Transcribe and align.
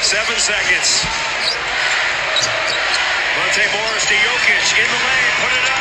Seven 0.00 0.38
seconds. 0.38 1.04
Monte 3.36 3.64
Morris 3.74 4.04
to 4.06 4.14
Jokic 4.14 4.78
in 4.78 4.86
the 4.86 5.00
lane. 5.06 5.32
Put 5.42 5.52
it 5.52 5.68
up. 5.70 5.78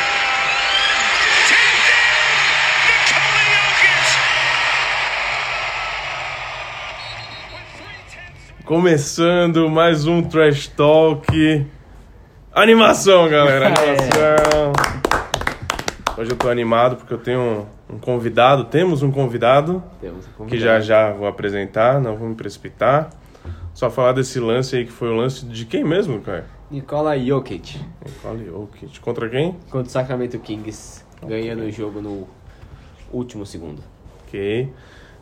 Começando 8.65 9.69
mais 9.69 10.05
um 10.05 10.21
Trash 10.21 10.67
Talk. 10.67 11.65
Animação, 12.53 13.29
galera! 13.29 13.67
Animação! 13.67 14.73
Hoje 16.17 16.31
eu 16.31 16.35
tô 16.35 16.49
animado 16.49 16.97
porque 16.97 17.13
eu 17.13 17.17
tenho 17.19 17.67
um 17.89 17.97
convidado, 17.97 18.65
temos 18.65 19.03
um 19.03 19.11
convidado 19.11 19.83
Temos 20.01 20.25
um 20.25 20.29
que 20.29 20.35
convidado. 20.35 20.61
já 20.61 20.79
já 20.79 21.11
vou 21.13 21.27
apresentar, 21.27 22.01
não 22.01 22.17
vou 22.17 22.27
me 22.27 22.35
precipitar. 22.35 23.09
Só 23.77 23.91
falar 23.91 24.13
desse 24.13 24.39
lance 24.39 24.75
aí 24.75 24.85
que 24.85 24.91
foi 24.91 25.07
o 25.07 25.15
lance 25.15 25.45
de 25.45 25.63
quem 25.63 25.83
mesmo, 25.83 26.19
cara? 26.19 26.47
Nikola 26.71 27.15
Jokic 27.15 27.79
Nicole 28.03 28.45
Jokic. 28.45 28.99
Contra 28.99 29.29
quem? 29.29 29.51
contra 29.69 29.81
o 29.81 29.85
Sacramento 29.87 30.39
Kings, 30.39 31.05
ganhando 31.23 31.61
o 31.61 31.71
jogo 31.71 32.01
no 32.01 32.27
último 33.13 33.45
segundo. 33.45 33.83
Ok. 34.23 34.73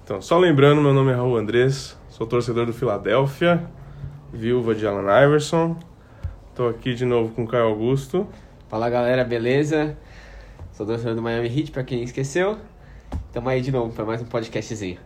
Então, 0.01 0.21
só 0.21 0.39
lembrando, 0.39 0.81
meu 0.81 0.93
nome 0.93 1.11
é 1.11 1.15
Raul 1.15 1.35
Andrés, 1.35 1.97
sou 2.07 2.25
torcedor 2.25 2.65
do 2.65 2.71
Philadelphia, 2.71 3.69
viúva 4.31 4.73
de 4.73 4.87
Allen 4.87 5.25
Iverson. 5.25 5.75
Tô 6.55 6.69
aqui 6.69 6.95
de 6.95 7.03
novo 7.03 7.33
com 7.33 7.43
o 7.43 7.47
Caio 7.49 7.65
Augusto. 7.65 8.25
Fala 8.69 8.89
galera, 8.89 9.25
beleza? 9.25 9.97
Sou 10.71 10.85
torcedor 10.85 11.13
do 11.13 11.21
Miami 11.21 11.49
Heat, 11.49 11.71
pra 11.71 11.83
quem 11.83 12.01
esqueceu. 12.03 12.57
Tamo 13.33 13.49
aí 13.49 13.59
de 13.59 13.73
novo 13.73 13.91
pra 13.91 14.05
mais 14.05 14.21
um 14.21 14.25
podcastzinho. 14.25 14.99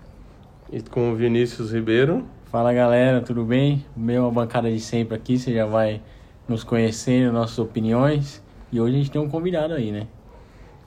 E 0.72 0.84
com 0.84 1.12
o 1.12 1.16
Vinícius 1.16 1.72
Ribeiro. 1.74 2.24
Fala 2.52 2.74
galera, 2.74 3.22
tudo 3.22 3.46
bem? 3.46 3.86
Mesma 3.96 4.32
bancada 4.32 4.72
de 4.72 4.80
sempre 4.80 5.16
aqui, 5.16 5.38
você 5.38 5.54
já 5.54 5.68
vai 5.68 6.02
nos 6.48 6.64
conhecendo, 6.64 7.32
nossas 7.32 7.60
opiniões. 7.60 8.42
E 8.72 8.82
hoje 8.82 8.96
a 8.96 8.98
gente 8.98 9.12
tem 9.12 9.22
um 9.22 9.30
convidado 9.30 9.76
aí, 9.76 9.92
né? 9.92 10.08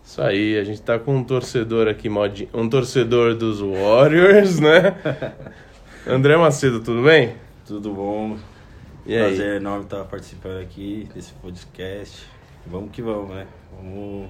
Isso 0.02 0.20
aí, 0.20 0.58
a 0.58 0.64
gente 0.64 0.82
tá 0.82 0.98
com 0.98 1.14
um 1.14 1.22
torcedor 1.22 1.86
aqui, 1.86 2.08
mod... 2.08 2.48
um 2.52 2.68
torcedor 2.68 3.36
dos 3.36 3.60
Warriors, 3.60 4.58
né? 4.58 4.96
André 6.04 6.36
Macedo, 6.36 6.80
tudo 6.80 7.04
bem? 7.04 7.36
Tudo 7.64 7.92
bom? 7.92 8.36
E 9.06 9.14
aí? 9.14 9.22
Prazer 9.22 9.60
enorme 9.60 9.84
estar 9.84 10.02
participando 10.06 10.60
aqui 10.60 11.08
desse 11.14 11.32
podcast. 11.34 12.26
Vamos 12.66 12.90
que 12.90 13.00
vamos, 13.00 13.36
né? 13.36 13.46
Vamos 13.76 14.28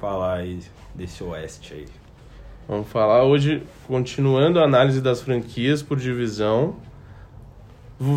falar 0.00 0.38
aí 0.38 0.58
desse 0.96 1.22
oeste 1.22 1.74
aí. 1.74 2.05
Vamos 2.68 2.88
falar 2.88 3.22
hoje, 3.22 3.62
continuando 3.86 4.58
a 4.58 4.64
análise 4.64 5.00
das 5.00 5.20
franquias 5.22 5.82
por 5.82 5.98
divisão. 5.98 6.74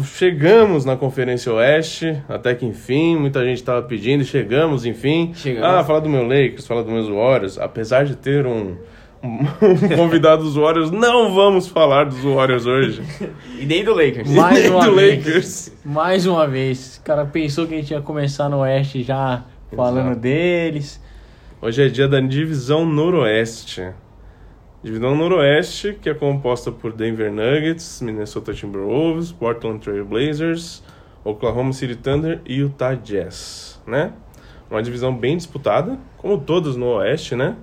Chegamos 0.03 0.83
na 0.83 0.97
Conferência 0.97 1.53
Oeste, 1.53 2.21
até 2.27 2.55
que 2.55 2.65
enfim, 2.65 3.15
muita 3.15 3.43
gente 3.45 3.57
estava 3.57 3.81
pedindo, 3.83 4.23
chegamos, 4.25 4.85
enfim. 4.85 5.31
Chegamos. 5.35 5.69
Ah, 5.69 5.83
falar 5.83 5.99
do 5.99 6.09
meu 6.09 6.23
Lakers, 6.23 6.65
falar 6.65 6.81
dos 6.81 6.91
meus 6.91 7.07
Warriors. 7.07 7.59
Apesar 7.59 8.05
de 8.05 8.15
ter 8.15 8.45
um, 8.47 8.75
um 9.23 9.95
convidado 9.95 10.43
dos 10.43 10.55
Warriors, 10.55 10.89
não 10.89 11.33
vamos 11.33 11.67
falar 11.67 12.05
dos 12.05 12.23
Warriors 12.23 12.65
hoje. 12.65 13.03
E 13.59 13.65
nem 13.65 13.83
do 13.83 13.93
Lakers. 13.93 14.29
Mais 14.31 14.59
Nem 14.63 14.71
uma 14.71 14.85
do 14.85 14.95
vez. 14.95 15.25
Lakers. 15.25 15.73
Mais 15.85 16.25
uma 16.25 16.47
vez. 16.47 16.97
O 16.97 17.01
cara 17.03 17.25
pensou 17.25 17.67
que 17.67 17.75
a 17.75 17.77
gente 17.77 17.91
ia 17.91 18.01
começar 18.01 18.49
no 18.49 18.59
Oeste 18.59 19.03
já 19.03 19.43
falando 19.75 20.07
Exato. 20.07 20.19
deles. 20.21 21.01
Hoje 21.61 21.85
é 21.85 21.89
dia 21.89 22.07
da 22.07 22.19
divisão 22.21 22.85
Noroeste. 22.85 23.89
Divisão 24.81 25.13
Noroeste, 25.13 25.93
que 26.01 26.09
é 26.09 26.13
composta 26.13 26.71
por 26.71 26.93
Denver 26.93 27.29
Nuggets, 27.29 28.01
Minnesota 28.01 28.53
Timberwolves, 28.53 29.29
Portland 29.29 29.79
Trail 29.79 30.05
Blazers, 30.05 30.81
Oklahoma 31.23 31.73
City 31.73 31.97
Thunder 31.97 32.41
e 32.45 32.55
Utah 32.59 32.95
Jazz, 32.95 33.81
né? 33.85 34.13
Uma 34.71 34.81
divisão 34.81 35.13
bem 35.13 35.35
disputada, 35.35 35.99
como 36.17 36.37
todas 36.37 36.77
no 36.77 36.85
Oeste, 36.93 37.35
né? 37.35 37.57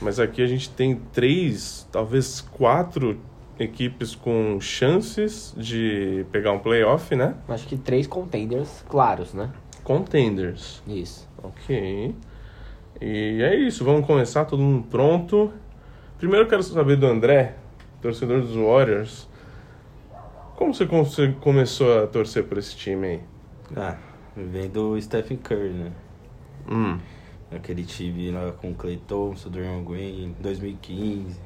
Mas 0.00 0.18
aqui 0.18 0.42
a 0.42 0.46
gente 0.46 0.68
tem 0.70 0.96
três, 1.12 1.88
talvez 1.92 2.40
quatro 2.40 3.20
equipes 3.60 4.16
com 4.16 4.58
chances 4.60 5.54
de 5.56 6.26
pegar 6.32 6.50
um 6.50 6.58
playoff, 6.58 7.14
né? 7.14 7.36
Acho 7.48 7.68
que 7.68 7.76
três 7.76 8.08
contenders 8.08 8.84
claros, 8.88 9.32
né? 9.32 9.50
Contenders. 9.84 10.82
Isso. 10.84 11.28
Ok. 11.40 12.12
E 13.00 13.42
é 13.42 13.54
isso, 13.54 13.84
vamos 13.84 14.04
começar, 14.04 14.46
todo 14.46 14.60
mundo 14.60 14.84
pronto. 14.90 15.52
Primeiro 16.18 16.44
eu 16.44 16.48
quero 16.48 16.62
saber 16.62 16.96
do 16.96 17.06
André, 17.06 17.54
torcedor 18.00 18.40
dos 18.40 18.54
Warriors. 18.56 19.28
Como 20.56 20.72
você 20.72 20.86
come- 20.86 21.04
você 21.04 21.34
começou 21.40 22.02
a 22.02 22.06
torcer 22.06 22.44
por 22.44 22.56
esse 22.58 22.74
time 22.74 23.06
aí? 23.06 23.20
Ah, 23.76 23.96
vem 24.34 24.68
do 24.70 24.98
Stephen 25.00 25.36
Curry, 25.36 25.70
né? 25.70 25.92
Hum, 26.68 26.98
Aquele 27.54 27.84
time 27.84 28.30
lá 28.32 28.50
com 28.52 28.70
o 28.72 28.74
Clay 28.74 28.96
Thompson, 29.06 29.48
Draymond 29.50 29.84
Green, 29.84 30.34
2015, 30.40 31.38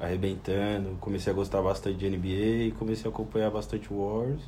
arrebentando. 0.00 0.90
Comecei 1.00 1.32
a 1.32 1.34
gostar 1.34 1.60
bastante 1.60 1.96
de 1.96 2.06
NBA 2.06 2.66
e 2.68 2.74
comecei 2.78 3.10
a 3.10 3.12
acompanhar 3.12 3.50
bastante 3.50 3.92
o 3.92 3.96
Warriors. 3.96 4.42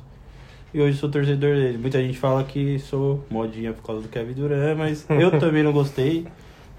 E 0.73 0.79
hoje 0.79 0.97
sou 0.97 1.09
torcedor 1.11 1.55
dele. 1.55 1.77
Muita 1.77 2.01
gente 2.01 2.17
fala 2.17 2.41
que 2.43 2.79
sou 2.79 3.21
modinha 3.29 3.73
por 3.73 3.83
causa 3.83 4.01
do 4.01 4.07
Kevin 4.07 4.33
Durant, 4.33 4.77
mas 4.77 5.05
eu 5.09 5.31
também 5.39 5.61
não 5.63 5.73
gostei 5.73 6.25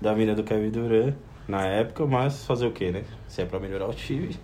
da 0.01 0.15
mina 0.15 0.35
do 0.35 0.43
Kevin 0.43 0.71
Durant 0.71 1.15
na 1.49 1.65
época, 1.67 2.07
mas 2.07 2.45
fazer 2.45 2.67
o 2.67 2.71
que, 2.71 2.91
né? 2.91 3.03
Se 3.27 3.43
é 3.43 3.45
pra 3.47 3.59
melhorar 3.59 3.87
o 3.89 3.95
time. 3.95 4.37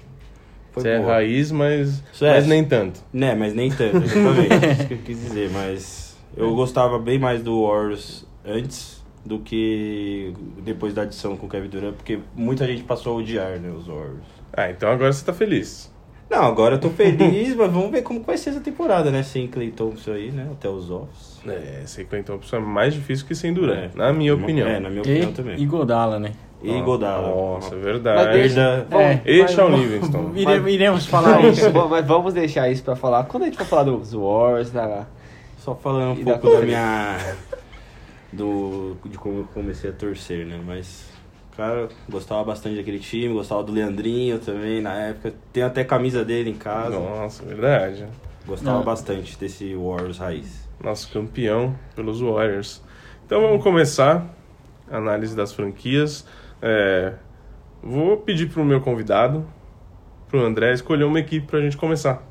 Foi 0.73 0.83
você 0.83 0.89
é 0.89 0.99
raiz, 0.99 1.53
mas, 1.53 2.03
Isso 2.13 2.25
é. 2.25 2.31
mas 2.35 2.47
nem 2.49 2.65
tanto. 2.65 3.01
Né, 3.13 3.35
mas 3.37 3.55
nem 3.55 3.71
tanto, 3.71 3.99
exatamente. 3.99 4.67
isso 4.73 4.89
que 4.89 4.95
eu 4.95 4.99
quis 4.99 5.21
dizer, 5.21 5.51
mas 5.51 6.17
eu 6.37 6.53
gostava 6.57 6.99
bem 6.99 7.17
mais 7.19 7.43
do 7.43 7.65
Warriors 7.65 8.27
antes 8.45 9.05
do 9.25 9.39
que 9.39 10.35
depois 10.65 10.93
da 10.93 11.03
adição 11.03 11.37
com 11.37 11.47
o 11.47 11.49
Kevin 11.49 11.69
Durant, 11.69 11.95
porque 11.95 12.19
muita 12.35 12.67
gente 12.67 12.83
passou 12.83 13.13
a 13.15 13.17
odiar, 13.21 13.59
né, 13.61 13.71
os 13.71 13.87
Warriors. 13.87 14.25
Ah, 14.53 14.69
então 14.71 14.91
agora 14.91 15.13
você 15.13 15.25
tá 15.25 15.33
feliz. 15.33 15.93
Não, 16.29 16.43
agora 16.43 16.75
eu 16.75 16.81
tô 16.81 16.91
feliz, 16.91 17.55
mas 17.57 17.71
vamos 17.71 17.91
ver 17.93 18.03
como 18.03 18.21
vai 18.23 18.37
ser 18.37 18.51
essa 18.51 18.61
temporada, 18.61 19.11
né, 19.13 19.23
sem 19.23 19.47
Clay 19.47 19.71
Thompson 19.71 20.13
aí, 20.13 20.33
né, 20.33 20.49
até 20.51 20.69
os 20.69 20.91
offs. 20.91 21.41
É, 21.47 21.83
sei 21.87 22.05
que 22.05 22.17
então 22.17 22.41
é 22.53 22.59
mais 22.59 22.93
difícil 22.95 23.27
que 23.27 23.35
sem 23.35 23.53
Durant, 23.55 23.93
É. 23.95 23.97
na 23.97 24.13
minha 24.13 24.35
opinião. 24.35 24.67
É, 24.67 24.81
na 24.81 24.91
minha 24.91 25.03
E, 25.03 25.03
opinião 25.03 25.33
também. 25.33 25.61
e 25.61 25.65
Godala, 25.67 26.19
né? 26.19 26.33
E 26.63 26.81
Godala. 26.81 27.29
Nossa, 27.29 27.75
é 27.75 27.79
verdade. 27.79 28.33
deixa- 28.39 28.87
Perda- 28.89 29.03
É, 29.03 29.23
E 29.27 29.45
vamos- 29.55 29.81
Livingston. 29.81 30.33
Ire- 30.37 30.71
iremos 30.73 31.07
falar 31.07 31.45
isso. 31.45 31.71
Bom, 31.71 31.89
mas 31.89 32.07
vamos 32.07 32.33
deixar 32.33 32.71
isso 32.71 32.83
pra 32.83 32.97
falar. 32.97 33.25
Quando 33.25 33.43
a 33.43 33.47
gente 33.47 33.59
for 33.59 33.67
falar 33.67 33.83
dos 33.85 34.15
Wars, 34.15 34.71
da... 34.71 35.05
Só 35.59 35.75
falando 35.75 36.17
um 36.19 36.21
E 36.21 36.25
da 36.25 36.33
pouco 36.39 36.47
da 36.47 36.53
conferência. 36.55 36.79
minha. 36.81 37.37
Do, 38.33 38.97
de 39.05 39.17
como 39.19 39.41
eu 39.41 39.49
comecei 39.55 39.91
a 39.91 39.93
torcer, 39.93 40.45
né? 40.47 40.61
Mas, 40.67 41.07
cara, 41.57 41.89
gostava 42.09 42.43
bastante 42.45 42.77
daquele 42.77 42.99
time, 42.99 43.33
gostava 43.33 43.63
do 43.63 43.73
Leandrinho 43.73 44.39
também 44.39 44.81
na 44.81 44.95
época. 44.95 45.33
Tem 45.53 45.63
até 45.63 45.85
camisa 45.85 46.25
dele 46.25 46.51
em 46.51 46.55
casa. 46.55 46.99
Nossa, 46.99 47.45
verdade. 47.45 48.07
Gostava 48.47 48.79
Não. 48.79 48.85
bastante 48.85 49.39
desse 49.39 49.75
Warriors 49.75 50.19
raiz. 50.19 50.69
nosso 50.83 51.11
campeão 51.13 51.75
pelos 51.95 52.21
Warriors. 52.21 52.83
Então 53.25 53.41
vamos 53.41 53.63
começar 53.63 54.27
a 54.91 54.97
análise 54.99 55.35
das 55.37 55.53
franquias. 55.53 56.27
É, 56.67 57.13
vou 57.83 58.17
pedir 58.17 58.49
para 58.49 58.63
o 58.63 58.65
meu 58.65 58.81
convidado, 58.81 59.47
para 60.31 60.41
o 60.41 60.43
André, 60.43 60.73
escolher 60.73 61.05
uma 61.05 61.21
equipe 61.21 61.47
para 61.47 61.59
a 61.59 61.63
gente 61.63 61.77
começar. 61.77 62.23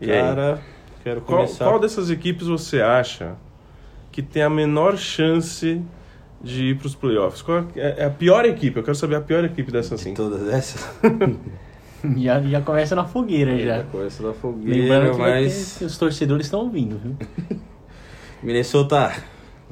E 0.00 0.08
aí? 0.10 0.20
Cara, 0.20 0.60
quero 1.02 1.20
Qual, 1.22 1.38
começar. 1.40 1.64
qual 1.64 1.80
dessas 1.80 2.08
equipes 2.08 2.46
você 2.46 2.80
acha 2.80 3.34
que 4.12 4.22
tem 4.22 4.42
a 4.44 4.48
menor 4.50 4.96
chance 4.96 5.82
de 6.40 6.66
ir 6.66 6.78
para 6.78 6.86
os 6.86 6.94
playoffs? 6.94 7.42
Qual 7.42 7.66
é 7.74 7.96
é 7.98 8.04
a 8.04 8.10
pior 8.10 8.44
equipe? 8.44 8.76
Eu 8.76 8.84
quero 8.84 8.94
saber 8.96 9.16
a 9.16 9.20
pior 9.20 9.44
equipe 9.44 9.72
dessa 9.72 9.96
de 9.96 10.00
assim. 10.02 10.14
todas 10.14 10.48
essas? 10.48 10.88
Já, 12.16 12.40
já 12.42 12.60
começa 12.60 12.96
na 12.96 13.04
fogueira 13.04 13.56
já. 13.60 13.84
Começa 13.84 14.24
da 14.24 14.32
fogueira, 14.32 14.76
Lembrando 14.76 15.12
que, 15.12 15.18
mas. 15.18 15.76
que 15.78 15.84
os 15.84 15.96
torcedores 15.96 16.46
estão 16.46 16.58
ouvindo, 16.58 16.98
viu? 16.98 17.16
Minnesota, 18.42 19.12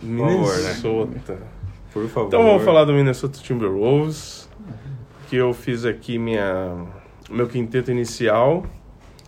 Minnesota. 0.01 1.39
Por 1.93 2.07
favor. 2.09 2.29
Então 2.29 2.43
vamos 2.43 2.65
falar 2.65 2.85
do 2.85 2.93
Minnesota 2.93 3.39
Timberwolves, 3.39 4.49
que 5.29 5.37
eu 5.37 5.53
fiz 5.53 5.85
aqui 5.85 6.19
minha 6.19 6.87
meu 7.31 7.49
quinteto 7.49 7.91
inicial. 7.91 8.65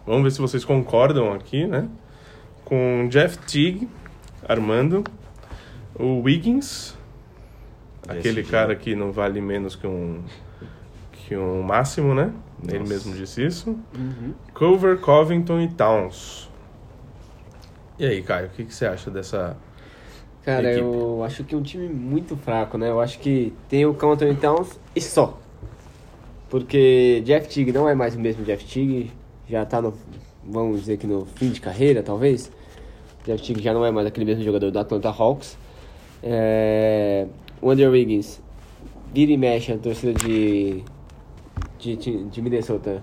Vamos 0.06 0.24
ver 0.24 0.30
se 0.32 0.40
vocês 0.40 0.64
concordam 0.64 1.32
aqui, 1.32 1.66
né? 1.66 1.88
Com 2.64 3.08
Jeff 3.08 3.38
Teague 3.38 3.88
armando, 4.48 5.04
o 5.94 6.20
Wiggins, 6.22 6.96
aquele 8.08 8.42
cara 8.42 8.74
que 8.74 8.94
não 8.96 9.12
vale 9.12 9.40
menos 9.40 9.76
que 9.76 9.86
um 9.86 10.22
que 11.12 11.36
um 11.36 11.62
máximo, 11.62 12.14
né? 12.14 12.32
Ele 12.66 12.80
Nossa. 12.80 12.92
mesmo 12.92 13.14
disse 13.14 13.44
isso. 13.44 13.70
Uhum. 13.96 14.34
Cover, 14.54 14.98
Covington 14.98 15.60
e 15.60 15.68
Towns. 15.68 16.50
E 17.98 18.06
aí, 18.06 18.22
Caio, 18.22 18.46
o 18.46 18.50
que, 18.50 18.64
que 18.64 18.74
você 18.74 18.86
acha 18.86 19.10
dessa 19.10 19.56
Cara, 20.44 20.72
Equipe. 20.72 20.84
eu 20.86 21.22
acho 21.24 21.44
que 21.44 21.54
é 21.54 21.58
um 21.58 21.62
time 21.62 21.88
muito 21.88 22.36
fraco, 22.36 22.76
né? 22.76 22.88
Eu 22.90 23.00
acho 23.00 23.18
que 23.20 23.52
tem 23.68 23.86
o 23.86 23.94
Country 23.94 24.34
Towns 24.34 24.78
e 24.94 25.00
só. 25.00 25.38
Porque 26.50 27.22
Jeff 27.24 27.48
Teague 27.48 27.72
não 27.72 27.88
é 27.88 27.94
mais 27.94 28.14
o 28.14 28.20
mesmo 28.20 28.44
Jeff 28.44 28.64
Teague, 28.64 29.10
já 29.48 29.64
tá 29.64 29.80
no 29.80 29.94
vamos 30.44 30.80
dizer 30.80 30.96
que 30.98 31.06
no 31.06 31.24
fim 31.24 31.50
de 31.50 31.60
carreira, 31.60 32.02
talvez. 32.02 32.50
Já 33.26 33.36
que 33.36 33.62
já 33.62 33.72
não 33.72 33.86
é 33.86 33.90
mais 33.92 34.06
aquele 34.06 34.26
mesmo 34.26 34.42
jogador 34.42 34.70
do 34.70 34.78
Atlanta 34.78 35.08
Hawks. 35.08 35.56
É, 36.22 37.26
o 37.60 37.70
Andrew 37.70 37.90
Wiggins 37.92 38.40
vira 39.14 39.30
e 39.32 39.36
mexe 39.36 39.72
a 39.72 39.78
torcida 39.78 40.12
de, 40.12 40.82
de, 41.78 41.96
de 41.96 42.24
de 42.24 42.42
Minnesota 42.42 43.02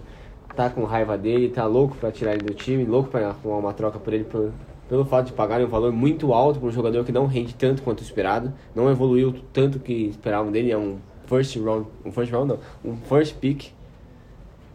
tá 0.56 0.70
com 0.70 0.84
raiva 0.84 1.18
dele, 1.18 1.48
tá 1.50 1.66
louco 1.66 1.96
pra 1.96 2.12
tirar 2.12 2.34
ele 2.34 2.44
do 2.44 2.54
time, 2.54 2.84
louco 2.84 3.10
pra 3.10 3.30
arrumar 3.30 3.58
uma 3.58 3.74
troca 3.74 3.98
por 4.00 4.14
ele 4.14 4.26
por- 4.26 4.52
pelo 4.90 5.06
fato 5.06 5.28
de 5.28 5.34
pagarem 5.34 5.66
um 5.66 5.70
valor 5.70 5.92
muito 5.94 6.34
alto 6.34 6.60
para 6.60 6.68
um 6.68 6.72
jogador 6.72 7.06
que 7.06 7.12
não 7.12 7.28
rende 7.28 7.54
tanto 7.54 7.84
quanto 7.84 8.02
esperado, 8.04 8.52
não 8.76 8.90
evoluiu 8.90 9.36
tanto 9.54 9.80
que 9.80 9.94
esperavam 10.08 10.52
dele, 10.52 10.72
é 10.72 10.78
um 10.78 10.98
first 11.28 11.56
round, 11.58 11.88
um 12.04 12.12
first 12.12 12.32
round 12.32 12.48
não, 12.50 12.60
um 12.92 12.98
first 12.98 13.36
pick. 13.36 13.72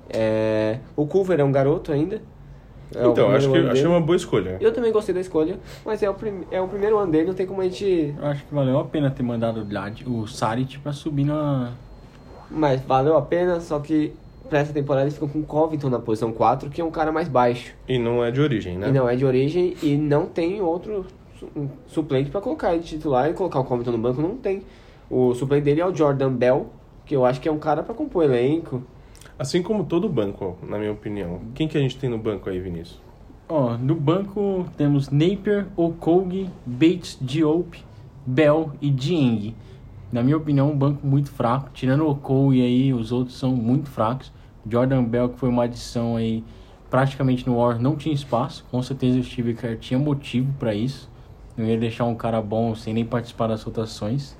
É, 0.08 0.78
o 0.96 1.06
Culver 1.06 1.40
é 1.40 1.44
um 1.44 1.50
garoto 1.52 1.92
ainda. 1.92 2.22
É 2.94 3.04
então, 3.06 3.30
acho 3.30 3.50
que 3.50 3.56
achei 3.58 3.72
dele. 3.72 3.86
uma 3.88 4.00
boa 4.00 4.14
escolha. 4.14 4.56
Eu 4.60 4.72
também 4.72 4.92
gostei 4.92 5.12
da 5.14 5.20
escolha, 5.20 5.58
mas 5.84 6.02
é 6.02 6.08
o, 6.08 6.14
prim- 6.14 6.44
é 6.50 6.60
o 6.60 6.68
primeiro 6.68 6.96
ano 6.98 7.10
dele, 7.10 7.26
não 7.26 7.34
tem 7.34 7.46
como 7.46 7.60
a 7.60 7.64
gente. 7.64 8.14
Eu 8.16 8.26
acho 8.26 8.44
que 8.44 8.54
valeu 8.54 8.78
a 8.78 8.84
pena 8.84 9.10
ter 9.10 9.22
mandado 9.24 9.62
o, 9.62 9.64
Glad, 9.64 10.02
o 10.06 10.26
Saric 10.28 10.78
pra 10.78 10.92
subir 10.92 11.24
na. 11.24 11.72
Mas 12.50 12.80
valeu 12.82 13.16
a 13.16 13.22
pena, 13.22 13.58
só 13.60 13.80
que 13.80 14.12
pra 14.48 14.58
essa 14.60 14.72
temporada 14.72 15.04
eles 15.04 15.14
ficam 15.14 15.28
com 15.28 15.40
o 15.40 15.42
Covington 15.44 15.88
na 15.90 15.98
posição 15.98 16.32
4, 16.32 16.70
que 16.70 16.80
é 16.80 16.84
um 16.84 16.90
cara 16.90 17.10
mais 17.12 17.28
baixo. 17.28 17.74
E 17.88 17.98
não 17.98 18.22
é 18.24 18.30
de 18.30 18.40
origem, 18.40 18.76
né? 18.78 18.88
E 18.88 18.92
não 18.92 19.08
é 19.08 19.16
de 19.16 19.24
origem 19.24 19.74
e 19.82 19.96
não 19.96 20.26
tem 20.26 20.60
outro 20.60 21.06
su- 21.38 21.48
suplente 21.86 22.30
pra 22.30 22.40
colocar 22.40 22.72
ele 22.74 22.82
de 22.82 22.88
titular 22.90 23.30
e 23.30 23.34
colocar 23.34 23.60
o 23.60 23.64
Covington 23.64 23.92
no 23.92 23.98
banco, 23.98 24.20
não 24.22 24.36
tem. 24.36 24.62
O 25.10 25.34
suplente 25.34 25.64
dele 25.64 25.80
é 25.80 25.86
o 25.86 25.94
Jordan 25.94 26.32
Bell, 26.32 26.66
que 27.04 27.14
eu 27.14 27.24
acho 27.24 27.40
que 27.40 27.48
é 27.48 27.52
um 27.52 27.58
cara 27.58 27.82
pra 27.82 27.94
compor 27.94 28.24
elenco. 28.24 28.82
Assim 29.38 29.62
como 29.62 29.84
todo 29.84 30.08
banco, 30.08 30.56
na 30.62 30.78
minha 30.78 30.92
opinião. 30.92 31.40
Quem 31.54 31.66
que 31.66 31.76
a 31.76 31.80
gente 31.80 31.98
tem 31.98 32.08
no 32.08 32.18
banco 32.18 32.48
aí, 32.48 32.58
Vinícius? 32.60 33.00
Ó, 33.48 33.76
no 33.76 33.94
banco 33.94 34.64
temos 34.76 35.10
Napier, 35.10 35.66
Okogie, 35.76 36.48
Bates, 36.64 37.18
Diop, 37.20 37.82
Bell 38.24 38.70
e 38.80 38.90
Dieng. 38.90 39.54
Na 40.14 40.22
minha 40.22 40.36
opinião, 40.36 40.70
um 40.70 40.78
banco 40.78 41.04
muito 41.04 41.28
fraco. 41.28 41.70
Tirando 41.74 42.02
o 42.02 42.10
Okogie 42.10 42.62
aí, 42.62 42.94
os 42.94 43.10
outros 43.10 43.36
são 43.36 43.50
muito 43.50 43.90
fracos. 43.90 44.32
Jordan 44.64 45.02
Bell, 45.02 45.28
que 45.28 45.36
foi 45.40 45.48
uma 45.48 45.64
adição 45.64 46.14
aí, 46.14 46.44
praticamente 46.88 47.44
no 47.44 47.56
War, 47.56 47.80
não 47.80 47.96
tinha 47.96 48.14
espaço. 48.14 48.64
Com 48.70 48.80
certeza 48.80 49.18
o 49.18 49.24
Steve 49.24 49.54
Kerr 49.54 49.76
tinha 49.76 49.98
motivo 49.98 50.54
para 50.56 50.72
isso. 50.72 51.10
Não 51.56 51.66
ia 51.66 51.76
deixar 51.76 52.04
um 52.04 52.14
cara 52.14 52.40
bom 52.40 52.76
sem 52.76 52.94
nem 52.94 53.04
participar 53.04 53.48
das 53.48 53.64
rotações. 53.64 54.36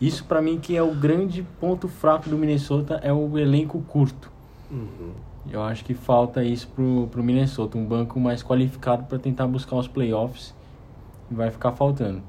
Isso 0.00 0.24
pra 0.24 0.42
mim 0.42 0.58
que 0.58 0.76
é 0.76 0.82
o 0.82 0.92
grande 0.92 1.46
ponto 1.60 1.86
fraco 1.86 2.28
do 2.28 2.36
Minnesota, 2.36 2.98
é 3.00 3.12
o 3.12 3.38
elenco 3.38 3.80
curto. 3.82 4.32
Eu 5.48 5.62
acho 5.62 5.84
que 5.84 5.94
falta 5.94 6.42
isso 6.42 6.66
pro, 6.74 7.06
pro 7.06 7.22
Minnesota, 7.22 7.78
um 7.78 7.86
banco 7.86 8.18
mais 8.18 8.42
qualificado 8.42 9.04
para 9.04 9.16
tentar 9.20 9.46
buscar 9.46 9.76
os 9.76 9.86
playoffs. 9.86 10.52
E 11.30 11.34
vai 11.36 11.52
ficar 11.52 11.70
faltando. 11.70 12.20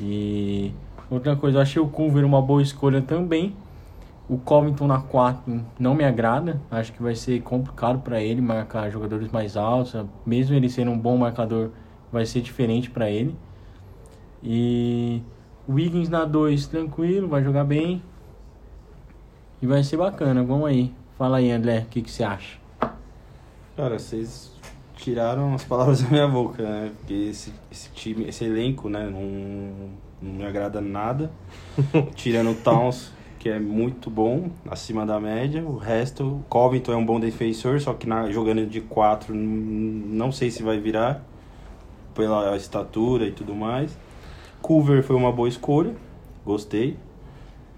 E 0.00 0.72
outra 1.10 1.36
coisa, 1.36 1.58
eu 1.58 1.62
achei 1.62 1.80
o 1.80 1.88
Culver 1.88 2.24
uma 2.24 2.42
boa 2.42 2.62
escolha 2.62 3.00
também. 3.00 3.54
O 4.28 4.38
Covington 4.38 4.86
na 4.86 5.00
4 5.00 5.64
não 5.78 5.94
me 5.94 6.04
agrada. 6.04 6.60
Acho 6.70 6.92
que 6.92 7.02
vai 7.02 7.14
ser 7.14 7.40
complicado 7.42 8.00
para 8.00 8.20
ele 8.20 8.40
marcar 8.40 8.90
jogadores 8.90 9.30
mais 9.30 9.56
altos. 9.56 9.94
Mesmo 10.24 10.54
ele 10.56 10.68
sendo 10.68 10.90
um 10.90 10.98
bom 10.98 11.16
marcador, 11.16 11.70
vai 12.10 12.26
ser 12.26 12.40
diferente 12.40 12.90
para 12.90 13.08
ele. 13.10 13.36
E 14.42 15.22
o 15.66 15.74
Wiggins 15.74 16.08
na 16.08 16.24
2, 16.24 16.66
tranquilo, 16.66 17.28
vai 17.28 17.42
jogar 17.42 17.64
bem. 17.64 18.02
E 19.62 19.66
vai 19.66 19.82
ser 19.84 19.96
bacana, 19.96 20.42
vamos 20.42 20.66
aí. 20.68 20.92
Fala 21.16 21.38
aí, 21.38 21.50
André, 21.50 21.80
o 21.80 21.86
que, 21.86 22.02
que 22.02 22.10
você 22.10 22.24
acha? 22.24 22.58
Cara, 23.76 23.98
vocês 23.98 24.52
tiraram 24.96 25.54
as 25.54 25.64
palavras 25.64 26.02
da 26.04 26.08
minha 26.08 26.28
boca, 26.28 26.62
né? 26.62 26.92
Porque 26.98 27.14
esse, 27.14 27.52
esse 27.70 27.90
time, 27.90 28.24
esse 28.28 28.44
elenco, 28.44 28.88
né, 28.88 29.08
não, 29.08 29.90
não 30.26 30.34
me 30.34 30.44
agrada 30.44 30.80
nada. 30.80 31.30
Tirando 32.14 32.50
o 32.50 32.54
Towns, 32.54 33.12
que 33.38 33.48
é 33.48 33.58
muito 33.58 34.10
bom, 34.10 34.50
acima 34.68 35.06
da 35.06 35.20
média. 35.20 35.62
O 35.62 35.76
resto, 35.76 36.24
o 36.24 36.44
Covington 36.48 36.92
é 36.92 36.96
um 36.96 37.06
bom 37.06 37.20
defensor, 37.20 37.80
só 37.80 37.94
que 37.94 38.06
na, 38.06 38.30
jogando 38.30 38.66
de 38.66 38.80
4, 38.80 39.34
não 39.34 40.32
sei 40.32 40.50
se 40.50 40.62
vai 40.62 40.78
virar 40.78 41.24
pela 42.14 42.56
estatura 42.56 43.26
e 43.26 43.30
tudo 43.30 43.54
mais. 43.54 43.96
Culver 44.60 45.02
foi 45.02 45.14
uma 45.14 45.30
boa 45.30 45.48
escolha, 45.48 45.94
gostei. 46.44 46.96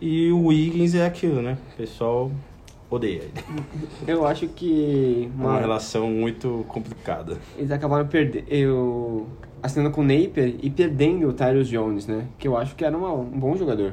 E 0.00 0.30
o 0.30 0.46
Wiggins 0.46 0.94
é 0.94 1.04
aquilo, 1.04 1.42
né? 1.42 1.58
O 1.74 1.76
pessoal 1.76 2.30
odeia 2.90 3.22
ele. 3.22 3.32
Eu 4.06 4.26
acho 4.26 4.48
que 4.48 5.30
Uma 5.34 5.50
uma- 5.50 5.60
relação 5.60 6.08
muito 6.10 6.64
complicada. 6.68 7.38
eles 7.56 7.70
acabaram 7.70 8.06
perdendo. 8.06 8.44
Eu 8.48 9.26
assinando 9.62 9.90
com 9.90 10.00
o 10.00 10.04
Napier 10.04 10.54
e 10.62 10.70
perdendo 10.70 11.28
o 11.28 11.32
Tyrus 11.32 11.68
Jones, 11.68 12.06
né? 12.06 12.26
Que 12.38 12.46
eu 12.48 12.56
acho 12.56 12.74
que 12.76 12.84
era 12.84 12.96
uma- 12.96 13.12
um 13.12 13.24
bom 13.24 13.56
jogador. 13.56 13.92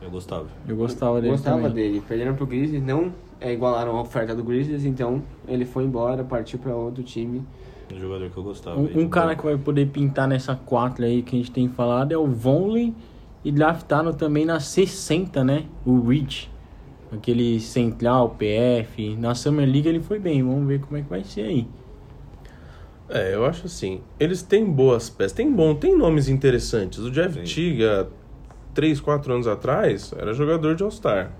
Eu 0.00 0.10
gostava. 0.10 0.46
Eu 0.66 0.74
gostava 0.76 1.20
dele 1.20 1.32
Gostava 1.32 1.56
também. 1.68 1.72
dele. 1.74 2.02
Perderam 2.08 2.34
pro 2.34 2.46
Grizzlies, 2.46 2.82
não 2.82 3.12
é, 3.40 3.52
igualaram 3.52 3.96
a 3.96 4.00
oferta 4.00 4.34
do 4.34 4.42
Grizzlies, 4.42 4.84
então 4.84 5.22
ele 5.46 5.64
foi 5.64 5.84
embora, 5.84 6.24
partiu 6.24 6.58
pra 6.58 6.74
outro 6.74 7.02
time. 7.04 7.42
Um 7.94 7.98
jogador 8.00 8.30
que 8.30 8.36
eu 8.36 8.42
gostava. 8.42 8.80
Um, 8.80 9.02
um 9.02 9.08
cara 9.08 9.36
que 9.36 9.44
vai 9.44 9.56
poder 9.56 9.86
pintar 9.88 10.26
nessa 10.26 10.56
4 10.56 11.04
aí 11.04 11.22
que 11.22 11.36
a 11.36 11.38
gente 11.38 11.50
tem 11.52 11.68
falado 11.68 12.10
é 12.12 12.16
o 12.16 12.26
Vonley 12.26 12.94
e 13.44 13.52
draftaram 13.52 14.12
também 14.12 14.44
na 14.44 14.58
60, 14.58 15.44
né? 15.44 15.64
O 15.84 16.00
Rich. 16.00 16.50
Aquele 17.12 17.60
central, 17.60 18.36
PF. 18.38 19.16
Na 19.16 19.34
Summer 19.34 19.68
League 19.68 19.88
ele 19.88 20.00
foi 20.00 20.18
bem, 20.18 20.42
vamos 20.42 20.66
ver 20.66 20.80
como 20.80 20.96
é 20.96 21.02
que 21.02 21.10
vai 21.10 21.22
ser 21.22 21.42
aí. 21.42 21.68
É, 23.08 23.34
eu 23.34 23.44
acho 23.44 23.66
assim. 23.66 24.00
Eles 24.18 24.42
têm 24.42 24.64
boas 24.64 25.10
peças, 25.10 25.32
tem 25.32 25.52
bom, 25.52 25.74
tem 25.74 25.96
nomes 25.96 26.28
interessantes. 26.28 26.98
O 27.00 27.10
Jeff 27.10 27.34
Sim. 27.34 27.44
Tiga, 27.44 28.08
3, 28.72 29.00
4 29.00 29.34
anos 29.34 29.46
atrás, 29.46 30.14
era 30.16 30.32
jogador 30.32 30.74
de 30.74 30.82
All-Star. 30.82 31.30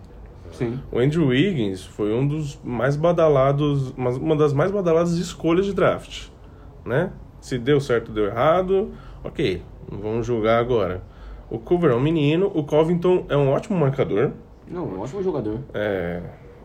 Sim. 0.53 0.79
O 0.91 0.99
Andrew 0.99 1.29
Wiggins 1.29 1.85
foi 1.85 2.13
um 2.13 2.27
dos 2.27 2.59
mais 2.63 2.95
badalados, 2.95 3.91
uma, 3.97 4.37
das 4.37 4.53
mais 4.53 4.71
badaladas 4.71 5.13
escolhas 5.13 5.65
de 5.65 5.73
draft, 5.73 6.29
né? 6.85 7.11
Se 7.41 7.59
deu 7.59 7.81
certo, 7.81 8.13
deu 8.13 8.27
errado, 8.27 8.91
ok, 9.25 9.63
vamos 9.91 10.27
julgar 10.27 10.61
agora. 10.61 11.03
O 11.51 11.59
Coover 11.59 11.93
é 11.93 11.95
um 11.95 12.01
menino, 12.01 12.51
o 12.55 12.65
Covington 12.65 13.25
é 13.29 13.37
um 13.37 13.49
ótimo 13.49 13.79
marcador, 13.79 14.33
Não, 14.73 14.85
um 14.87 15.01
ótimo 15.01 15.23
jogador. 15.23 15.59
é, 15.75 16.21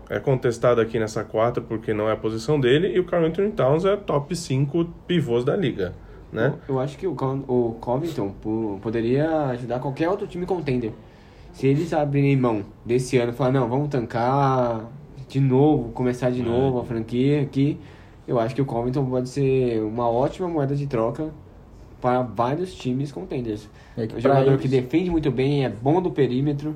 é 0.10 0.20
contestado 0.20 0.80
aqui 0.82 0.98
nessa 1.00 1.24
4 1.24 1.62
porque 1.64 1.94
não 1.94 2.08
é 2.10 2.14
a 2.14 2.18
posição 2.18 2.60
dele, 2.60 2.88
e 2.96 3.00
o 3.00 3.04
Carl 3.06 3.26
Anthony 3.26 3.52
Towns 3.52 3.84
é 3.86 3.96
top 3.98 4.36
5 4.36 4.86
pivôs 5.06 5.44
da 5.44 5.56
liga, 5.56 5.94
né? 6.32 6.54
Eu 6.68 6.80
acho 6.80 6.98
que 6.98 7.06
o, 7.06 7.14
Con- 7.16 7.44
o 7.48 7.76
Covington 7.82 8.30
po- 8.42 8.80
poderia 8.82 9.30
ajudar 9.48 9.80
qualquer 9.80 10.08
outro 10.10 10.26
time 10.28 10.46
contender. 10.46 10.92
Se 11.52 11.68
eles 11.68 11.92
abrirem 11.92 12.38
mão 12.38 12.64
desse 12.86 13.18
ano 13.18 13.32
e 13.32 13.36
falar, 13.36 13.52
não, 13.52 13.68
vamos 13.68 13.90
tancar 13.90 14.86
de 15.28 15.40
novo, 15.40 15.90
começar 15.92 16.30
de 16.30 16.42
novo 16.42 16.80
a 16.80 16.86
franquia 16.86 17.42
aqui, 17.42 17.78
eu 18.28 18.40
acho 18.40 18.54
que 18.56 18.62
o 18.62 18.66
Covington 18.66 19.06
pode 19.06 19.28
ser 19.28 19.82
uma 19.82 20.08
ótima 20.10 20.48
moeda 20.48 20.76
de 20.76 20.86
troca 20.88 21.32
para 22.00 22.22
vários 22.22 22.74
times 22.76 23.12
contenders. 23.12 23.68
É 23.98 24.04
É 24.04 24.06
um 24.16 24.20
jogador 24.22 24.52
eles- 24.52 24.62
que 24.62 24.68
defende 24.68 25.10
muito 25.10 25.32
bem, 25.32 25.66
é 25.66 25.70
bom 25.70 26.02
do 26.02 26.12
perímetro. 26.12 26.76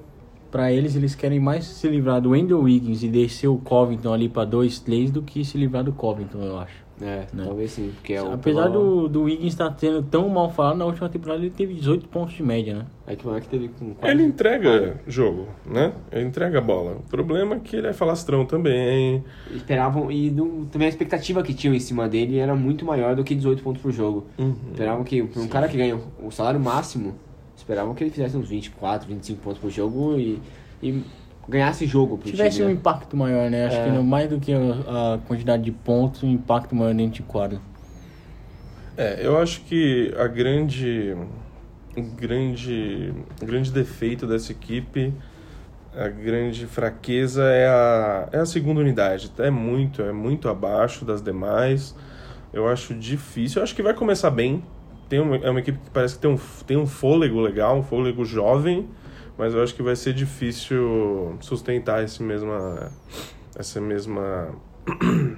Pra 0.52 0.72
eles, 0.72 0.96
eles 0.98 1.16
querem 1.16 1.40
mais 1.40 1.64
se 1.64 1.88
livrar 1.88 2.20
do 2.22 2.34
Andrew 2.34 2.62
Wiggins 2.62 3.02
e 3.04 3.08
descer 3.08 3.48
o 3.48 3.58
Covington 3.58 4.14
ali 4.14 4.28
pra 4.28 4.44
2, 4.44 4.80
3 4.80 5.10
do 5.10 5.22
que 5.22 5.46
se 5.46 5.58
livrar 5.58 5.84
do 5.84 5.94
Covington, 5.94 6.40
eu 6.44 6.60
acho. 6.60 6.82
É, 7.04 7.26
Né? 7.34 7.46
talvez 7.46 7.72
sim, 7.72 7.92
porque 7.96 8.14
é 8.14 8.22
o 8.22 8.32
Apesar 8.34 8.70
pelo- 8.70 9.02
do, 9.04 9.10
do 9.10 9.22
Wiggins 9.24 9.54
estar 9.54 9.72
tendo 9.72 10.04
tão 10.04 10.30
mal 10.30 10.52
falado, 10.52 10.78
na 10.78 10.86
última 10.86 11.10
temporada 11.10 11.42
ele 11.42 11.50
teve 11.50 11.74
18 11.74 12.08
pontos 12.08 12.36
de 12.36 12.44
média, 12.44 12.76
né? 12.76 12.86
É 13.08 13.16
que 13.16 13.26
o 13.26 13.30
moleque 13.30 13.48
teve 13.48 13.70
com 13.70 13.96
quase- 13.96 14.14
Ele 14.14 14.24
entrega 14.24 15.00
jogo, 15.08 15.48
né? 15.66 15.94
Ele 16.12 16.26
entrega 16.28 16.60
a 16.60 16.62
bola. 16.62 16.98
O 16.98 17.10
problema 17.10 17.56
é 17.56 17.60
que 17.60 17.76
ele 17.76 17.88
é 17.88 17.94
falastrão 17.94 18.46
também. 18.46 19.24
Esperavam, 19.56 20.12
e 20.12 20.30
do- 20.30 20.68
também 20.72 20.86
a 20.86 20.90
expectativa 20.90 21.42
que 21.42 21.56
tinham 21.56 21.74
em 21.74 21.80
cima 21.80 22.08
dele 22.08 22.38
era 22.38 22.54
muito 22.54 22.86
maior 22.86 23.16
do 23.16 23.24
que 23.24 23.34
18 23.34 23.64
pontos 23.64 23.82
por 23.82 23.92
jogo. 23.92 24.28
Uhum. 24.38 24.54
Esperavam 24.72 25.04
que, 25.04 25.24
para 25.24 25.42
um 25.42 25.48
cara 25.48 25.68
que 25.68 25.78
ganha 25.78 25.98
o 26.22 26.30
salário 26.30 26.60
máximo, 26.60 27.16
esperavam 27.62 27.94
que 27.94 28.04
ele 28.04 28.12
fizesse 28.12 28.36
uns 28.38 28.50
24, 28.50 29.08
25 29.08 29.42
pontos 29.42 29.60
por 29.60 29.70
jogo 29.70 30.18
e, 30.18 30.42
e 30.82 31.04
ganhasse 31.48 31.86
jogo 31.86 32.18
pro 32.18 32.30
Tivesse 32.30 32.58
time. 32.58 32.66
um 32.66 32.70
né? 32.70 32.74
impacto 32.76 33.16
maior, 33.16 33.50
né? 33.50 33.66
Acho 33.68 33.78
É. 33.78 33.86
que 33.86 33.92
não 33.92 34.04
mais 34.04 34.30
do 34.30 34.40
que 34.40 34.54
a, 34.54 35.16
a 35.16 35.18
quantidade 35.28 35.64
de 35.64 35.72
pontos, 35.72 36.24
um 36.24 36.32
impacto 36.32 36.76
maior 36.76 36.94
dentro 36.94 37.14
de 37.16 37.24
quadro. 37.24 37.60
É, 38.98 39.26
eu 39.26 39.38
acho 39.38 39.62
que 39.62 40.14
a 40.18 40.28
grande, 40.28 41.16
o 41.96 42.02
grande, 42.02 43.14
o 43.42 43.46
grande 43.46 43.72
defeito 43.72 44.28
dessa 44.28 44.52
equipe, 44.52 45.14
a 45.96 46.08
grande 46.08 46.66
fraqueza 46.68 47.44
é 47.44 47.68
a, 47.68 48.30
é 48.32 48.40
a 48.40 48.46
segunda 48.46 48.80
unidade. 48.82 49.32
É 49.40 49.50
muito, 49.50 50.02
é 50.02 50.12
muito 50.12 50.50
abaixo 50.50 51.04
das 51.06 51.22
demais. 51.22 51.96
Eu 52.54 52.68
acho 52.68 52.94
difícil. 52.94 53.60
Eu 53.60 53.64
acho 53.64 53.76
que 53.76 53.82
vai 53.82 53.94
começar 53.94 54.30
bem. 54.30 54.64
Tem 55.12 55.20
uma, 55.20 55.36
é 55.36 55.50
uma 55.50 55.60
equipe 55.60 55.78
que 55.78 55.90
parece 55.90 56.16
que 56.16 56.22
tem 56.22 56.32
um, 56.32 56.40
tem 56.66 56.78
um 56.78 56.88
fôlego 56.88 57.42
legal, 57.42 57.78
um 57.78 57.84
fôlego 57.84 58.24
jovem, 58.24 58.88
mas 59.38 59.54
eu 59.54 59.62
acho 59.62 59.76
que 59.76 59.84
vai 59.84 59.94
ser 59.94 60.14
difícil 60.14 61.36
sustentar 61.42 62.02
esse 62.02 62.24
mesma, 62.24 62.90
essa 63.54 63.82
mesma 63.82 64.56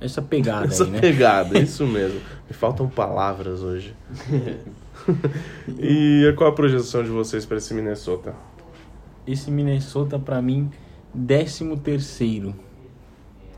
essa 0.00 0.20
pegada 0.20 0.66
Essa 0.66 0.82
aí, 0.82 0.90
né? 0.90 1.00
pegada, 1.00 1.56
isso 1.62 1.86
mesmo. 1.86 2.20
Me 2.48 2.54
faltam 2.54 2.88
palavras 2.88 3.62
hoje. 3.62 3.94
e 5.78 6.34
qual 6.36 6.50
a 6.50 6.52
projeção 6.52 7.04
de 7.04 7.10
vocês 7.10 7.46
para 7.46 7.58
esse 7.58 7.72
Minnesota? 7.72 8.34
Esse 9.24 9.48
Minnesota, 9.48 10.18
pra 10.18 10.42
mim, 10.42 10.68
13 11.14 11.76
terceiro. 11.76 12.52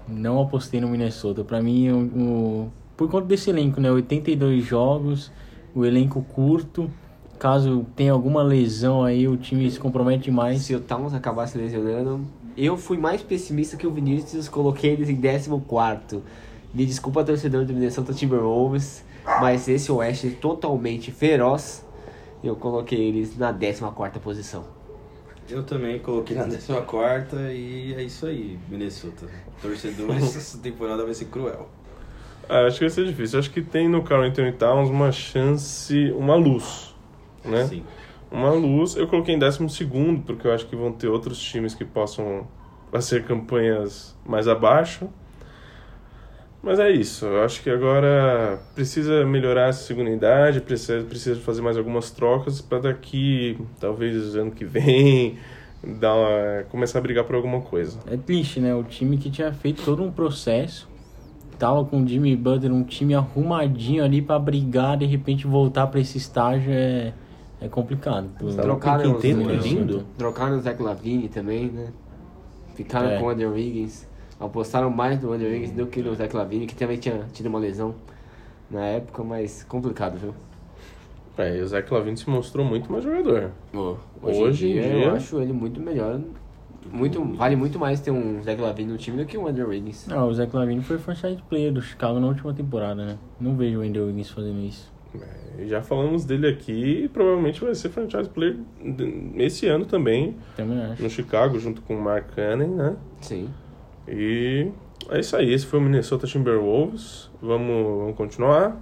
Não 0.07 0.39
apostei 0.39 0.83
no 0.83 0.89
Minnesota. 0.89 1.45
Pra 1.45 1.63
mim, 1.63 1.91
o- 1.91 2.71
por 3.01 3.09
conta 3.09 3.27
desse 3.27 3.49
elenco, 3.49 3.81
né? 3.81 3.91
82 3.91 4.63
jogos, 4.63 5.33
o 5.75 5.87
elenco 5.87 6.21
curto. 6.21 6.91
Caso 7.39 7.87
tenha 7.97 8.13
alguma 8.13 8.43
lesão 8.43 9.03
aí, 9.03 9.27
o 9.27 9.39
time 9.39 9.71
se 9.71 9.81
compromete 9.81 10.25
demais. 10.25 10.61
Se 10.61 10.75
o 10.75 10.81
Towns 10.81 11.15
acabar 11.15 11.47
se 11.47 11.57
lesionando, 11.57 12.21
eu 12.55 12.77
fui 12.77 12.99
mais 12.99 13.23
pessimista 13.23 13.79
que 13.79 13.87
o 13.87 13.91
Vinícius, 13.91 14.51
coloquei 14.51 14.91
eles 14.91 15.09
em 15.09 15.19
14. 15.19 16.23
Me 16.75 16.85
desculpa, 16.85 17.25
torcedor 17.25 17.65
do 17.65 17.73
Minnesota 17.73 18.13
Timberwolves, 18.13 19.03
mas 19.41 19.67
esse 19.67 19.91
Oeste 19.91 20.33
totalmente 20.33 21.11
feroz, 21.11 21.83
eu 22.45 22.55
coloquei 22.55 23.09
eles 23.09 23.35
na 23.39 23.51
14 23.51 24.21
posição. 24.23 24.63
Eu 25.49 25.63
também 25.63 26.01
coloquei 26.01 26.37
na 26.37 26.45
14 26.45 27.35
e 27.51 27.95
é 27.97 28.03
isso 28.03 28.27
aí, 28.27 28.59
Minnesota. 28.69 29.27
Torcedores, 29.63 30.37
essa 30.37 30.59
temporada 30.59 31.03
vai 31.03 31.15
ser 31.15 31.25
cruel. 31.25 31.80
Ah, 32.51 32.67
acho 32.67 32.79
que 32.79 32.85
vai 32.85 32.91
ser 32.91 33.07
difícil. 33.07 33.39
Acho 33.39 33.49
que 33.49 33.63
tem 33.63 33.89
no 33.89 34.03
Carl 34.03 34.25
Anthony 34.25 34.51
Towns 34.51 34.91
uma 34.91 35.13
chance, 35.13 36.13
uma 36.17 36.35
luz, 36.35 36.93
né? 37.45 37.65
Sim. 37.67 37.85
Uma 38.29 38.51
luz. 38.51 38.97
Eu 38.97 39.07
coloquei 39.07 39.37
em 39.37 39.39
décimo 39.39 39.71
segundo, 39.71 40.23
porque 40.23 40.49
eu 40.49 40.53
acho 40.53 40.67
que 40.67 40.75
vão 40.75 40.91
ter 40.91 41.07
outros 41.07 41.41
times 41.41 41.77
que 41.77 41.85
possam 41.85 42.49
fazer 42.91 43.25
campanhas 43.25 44.19
mais 44.27 44.49
abaixo. 44.49 45.09
Mas 46.61 46.81
é 46.81 46.91
isso. 46.91 47.25
Eu 47.25 47.45
acho 47.45 47.63
que 47.63 47.71
agora 47.71 48.61
precisa 48.75 49.25
melhorar 49.25 49.69
essa 49.69 49.85
segunda 49.85 50.11
unidade, 50.11 50.61
precisa, 50.61 51.05
precisa 51.05 51.39
fazer 51.41 51.63
mais 51.63 51.77
algumas 51.77 52.11
trocas 52.11 52.61
para 52.61 52.81
daqui, 52.81 53.57
talvez 53.79 54.35
ano 54.35 54.51
que 54.51 54.65
vem, 54.65 55.39
dar 55.85 56.17
uma, 56.17 56.65
começar 56.69 56.99
a 56.99 57.03
brigar 57.03 57.23
por 57.25 57.37
alguma 57.37 57.61
coisa. 57.61 58.01
É 58.11 58.17
triste, 58.17 58.59
né? 58.59 58.75
O 58.75 58.83
time 58.83 59.17
que 59.17 59.31
tinha 59.31 59.53
feito 59.53 59.83
todo 59.85 60.03
um 60.03 60.11
processo, 60.11 60.90
tava 61.61 61.85
com 61.85 62.03
o 62.03 62.09
Jimmy 62.09 62.35
Butler, 62.35 62.73
um 62.73 62.83
time 62.83 63.15
arrumadinho 63.15 64.03
ali 64.03 64.21
pra 64.23 64.39
brigar, 64.39 64.97
de 64.97 65.05
repente 65.07 65.47
voltar 65.47 65.87
pra 65.87 66.01
esse 66.01 66.17
estágio 66.19 66.73
é, 66.73 67.13
é 67.61 67.69
complicado. 67.69 68.29
Trocaram 68.57 69.11
um 69.13 69.15
quinteto 69.21 69.41
os- 69.51 69.65
lindo. 69.65 70.05
Trocaram 70.19 70.57
o 70.57 70.61
Zach 70.61 70.83
Lavine 70.83 71.29
também, 71.29 71.67
né? 71.67 71.89
Ficaram 72.75 73.11
É. 73.11 73.19
com 73.19 73.27
o 73.27 73.29
Andrew 73.29 73.53
Wiggins. 73.53 74.09
Apostaram 74.41 74.89
mais 74.91 75.21
no 75.23 75.33
Andrew 75.33 75.51
Wiggins 75.51 75.71
do 75.73 75.87
que 75.87 76.01
no 76.03 76.15
Zach 76.15 76.35
Lavine, 76.35 76.67
que 76.67 76.75
também 76.75 76.97
tinha 76.97 77.27
tido 77.33 77.47
uma 77.47 77.59
lesão 77.59 77.95
na 78.71 78.81
época, 78.87 79.23
mas 79.23 79.63
complicado, 79.65 80.17
viu? 80.19 80.35
É, 81.37 81.59
e 81.59 81.61
o 81.61 81.67
Zach 81.69 81.93
Lavine 81.93 82.17
se 82.17 82.29
mostrou 82.29 82.65
muito 82.65 82.91
mais 82.91 83.05
jogador. 83.05 83.51
Hoje, 84.23 84.41
Hoje 84.43 84.67
em 84.67 84.71
em 84.71 84.73
dia, 84.75 84.83
dia- 84.83 85.05
eu 85.05 85.15
acho 85.15 85.41
ele 85.41 85.53
muito 85.53 85.79
melhor. 85.81 86.19
Muito, 86.93 87.23
vale 87.35 87.57
muito 87.57 87.79
mais 87.79 88.01
ter 88.01 88.11
um 88.11 88.43
Zach 88.43 88.61
Lavine 88.61 88.93
no 88.93 88.99
time 88.99 89.19
do 89.19 89.27
que 89.27 89.37
um 89.37 89.47
Andrew 89.47 89.69
Wiggins. 89.69 90.07
Não, 90.07 90.29
o 90.29 90.35
Zach 90.35 90.55
Lavine 90.55 90.83
foi 90.83 90.99
franchise 90.99 91.41
player 91.49 91.73
do 91.73 91.81
Chicago 91.83 92.19
na 92.19 92.27
última 92.27 92.53
temporada, 92.55 93.05
né? 93.05 93.19
Não 93.41 93.57
vejo 93.57 93.81
o 93.81 93.83
Andrew 93.83 94.07
Wiggins 94.07 94.31
fazendo 94.31 94.61
isso. 94.61 94.91
É, 95.15 95.67
já 95.67 95.83
falamos 95.83 96.25
dele 96.25 96.47
aqui 96.47 97.03
e 97.05 97.09
provavelmente 97.09 97.61
vai 97.61 97.75
ser 97.75 97.89
franchise 97.91 98.29
player 98.29 98.57
esse 99.37 99.67
ano 99.67 99.85
também, 99.85 100.37
Também 100.57 100.81
acho. 100.83 101.03
no 101.03 101.11
Chicago, 101.11 101.59
junto 101.59 101.83
com 101.83 101.97
o 101.97 102.01
Mark 102.03 102.35
Cannon, 102.35 102.77
né? 102.77 102.97
Sim. 103.21 103.51
E 104.09 104.69
é 105.09 105.21
isso 105.21 105.37
aí, 105.37 105.53
esse 105.53 105.67
foi 105.67 105.79
o 105.81 105.83
Minnesota 105.83 106.27
Timberwolves. 106.27 107.29
Vamos, 107.43 107.99
vamos 107.99 108.17
continuar. 108.17 108.81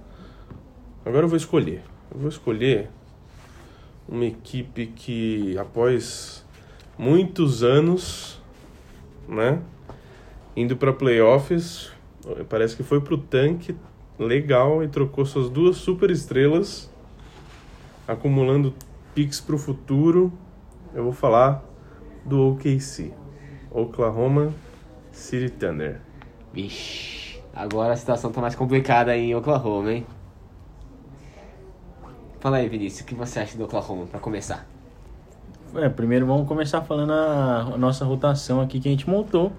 Agora 1.05 1.25
eu 1.25 1.29
vou 1.29 1.37
escolher. 1.37 1.81
Eu 2.13 2.19
vou 2.19 2.29
escolher 2.29 2.89
uma 4.07 4.25
equipe 4.25 4.87
que 4.87 5.57
após 5.57 6.45
muitos 6.99 7.63
anos, 7.63 8.41
né, 9.25 9.61
indo 10.53 10.75
para 10.75 10.91
playoffs, 10.91 11.93
parece 12.49 12.75
que 12.75 12.83
foi 12.83 12.99
pro 12.99 13.17
tanque 13.17 13.73
legal 14.19 14.83
e 14.83 14.87
trocou 14.89 15.25
suas 15.25 15.49
duas 15.49 15.77
super 15.77 16.11
estrelas, 16.11 16.91
acumulando 18.05 18.75
picks 19.15 19.39
pro 19.39 19.57
futuro. 19.57 20.33
Eu 20.93 21.05
vou 21.05 21.13
falar 21.13 21.63
do 22.25 22.49
OKC, 22.49 23.13
Oklahoma 23.71 24.53
City 25.13 25.49
Thunder. 25.49 26.01
Vixe. 26.51 27.41
Agora 27.53 27.93
a 27.93 27.95
situação 27.95 28.29
tá 28.29 28.41
mais 28.41 28.55
complicada 28.55 29.15
em 29.15 29.33
Oklahoma, 29.33 29.93
hein? 29.93 30.05
Fala 32.41 32.57
aí, 32.57 32.67
Vinícius, 32.67 33.01
o 33.01 33.05
que 33.05 33.15
você 33.15 33.39
acha 33.39 33.57
do 33.57 33.63
Oklahoma, 33.63 34.05
pra 34.05 34.19
começar? 34.19 34.67
É, 35.75 35.87
primeiro 35.87 36.25
vamos 36.25 36.47
começar 36.47 36.81
falando 36.81 37.11
a, 37.11 37.73
a 37.75 37.77
nossa 37.77 38.03
rotação 38.03 38.59
aqui 38.59 38.79
que 38.79 38.87
a 38.87 38.91
gente 38.91 39.07
montou. 39.07 39.51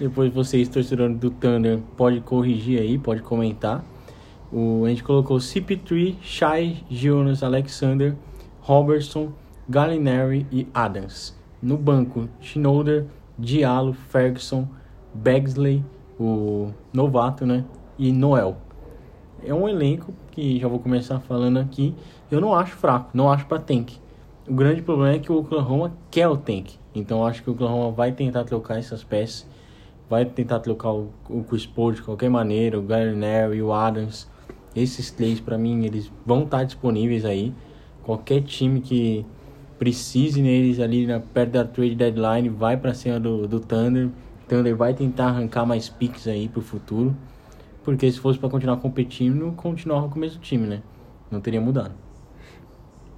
Depois 0.00 0.32
vocês, 0.32 0.68
torcedores 0.68 1.16
do 1.16 1.30
Thunder, 1.30 1.78
pode 1.96 2.20
corrigir 2.20 2.80
aí, 2.80 2.98
pode 2.98 3.22
comentar. 3.22 3.84
O, 4.52 4.84
a 4.84 4.88
gente 4.88 5.04
colocou 5.04 5.36
CP3, 5.36 6.16
Shai, 6.20 6.78
Jonas, 6.90 7.44
Alexander, 7.44 8.16
Robertson, 8.62 9.32
Gallinari 9.68 10.44
e 10.50 10.66
Adams. 10.74 11.38
No 11.62 11.76
banco, 11.76 12.28
Schnoder, 12.40 13.06
Diallo, 13.38 13.92
Ferguson, 13.92 14.66
Bagsley, 15.14 15.84
o 16.18 16.72
novato, 16.92 17.46
né? 17.46 17.64
E 17.96 18.10
Noel. 18.10 18.56
É 19.44 19.54
um 19.54 19.68
elenco 19.68 20.12
que 20.32 20.58
já 20.58 20.66
vou 20.66 20.80
começar 20.80 21.20
falando 21.20 21.58
aqui. 21.58 21.94
Eu 22.28 22.40
não 22.40 22.52
acho 22.54 22.74
fraco, 22.74 23.10
não 23.14 23.30
acho 23.30 23.46
pra 23.46 23.60
tank. 23.60 24.02
O 24.46 24.52
grande 24.52 24.82
problema 24.82 25.16
é 25.16 25.18
que 25.18 25.32
o 25.32 25.38
Oklahoma 25.38 25.96
quer 26.10 26.28
o 26.28 26.36
tank. 26.36 26.74
Então 26.94 27.26
acho 27.26 27.42
que 27.42 27.48
o 27.48 27.54
Oklahoma 27.54 27.90
vai 27.90 28.12
tentar 28.12 28.44
trocar 28.44 28.78
essas 28.78 29.02
peças. 29.02 29.46
Vai 30.08 30.26
tentar 30.26 30.60
trocar 30.60 30.92
o, 30.92 31.08
o 31.30 31.42
Chris 31.44 31.64
Paul 31.64 31.92
de 31.92 32.02
qualquer 32.02 32.28
maneira, 32.28 32.78
o 32.78 32.82
Gallinari, 32.82 33.62
o 33.62 33.72
Adams. 33.72 34.30
Esses 34.76 35.10
três, 35.10 35.40
pra 35.40 35.56
mim, 35.56 35.86
eles 35.86 36.12
vão 36.26 36.42
estar 36.42 36.62
disponíveis 36.64 37.24
aí. 37.24 37.54
Qualquer 38.02 38.42
time 38.42 38.82
que 38.82 39.24
precise 39.78 40.42
neles 40.42 40.78
ali 40.78 41.06
na, 41.06 41.20
perto 41.20 41.52
da 41.52 41.64
trade 41.64 41.94
deadline 41.94 42.50
vai 42.50 42.76
pra 42.76 42.92
cima 42.92 43.18
do, 43.18 43.48
do 43.48 43.60
Thunder. 43.60 44.10
Thunder 44.46 44.76
vai 44.76 44.92
tentar 44.92 45.28
arrancar 45.28 45.64
mais 45.64 45.88
picks 45.88 46.28
aí 46.28 46.50
pro 46.50 46.60
futuro. 46.60 47.16
Porque 47.82 48.12
se 48.12 48.20
fosse 48.20 48.38
pra 48.38 48.50
continuar 48.50 48.76
competindo, 48.76 49.54
continuava 49.56 50.06
com 50.06 50.16
o 50.16 50.18
mesmo 50.18 50.38
time, 50.42 50.66
né? 50.66 50.82
Não 51.30 51.40
teria 51.40 51.62
mudado. 51.62 52.03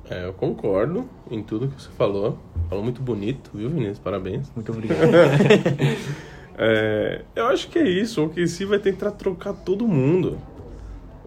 É, 0.09 0.25
eu 0.25 0.33
concordo 0.33 1.09
em 1.31 1.43
tudo 1.43 1.69
que 1.69 1.83
você 1.83 1.91
falou. 1.91 2.39
Falou 2.69 2.85
muito 2.85 3.03
bonito, 3.03 3.51
viu, 3.55 3.69
Vinícius? 3.71 3.99
Parabéns. 3.99 4.51
Muito 4.55 4.73
obrigado. 4.73 5.01
É, 6.59 7.21
eu 7.35 7.49
acho 7.49 7.69
que 7.69 7.79
é 7.79 7.87
isso. 7.87 8.23
O 8.23 8.27
OKC 8.27 8.65
vai 8.65 8.79
tentar 8.79 9.11
trocar 9.11 9.53
todo 9.53 9.87
mundo. 9.87 10.39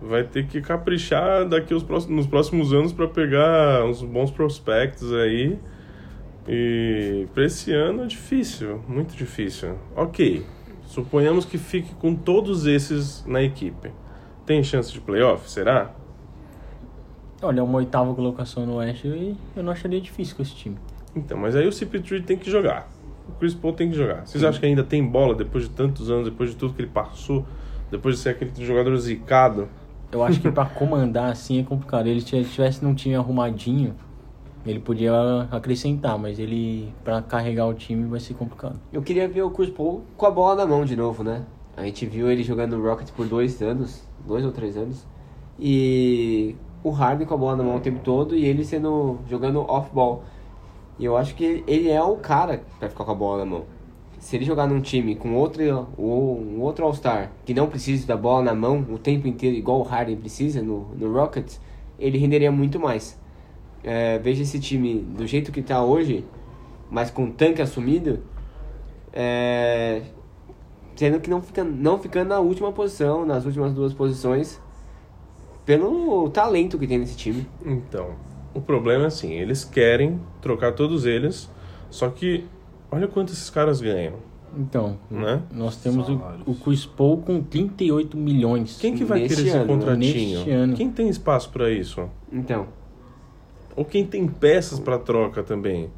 Vai 0.01 0.24
ter 0.24 0.48
que 0.48 0.59
caprichar 0.59 1.48
daqui 1.48 1.71
os 1.74 1.83
próximos, 1.83 2.15
nos 2.15 2.25
próximos 2.25 2.74
anos 2.74 2.91
para 2.91 3.07
pegar 3.07 3.86
uns 3.86 4.01
bons 4.01 4.31
prospectos 4.31 5.13
aí. 5.13 5.59
E 6.48 7.27
para 7.31 7.45
esse 7.45 7.71
ano 7.71 8.03
é 8.03 8.07
difícil, 8.07 8.83
muito 8.88 9.15
difícil. 9.15 9.75
Ok, 9.95 10.43
suponhamos 10.88 11.45
que 11.45 11.59
fique 11.59 11.93
com 11.93 12.15
todos 12.15 12.65
esses 12.65 13.24
na 13.27 13.43
equipe. 13.43 13.91
Tem 14.48 14.63
chance 14.63 14.91
de 14.91 15.00
playoff? 15.00 15.48
Será? 15.48 15.93
Olha, 17.41 17.63
uma 17.63 17.77
oitava 17.77 18.13
colocação 18.13 18.65
no 18.65 18.75
Oeste 18.75 19.08
e 19.08 19.38
eu 19.55 19.63
não 19.63 19.72
acharia 19.72 20.01
difícil 20.01 20.36
com 20.36 20.41
esse 20.41 20.53
time. 20.53 20.77
Então, 21.15 21.38
mas 21.38 21.55
aí 21.55 21.67
o 21.67 21.72
CP3 21.72 22.24
tem 22.25 22.38
que 22.38 22.50
jogar. 22.51 22.89
O 23.27 23.31
Chris 23.39 23.53
Paul 23.53 23.74
tem 23.74 23.89
que 23.89 23.96
jogar. 23.96 24.25
Vocês 24.25 24.43
acham 24.43 24.60
que 24.60 24.65
ainda 24.65 24.84
tem 24.84 25.05
bola 25.05 25.36
depois 25.36 25.65
de 25.65 25.69
tantos 25.69 26.10
anos, 26.10 26.25
depois 26.25 26.50
de 26.50 26.55
tudo 26.55 26.74
que 26.74 26.81
ele 26.81 26.89
passou, 26.89 27.46
depois 27.89 28.15
de 28.15 28.22
ser 28.22 28.29
aquele 28.29 28.51
jogador 28.65 28.96
zicado? 28.98 29.69
Eu 30.12 30.24
acho 30.24 30.41
que 30.41 30.51
pra 30.51 30.65
comandar 30.65 31.31
assim 31.31 31.60
é 31.60 31.63
complicado. 31.63 32.08
Ele 32.08 32.19
se 32.19 32.36
ele 32.36 32.46
tivesse 32.46 32.84
num 32.84 32.93
time 32.93 33.15
arrumadinho, 33.15 33.96
ele 34.65 34.79
podia 34.79 35.13
acrescentar, 35.51 36.17
mas 36.17 36.39
ele 36.39 36.91
pra 37.03 37.22
carregar 37.22 37.67
o 37.67 37.74
time 37.74 38.05
vai 38.08 38.19
ser 38.19 38.34
complicado. 38.34 38.79
Eu 38.91 39.01
queria 39.01 39.27
ver 39.27 39.43
o 39.43 39.51
Chris 39.51 39.69
Paul 39.69 40.03
com 40.17 40.25
a 40.25 40.31
bola 40.31 40.55
na 40.55 40.65
mão 40.65 40.84
de 40.84 40.96
novo, 40.96 41.24
né? 41.24 41.43
A 41.77 41.84
gente 41.84 42.05
viu 42.05 42.29
ele 42.29 42.43
jogando 42.43 42.75
no 42.75 42.84
Rockets 42.84 43.12
por 43.12 43.25
dois 43.25 43.62
anos, 43.62 44.03
dois 44.25 44.43
ou 44.43 44.51
três 44.51 44.75
anos. 44.75 45.08
E 45.58 46.55
o 46.83 46.89
Harden 46.89 47.27
com 47.27 47.33
a 47.33 47.38
bola 47.38 47.57
na 47.57 47.63
mão 47.63 47.77
o 47.77 47.79
tempo 47.79 48.00
todo 48.03 48.36
e 48.36 48.45
ele 48.45 48.63
sendo 48.63 49.17
jogando 49.27 49.62
off-ball. 49.62 50.24
E 50.98 51.05
eu 51.05 51.15
acho 51.15 51.36
que 51.36 51.63
ele 51.67 51.89
é 51.89 52.01
o 52.01 52.17
cara 52.17 52.63
pra 52.77 52.89
ficar 52.89 53.05
com 53.05 53.12
a 53.12 53.15
bola 53.15 53.39
na 53.39 53.45
mão. 53.45 53.65
Se 54.19 54.36
ele 54.36 54.43
jogar 54.43 54.67
num 54.67 54.81
time 54.81 55.15
com 55.15 55.36
outro, 55.36 55.88
um 55.98 56.59
outro 56.62 56.86
All-Star 56.86 57.31
que 57.45 57.53
não 57.53 57.67
precisa 57.67 58.05
da 58.05 58.17
bola 58.17 58.43
na 58.43 58.53
mão 58.53 58.86
o 58.89 58.98
tempo 58.98 59.27
inteiro, 59.27 59.55
igual 59.55 59.79
o 59.79 59.83
Harden 59.83 60.17
precisa 60.17 60.62
no, 60.62 60.88
no 60.95 61.13
Rockets, 61.13 61.59
ele 61.98 62.17
renderia 62.17 62.51
muito 62.51 62.79
mais. 62.79 63.17
É, 63.81 64.19
veja 64.19 64.43
esse 64.43 64.59
time 64.59 65.00
do 65.00 65.25
jeito 65.25 65.53
que 65.53 65.62
tá 65.62 65.81
hoje, 65.81 66.25
mas 66.91 67.09
com 67.09 67.25
o 67.25 67.31
tanque 67.31 67.62
assumido, 67.62 68.19
é, 69.13 70.01
Sendo 71.00 71.17
que 71.21 71.29
não, 71.29 71.41
fica, 71.41 71.63
não 71.63 71.98
ficando 71.98 72.27
na 72.27 72.39
última 72.39 72.74
posição, 72.74 73.25
nas 73.25 73.45
últimas 73.45 73.74
duas 73.74 73.93
posições, 73.93 74.59
pelo 75.73 76.27
talento 76.31 76.79
que 76.79 76.88
tem 76.88 76.97
nesse 76.97 77.15
time. 77.15 77.47
Então, 77.63 78.15
o 78.55 78.59
problema 78.59 79.03
é 79.03 79.07
assim, 79.07 79.33
eles 79.33 79.63
querem 79.63 80.19
trocar 80.41 80.71
todos 80.73 81.05
eles, 81.05 81.47
só 81.91 82.09
que 82.09 82.43
olha 82.91 83.07
quanto 83.07 83.31
esses 83.31 83.51
caras 83.51 83.79
ganham, 83.79 84.13
Então, 84.57 84.97
né? 85.11 85.43
nós 85.53 85.75
temos 85.75 86.09
o, 86.09 86.17
Salários. 86.17 86.41
o 86.47 86.55
Chris 86.55 86.88
Paul 86.88 87.17
com 87.21 87.39
38 87.43 88.17
milhões. 88.17 88.79
Quem 88.81 88.95
que 88.95 89.03
vai 89.03 89.19
querer 89.27 89.45
esse 89.45 89.49
ano, 89.49 89.59
né? 89.59 89.67
contratinho? 89.67 90.35
Neste 90.39 90.49
ano. 90.49 90.73
Quem 90.75 90.89
tem 90.89 91.07
espaço 91.07 91.51
pra 91.51 91.69
isso? 91.69 92.09
Então, 92.33 92.65
Ou 93.75 93.85
quem 93.85 94.03
tem 94.07 94.27
peças 94.27 94.79
pra 94.79 94.97
troca 94.97 95.43
também? 95.43 95.91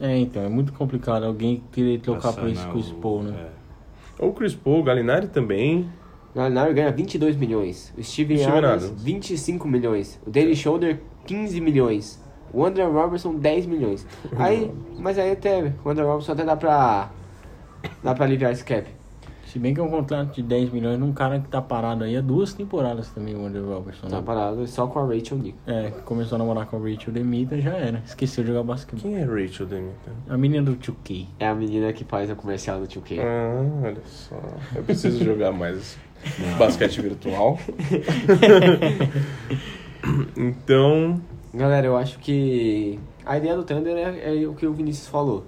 É, 0.00 0.18
então, 0.18 0.42
é 0.42 0.48
muito 0.48 0.72
complicado 0.72 1.24
alguém 1.24 1.62
querer 1.70 2.00
trocar 2.00 2.32
por 2.32 2.48
esse 2.48 2.66
Chris 2.66 2.90
o- 2.90 2.94
Paul, 2.96 3.22
né? 3.22 3.34
é. 3.38 4.24
Ou 4.24 4.30
o 4.30 4.32
Chris 4.32 4.52
Paul, 4.56 4.80
o 4.80 4.82
Galinari 4.82 5.28
também. 5.28 5.88
O 6.36 6.38
Gallinari 6.38 6.74
ganha 6.74 6.92
22 6.92 7.34
milhões. 7.34 7.94
O 7.96 8.02
Steven 8.02 8.36
Steven 8.36 8.58
Adams, 8.58 8.84
Adams. 8.84 9.02
25 9.02 9.66
milhões. 9.66 10.20
O 10.26 10.30
Danny 10.30 10.54
Shoulder, 10.54 11.00
15 11.24 11.62
milhões. 11.62 12.22
O 12.52 12.62
André 12.62 12.84
Robertson, 12.84 13.34
10 13.34 13.64
milhões. 13.64 14.06
Aí, 14.36 14.70
mas 15.00 15.18
aí 15.18 15.32
até, 15.32 15.72
o 15.82 15.88
André 15.88 16.04
Robertson 16.04 16.32
até 16.32 16.44
dá 16.44 16.54
pra, 16.54 17.10
dá 18.04 18.14
pra 18.14 18.26
aliviar 18.26 18.52
esse 18.52 18.62
cap. 18.62 18.86
Se 19.46 19.58
bem 19.58 19.72
que 19.72 19.80
é 19.80 19.82
um 19.82 19.88
contrato 19.88 20.34
de 20.34 20.42
10 20.42 20.72
milhões 20.72 20.98
num 20.98 21.12
cara 21.12 21.38
que 21.38 21.48
tá 21.48 21.62
parado 21.62 22.04
aí 22.04 22.16
há 22.16 22.20
duas 22.20 22.52
temporadas 22.52 23.08
também, 23.10 23.34
o 23.34 23.46
Andrew 23.46 23.66
Robertson. 23.72 24.08
Tá 24.08 24.16
Né? 24.16 24.22
parado 24.26 24.66
só 24.66 24.86
com 24.86 24.98
a 24.98 25.06
Rachel 25.06 25.38
Nick. 25.38 25.54
É, 25.66 25.90
começou 26.04 26.36
a 26.36 26.38
namorar 26.38 26.66
com 26.66 26.76
a 26.76 26.80
Rachel 26.80 27.12
Demita, 27.12 27.58
já 27.60 27.72
era. 27.74 28.02
Esqueceu 28.04 28.42
de 28.42 28.50
jogar 28.50 28.64
basquete. 28.64 29.00
Quem 29.00 29.16
é 29.16 29.24
Rachel 29.24 29.66
Demington? 29.66 30.10
A 30.28 30.36
menina 30.36 30.64
do 30.64 30.76
2K. 30.76 31.26
É 31.38 31.46
a 31.48 31.54
menina 31.54 31.92
que 31.92 32.04
faz 32.04 32.30
o 32.30 32.36
comercial 32.36 32.80
do 32.80 32.86
2K. 32.86 33.20
Ah, 33.20 33.64
olha 33.84 34.02
só. 34.06 34.36
Eu 34.74 34.82
preciso 34.82 35.24
jogar 35.24 35.52
mais 35.52 35.96
basquete 36.58 37.00
virtual. 37.00 37.58
então, 40.36 41.20
Galera, 41.54 41.86
eu 41.86 41.96
acho 41.96 42.18
que 42.18 42.98
a 43.24 43.38
ideia 43.38 43.56
do 43.56 43.64
Thunder 43.64 43.96
é, 43.96 44.42
é 44.42 44.46
o 44.46 44.54
que 44.54 44.66
o 44.66 44.72
Vinícius 44.72 45.08
falou. 45.08 45.44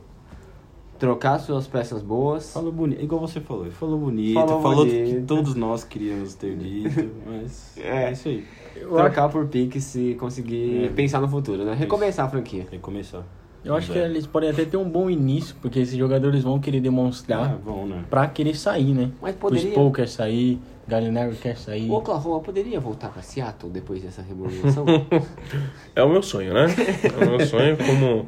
Trocar 0.98 1.38
suas 1.38 1.66
peças 1.68 2.02
boas. 2.02 2.52
Falou 2.52 2.72
bonito, 2.72 3.00
igual 3.02 3.20
você 3.20 3.40
falou, 3.40 3.64
ele 3.64 3.70
falou 3.70 3.98
bonito, 3.98 4.34
Falou 4.34 4.60
falou, 4.62 4.84
que 4.86 4.92
bonito. 5.04 5.26
todos 5.26 5.54
nós 5.54 5.84
queríamos 5.84 6.34
ter 6.34 6.56
dito, 6.56 7.08
mas 7.24 7.76
É. 7.78 8.04
é, 8.06 8.12
isso 8.12 8.28
aí, 8.28 8.44
Trocar 8.80 9.28
por 9.28 9.46
piques 9.46 9.94
e 9.94 10.14
conseguir 10.18 10.86
É. 10.86 10.88
pensar 10.88 11.20
no 11.20 11.28
futuro, 11.28 11.64
né? 11.64 11.74
Recomeçar 11.74 12.26
a 12.26 12.28
franquia. 12.28 12.62
tem 12.68 12.78
que 12.78 12.84
começar. 12.84 13.22
Eu 13.64 13.74
acho 13.74 13.92
que 13.92 13.98
É. 13.98 14.04
eles 14.04 14.26
podem 14.26 14.50
até 14.50 14.64
ter 14.64 14.76
um 14.76 14.88
bom 14.88 15.08
início, 15.10 15.54
porque 15.60 15.78
esses 15.80 15.96
jogadores 15.96 16.42
vão 16.42 16.58
querer 16.60 16.80
demonstrar 16.80 17.44
Ah, 17.54 17.58
bom, 17.64 17.86
né? 17.86 18.04
pra 18.08 18.26
querer 18.28 18.54
sair, 18.56 18.94
né? 18.94 19.10
Mas 19.20 19.34
poderia. 19.36 19.74
Paul 19.74 19.92
quer 19.92 20.08
sair, 20.08 20.58
Gallinari 20.86 21.34
quer 21.36 21.56
sair. 21.56 21.88
O 21.90 21.94
Oklahoma 21.94 22.40
poderia 22.40 22.78
voltar 22.80 23.08
pra 23.10 23.20
Seattle 23.22 23.70
depois 23.70 24.02
dessa 24.02 24.22
remodelação? 24.22 24.84
é 25.94 26.02
o 26.02 26.08
meu 26.08 26.22
sonho, 26.22 26.54
né? 26.54 26.66
É 27.02 27.24
o 27.24 27.30
meu 27.36 27.46
sonho 27.46 27.76
como... 27.76 28.26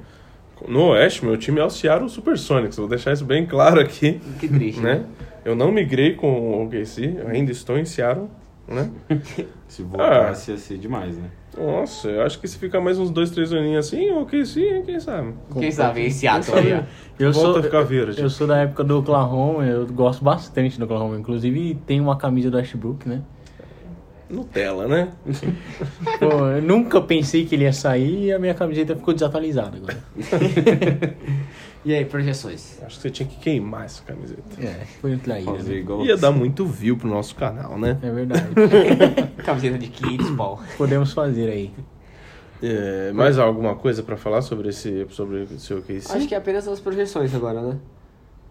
No 0.69 0.88
Oeste, 0.90 1.25
meu 1.25 1.37
time 1.37 1.59
é 1.61 1.64
o 1.64 1.71
Seattle 1.71 2.09
Supersonics. 2.09 2.76
Vou 2.76 2.88
deixar 2.88 3.12
isso 3.12 3.25
bem 3.25 3.47
claro 3.47 3.81
aqui, 3.81 4.21
que 4.38 4.47
triste, 4.49 4.81
né? 4.81 4.97
né? 4.97 5.05
Eu 5.45 5.55
não 5.57 5.73
migrei 5.73 6.14
com 6.14 6.29
o 6.31 6.64
OKC, 6.64 7.17
eu 7.19 7.29
ainda 7.29 7.50
estou 7.50 7.79
em 7.79 7.85
Seattle, 7.85 8.29
né? 8.69 8.90
Se 9.67 9.83
Ah. 9.83 9.87
voltasse 9.87 10.50
ia 10.50 10.59
ser 10.59 10.79
demais, 10.79 11.17
né? 11.17 11.31
Nossa, 11.57 12.09
eu 12.09 12.23
acho 12.23 12.38
que 12.40 12.47
se 12.47 12.59
ficar 12.59 12.81
mais 12.81 12.99
uns 12.99 13.11
dois, 13.11 13.31
três 13.31 13.52
aninhos 13.52 13.87
assim, 13.87 14.11
o 14.11 14.23
OKC, 14.23 14.83
quem 14.87 15.00
sabe? 15.00 15.35
Quem 15.59 15.71
sabe 15.73 16.07
em 16.07 16.11
Seattle 16.11 16.57
aí, 16.59 16.73
ó. 16.75 16.83
Eu 17.19 17.33
Volta 17.33 17.50
sou, 17.52 17.59
a 17.59 17.62
ficar 17.62 17.83
verde. 17.83 18.21
eu 18.21 18.31
sou 18.31 18.47
da 18.47 18.59
época 18.59 18.85
do 18.85 18.99
Oklahoma, 18.99 19.64
eu 19.67 19.85
gosto 19.87 20.23
bastante 20.23 20.79
do 20.79 20.85
Oklahoma. 20.85 21.17
Inclusive, 21.19 21.75
tem 21.87 22.00
uma 22.00 22.17
camisa 22.17 22.50
do 22.50 22.59
Ashbrook, 22.59 23.09
né? 23.09 23.23
Nutella, 24.30 24.87
né? 24.87 25.08
Pô, 26.19 26.47
eu 26.47 26.62
nunca 26.62 27.00
pensei 27.00 27.45
que 27.45 27.54
ele 27.54 27.64
ia 27.64 27.73
sair 27.73 28.26
e 28.26 28.32
a 28.32 28.38
minha 28.38 28.54
camiseta 28.54 28.95
ficou 28.95 29.12
desatualizada 29.14 29.76
agora. 29.76 29.99
E 31.82 31.95
aí, 31.95 32.04
projeções? 32.04 32.78
Acho 32.82 32.97
que 32.97 33.02
você 33.02 33.10
tinha 33.10 33.26
que 33.26 33.36
queimar 33.38 33.86
essa 33.86 34.02
camiseta. 34.02 34.43
É, 34.60 34.84
foi 35.00 35.16
traída. 35.16 35.50
Fazer 35.52 35.73
Né? 35.73 35.78
igual. 35.78 36.04
Ia 36.04 36.14
dar 36.14 36.30
muito 36.30 36.66
view 36.66 36.95
pro 36.95 37.08
nosso 37.08 37.34
canal, 37.34 37.78
né? 37.78 37.97
É 38.02 38.10
verdade. 38.10 38.49
Camiseta 39.43 39.78
de 39.78 39.88
500 39.88 40.30
pau. 40.32 40.60
Podemos 40.76 41.14
fazer 41.14 41.49
aí. 41.50 41.73
É, 42.62 43.12
mais 43.12 43.38
alguma 43.38 43.75
coisa 43.76 44.02
pra 44.02 44.19
falar 44.19 44.43
sobre 44.43 44.69
esse 44.69 45.06
sobre 45.08 45.38
o 45.45 45.58
seu 45.58 45.78
OKC? 45.78 46.12
Acho 46.14 46.28
que 46.28 46.34
é 46.34 46.36
apenas 46.38 46.69
as 46.69 46.78
projeções 46.80 47.34
agora, 47.34 47.62
né? 47.62 47.78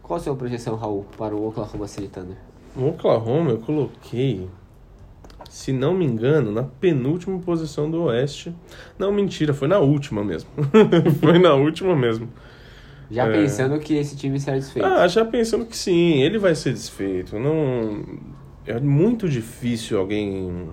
Qual 0.02 0.18
a 0.18 0.20
sua 0.20 0.36
projeção, 0.36 0.76
Raul, 0.76 1.06
para 1.16 1.36
o 1.36 1.50
Oklahoma 1.50 1.88
City 1.88 2.08
Thunder? 2.08 2.36
No 2.76 2.90
Oklahoma 2.90 3.52
eu 3.52 3.60
coloquei, 3.60 4.50
se 5.50 5.74
não 5.74 5.94
me 5.94 6.06
engano, 6.06 6.52
na 6.52 6.64
penúltima 6.64 7.38
posição 7.40 7.90
do 7.90 8.04
Oeste. 8.04 8.54
Não, 8.98 9.12
mentira, 9.12 9.54
foi 9.54 9.68
na 9.68 9.80
última 9.80 10.24
mesmo. 10.24 10.50
foi 11.20 11.40
na 11.40 11.54
última 11.56 11.96
mesmo. 11.96 12.30
Já 13.12 13.26
É. 13.28 13.32
pensando 13.34 13.78
que 13.80 13.96
esse 13.96 14.16
time 14.16 14.40
será 14.40 14.56
desfeito. 14.56 14.88
Ah, 14.88 15.08
já 15.08 15.26
pensando 15.26 15.66
que 15.66 15.76
sim, 15.76 16.22
ele 16.22 16.38
vai 16.38 16.54
ser 16.54 16.72
desfeito. 16.72 17.40
Não 17.40 18.06
é 18.68 18.80
muito 18.80 19.28
difícil 19.28 19.98
alguém 20.00 20.70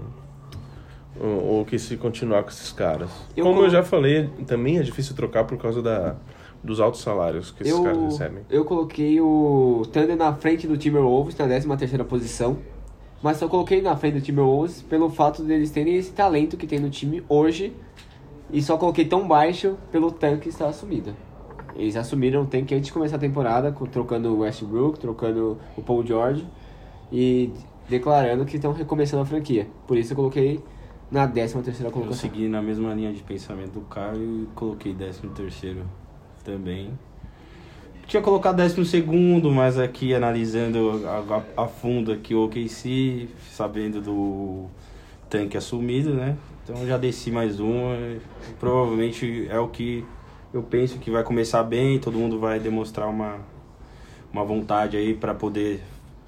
ou 1.19 1.57
ou 1.57 1.65
que 1.65 1.79
se 1.79 1.97
continuar 1.97 2.43
com 2.43 2.51
esses 2.51 2.71
caras. 2.73 3.11
Eu 3.35 3.47
Como 3.47 3.63
eu 3.63 3.71
já 3.71 3.83
falei, 3.83 4.29
também 4.47 4.79
é 4.79 4.83
difícil 4.83 5.17
trocar 5.17 5.45
por 5.45 5.57
causa 5.57 5.81
da 5.81 6.15
dos 6.63 6.81
altos 6.81 7.01
salários 7.01 7.51
que 7.53 7.63
esses 7.63 7.79
caras 7.79 7.97
eu, 7.97 8.05
recebem. 8.05 8.43
eu 8.51 8.65
coloquei 8.65 9.21
o 9.21 9.83
Thunder 9.93 10.17
na 10.17 10.35
frente 10.35 10.67
do 10.67 10.77
Timberwolves, 10.77 11.37
na 11.39 11.47
13 11.47 11.69
terceira 11.77 12.05
posição. 12.05 12.59
Mas 13.27 13.39
só 13.39 13.49
coloquei 13.49 13.83
na 13.83 13.97
frente 13.97 14.15
do 14.15 14.21
Timberwolves 14.21 14.83
pelo 14.83 15.11
fato 15.11 15.43
deles 15.43 15.73
terem 15.73 15.97
esse 15.97 16.13
talento 16.13 16.57
que 16.57 16.65
tem 16.65 16.79
no 16.79 16.89
time 16.89 17.25
hoje. 17.29 17.73
E 18.53 18.63
só 18.63 18.77
coloquei 18.77 19.05
tão 19.05 19.27
baixo 19.27 19.77
pelo 19.91 20.13
tanque 20.13 20.49
estar 20.49 20.69
assumido. 20.69 21.13
Eles 21.75 21.97
assumiram 21.97 22.43
o 22.43 22.47
tanque 22.47 22.73
antes 22.73 22.87
de 22.87 22.93
começar 22.93 23.17
a 23.17 23.19
temporada, 23.19 23.75
trocando 23.91 24.33
o 24.33 24.39
Westbrook, 24.39 25.01
trocando 25.01 25.59
o 25.77 25.83
Paul 25.83 26.07
George 26.07 26.47
e 27.11 27.51
declarando 27.89 28.45
que 28.45 28.55
estão 28.55 28.73
recomeçando 28.73 29.25
a 29.25 29.27
franquia. 29.27 29.67
Por 29.89 29.99
isso 29.99 30.13
eu 30.13 30.17
coloquei 30.17 30.61
na 31.11 31.27
13 31.27 31.61
terceira 31.63 31.89
Eu 31.89 31.93
colocação. 31.93 32.21
segui 32.21 32.47
na 32.47 32.63
mesma 32.63 32.95
linha 32.95 33.13
de 33.13 33.25
pensamento 33.25 33.73
do 33.73 33.81
Caio 33.81 34.45
e 34.45 34.47
coloquei 34.55 34.95
13 34.95 35.27
terceiro 35.31 35.83
também. 36.45 36.97
Tinha 38.07 38.23
colocado 38.23 38.57
12 38.57 38.85
segundo, 38.85 39.51
mas 39.51 39.79
aqui 39.79 40.15
analisando 40.15 41.03
a, 41.07 41.43
a- 41.59 41.65
a 41.65 41.67
fundo 41.67 42.13
aqui 42.13 42.35
o 42.35 42.45
OKC, 42.45 43.29
sabendo 43.51 44.01
do 44.01 44.67
tanque 45.29 45.57
assumido, 45.57 46.15
né? 46.15 46.37
Então 46.63 46.87
já 46.87 46.97
desci 46.97 47.33
mais 47.33 47.59
uma. 47.59 47.97
Provavelmente 48.61 49.49
é 49.51 49.59
o 49.59 49.67
que 49.69 50.05
eu 50.55 50.63
penso 50.63 50.99
que 50.99 51.11
vai 51.11 51.25
começar 51.25 51.65
bem, 51.65 51.99
todo 51.99 52.17
mundo 52.17 52.39
vai 52.39 52.61
demonstrar 52.61 53.09
uma, 53.09 53.39
uma 54.33 54.45
vontade 54.45 54.97
aí 54.97 55.13
para 55.13 55.35
poder 55.35 55.83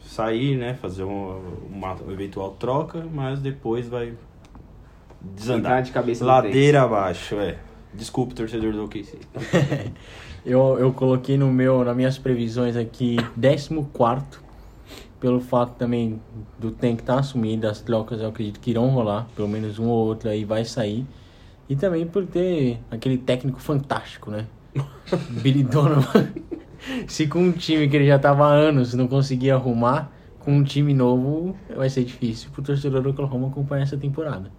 sair, 0.04 0.56
né? 0.56 0.74
Fazer 0.74 1.04
uma, 1.04 1.36
uma 1.70 1.96
eventual 2.10 2.50
troca, 2.58 3.06
mas 3.14 3.38
depois 3.38 3.88
vai 3.88 4.14
desandar. 5.20 5.58
Entrar 5.72 5.80
de 5.82 5.92
cabeça 5.92 6.24
Ladeira 6.24 6.82
abaixo, 6.82 7.36
é. 7.36 7.56
Desculpe, 7.94 8.34
torcedor 8.34 8.72
do 8.72 8.84
OKC. 8.84 9.16
Eu, 10.48 10.78
eu 10.78 10.90
coloquei 10.94 11.36
no 11.36 11.52
meu, 11.52 11.84
nas 11.84 11.94
minhas 11.94 12.16
previsões 12.16 12.74
aqui, 12.74 13.16
14 13.38 13.68
pelo 15.20 15.40
fato 15.40 15.76
também 15.76 16.18
do 16.58 16.70
tank 16.70 17.00
estar 17.00 17.18
assumido, 17.18 17.68
as 17.68 17.82
trocas 17.82 18.22
eu 18.22 18.28
acredito 18.28 18.58
que 18.58 18.70
irão 18.70 18.88
rolar, 18.88 19.28
pelo 19.36 19.46
menos 19.46 19.78
um 19.78 19.88
ou 19.88 20.06
outro 20.06 20.30
aí 20.30 20.46
vai 20.46 20.64
sair. 20.64 21.04
E 21.68 21.76
também 21.76 22.06
por 22.06 22.24
ter 22.24 22.80
aquele 22.90 23.18
técnico 23.18 23.60
fantástico, 23.60 24.30
né? 24.30 24.46
Billy 25.42 25.62
Donovan. 25.62 26.30
Se 27.06 27.26
com 27.26 27.40
um 27.40 27.52
time 27.52 27.86
que 27.86 27.96
ele 27.96 28.06
já 28.06 28.18
tava 28.18 28.46
há 28.46 28.52
anos 28.52 28.94
não 28.94 29.06
conseguia 29.06 29.54
arrumar, 29.54 30.10
com 30.38 30.52
um 30.52 30.64
time 30.64 30.94
novo 30.94 31.54
vai 31.76 31.90
ser 31.90 32.04
difícil 32.04 32.48
pro 32.52 32.62
torcedor 32.62 33.02
do 33.02 33.10
Oklahoma 33.10 33.48
acompanhar 33.48 33.82
essa 33.82 33.98
temporada. 33.98 34.50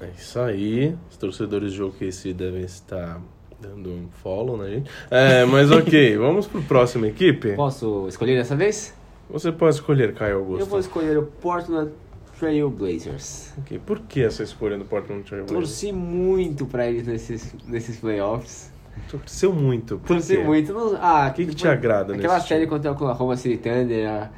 É 0.00 0.10
isso 0.16 0.38
aí. 0.38 0.96
Os 1.10 1.18
torcedores 1.18 1.74
de 1.74 1.82
OKC 1.82 2.32
devem 2.32 2.62
estar 2.62 3.20
dando 3.60 3.90
um 3.90 4.08
follow 4.22 4.56
na 4.56 4.68
gente. 4.68 4.90
É, 5.10 5.44
mas 5.44 5.70
ok, 5.72 6.16
vamos 6.16 6.46
pro 6.46 6.62
próximo 6.62 7.06
equipe. 7.06 7.54
Posso 7.54 8.06
escolher 8.08 8.36
dessa 8.36 8.56
vez? 8.56 8.94
Você 9.28 9.52
pode 9.52 9.74
escolher, 9.76 10.14
Caio 10.14 10.38
Augusto. 10.38 10.60
Eu 10.60 10.66
vou 10.66 10.80
escolher 10.80 11.16
o 11.18 11.22
Portland 11.24 11.90
Trail 12.38 12.68
Blazers. 12.70 13.52
Ok, 13.58 13.78
Por 13.84 14.00
que 14.00 14.22
essa 14.24 14.42
escolha 14.42 14.76
do 14.78 14.84
Portland 14.84 15.22
Trail 15.22 15.44
Blazers? 15.44 15.68
Torci 15.68 15.92
muito 15.92 16.66
pra 16.66 16.86
eles 16.88 17.06
nesses, 17.06 17.54
nesses 17.68 17.96
playoffs. 17.98 18.70
Torceu 19.10 19.52
muito. 19.52 19.98
Por 19.98 20.08
Torci 20.16 20.36
quê? 20.36 20.42
muito. 20.42 20.72
Não, 20.72 20.96
ah, 21.00 21.28
O 21.30 21.34
que, 21.34 21.46
que 21.46 21.54
te 21.54 21.68
agrada 21.68 22.14
Aquela 22.14 22.34
nesse 22.34 22.48
série 22.48 22.60
time? 22.62 22.70
contra 22.70 22.90
o 22.90 22.94
Oklahoma 22.94 23.36
City 23.36 23.56
Thunder, 23.56 24.08
a- 24.08 24.30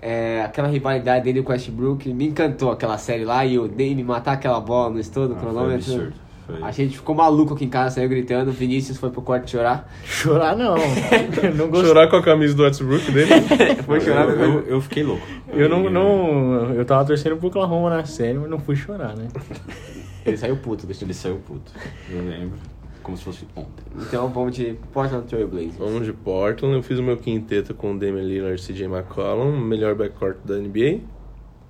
é, 0.00 0.42
aquela 0.42 0.66
rivalidade 0.66 1.24
dele 1.24 1.42
com 1.42 1.50
o 1.50 1.52
Westbrook, 1.52 2.12
me 2.12 2.26
encantou 2.28 2.70
aquela 2.72 2.98
série 2.98 3.24
lá 3.24 3.44
e 3.46 3.58
o 3.58 3.68
Dame 3.68 4.02
matar 4.02 4.32
aquela 4.32 4.58
bola 4.60 4.90
no 4.90 4.98
estouro 4.98 5.28
do 5.28 5.34
Ah, 5.34 5.38
foi 5.38 5.50
cronômetro. 5.50 6.12
Foi. 6.52 6.62
A 6.62 6.70
gente 6.70 6.96
ficou 6.96 7.14
maluco 7.14 7.54
aqui 7.54 7.64
em 7.64 7.68
casa, 7.68 7.96
saiu 7.96 8.08
gritando. 8.08 8.52
Vinícius 8.52 8.98
foi 8.98 9.10
pro 9.10 9.22
quarto 9.22 9.50
chorar. 9.50 9.90
Chorar 10.04 10.56
não. 10.56 10.74
Não 11.56 11.68
gostei. 11.68 11.88
Chorar 11.88 12.08
com 12.08 12.16
a 12.16 12.22
camisa 12.22 12.54
do 12.54 12.62
Westbrook 12.62 13.10
dele. 13.10 13.30
Foi 13.86 14.00
chorar. 14.00 14.28
eu, 14.28 14.38
eu, 14.38 14.66
eu 14.66 14.80
fiquei 14.80 15.02
louco. 15.02 15.26
Eu 15.48 15.68
não, 15.68 15.90
não. 15.90 16.72
Eu 16.74 16.84
tava 16.84 17.04
torcendo 17.04 17.36
pro 17.36 17.48
Oklahoma 17.48 17.90
na 17.90 18.04
série, 18.04 18.38
mas 18.38 18.48
não 18.48 18.58
fui 18.58 18.76
chorar, 18.76 19.16
né? 19.16 19.28
Ele 20.24 20.36
saiu 20.36 20.56
puto 20.56 20.86
time. 20.86 20.96
Ele 21.02 21.14
saiu 21.14 21.36
puto. 21.36 21.72
Eu 22.08 22.22
lembro. 22.22 22.58
Como 23.02 23.16
se 23.16 23.24
fosse 23.24 23.46
ontem. 23.56 23.84
Então 23.96 24.28
vamos 24.28 24.54
de 24.54 24.76
Portland 24.92 25.26
Trail 25.26 25.48
Blazers. 25.48 25.76
Vamos 25.76 26.06
de 26.06 26.12
Portland. 26.12 26.76
Eu 26.76 26.82
fiz 26.82 26.98
o 26.98 27.02
meu 27.02 27.16
quinteto 27.16 27.74
com 27.74 27.98
Damian 27.98 28.22
Lillard 28.22 28.60
e 28.60 28.64
CJ 28.64 28.84
McCollum. 28.84 29.58
Melhor 29.58 29.96
backcourt 29.96 30.36
da 30.44 30.56
NBA. 30.56 31.00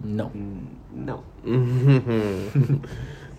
Não. 0.05 0.31
Não. 0.95 1.23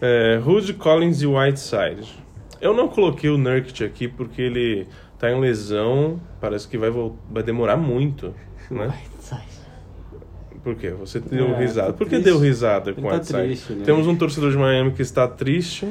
É, 0.03 0.37
Rude, 0.43 0.73
Collins 0.73 1.21
e 1.21 1.25
Whiteside. 1.27 2.13
Eu 2.59 2.73
não 2.73 2.87
coloquei 2.89 3.29
o 3.29 3.37
Nurkic 3.37 3.83
aqui 3.83 4.07
porque 4.07 4.41
ele 4.41 4.85
tá 5.17 5.31
em 5.31 5.39
lesão. 5.39 6.19
Parece 6.41 6.67
que 6.67 6.77
vai, 6.77 6.91
vai 7.31 7.41
demorar 7.43 7.77
muito, 7.77 8.33
né? 8.69 8.93
Por 10.63 10.75
quê? 10.75 10.91
Você 10.91 11.19
deu 11.19 11.47
É, 11.55 11.59
risada. 11.59 11.87
tá 11.87 11.93
Por 11.97 12.05
que 12.07 12.11
triste. 12.11 12.23
deu 12.25 12.39
risada 12.39 12.93
com 12.93 13.01
Ele 13.01 13.07
o 13.07 13.09
tá 13.11 13.15
Whiteside? 13.17 13.43
triste, 13.43 13.73
né? 13.73 13.83
Temos 13.83 14.07
um 14.07 14.15
torcedor 14.15 14.49
de 14.49 14.57
Miami 14.57 14.91
que 14.91 15.01
está 15.01 15.27
triste. 15.27 15.85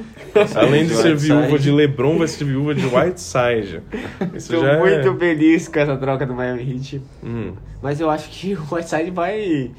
Além 0.55 0.87
de 0.87 0.95
ser 0.95 1.09
Whiteside. 1.11 1.33
viúva 1.35 1.59
de 1.59 1.71
LeBron, 1.71 2.17
vai 2.17 2.27
ser 2.29 2.45
viúva 2.45 2.75
de 2.75 2.87
Whiteside. 2.87 3.83
Isso 4.35 4.51
Tô 4.55 4.63
já 4.63 4.79
muito 4.79 5.09
é... 5.09 5.17
feliz 5.19 5.69
com 5.69 5.79
essa 5.79 5.95
troca 5.99 6.25
do 6.25 6.33
Miami 6.35 6.63
Heat. 6.73 7.03
Hum. 7.23 7.53
Mas 7.83 8.01
eu 8.01 8.09
acho 8.09 8.31
que 8.31 8.55
o 8.57 8.75
Whiteside 8.75 9.11
vai, 9.11 9.71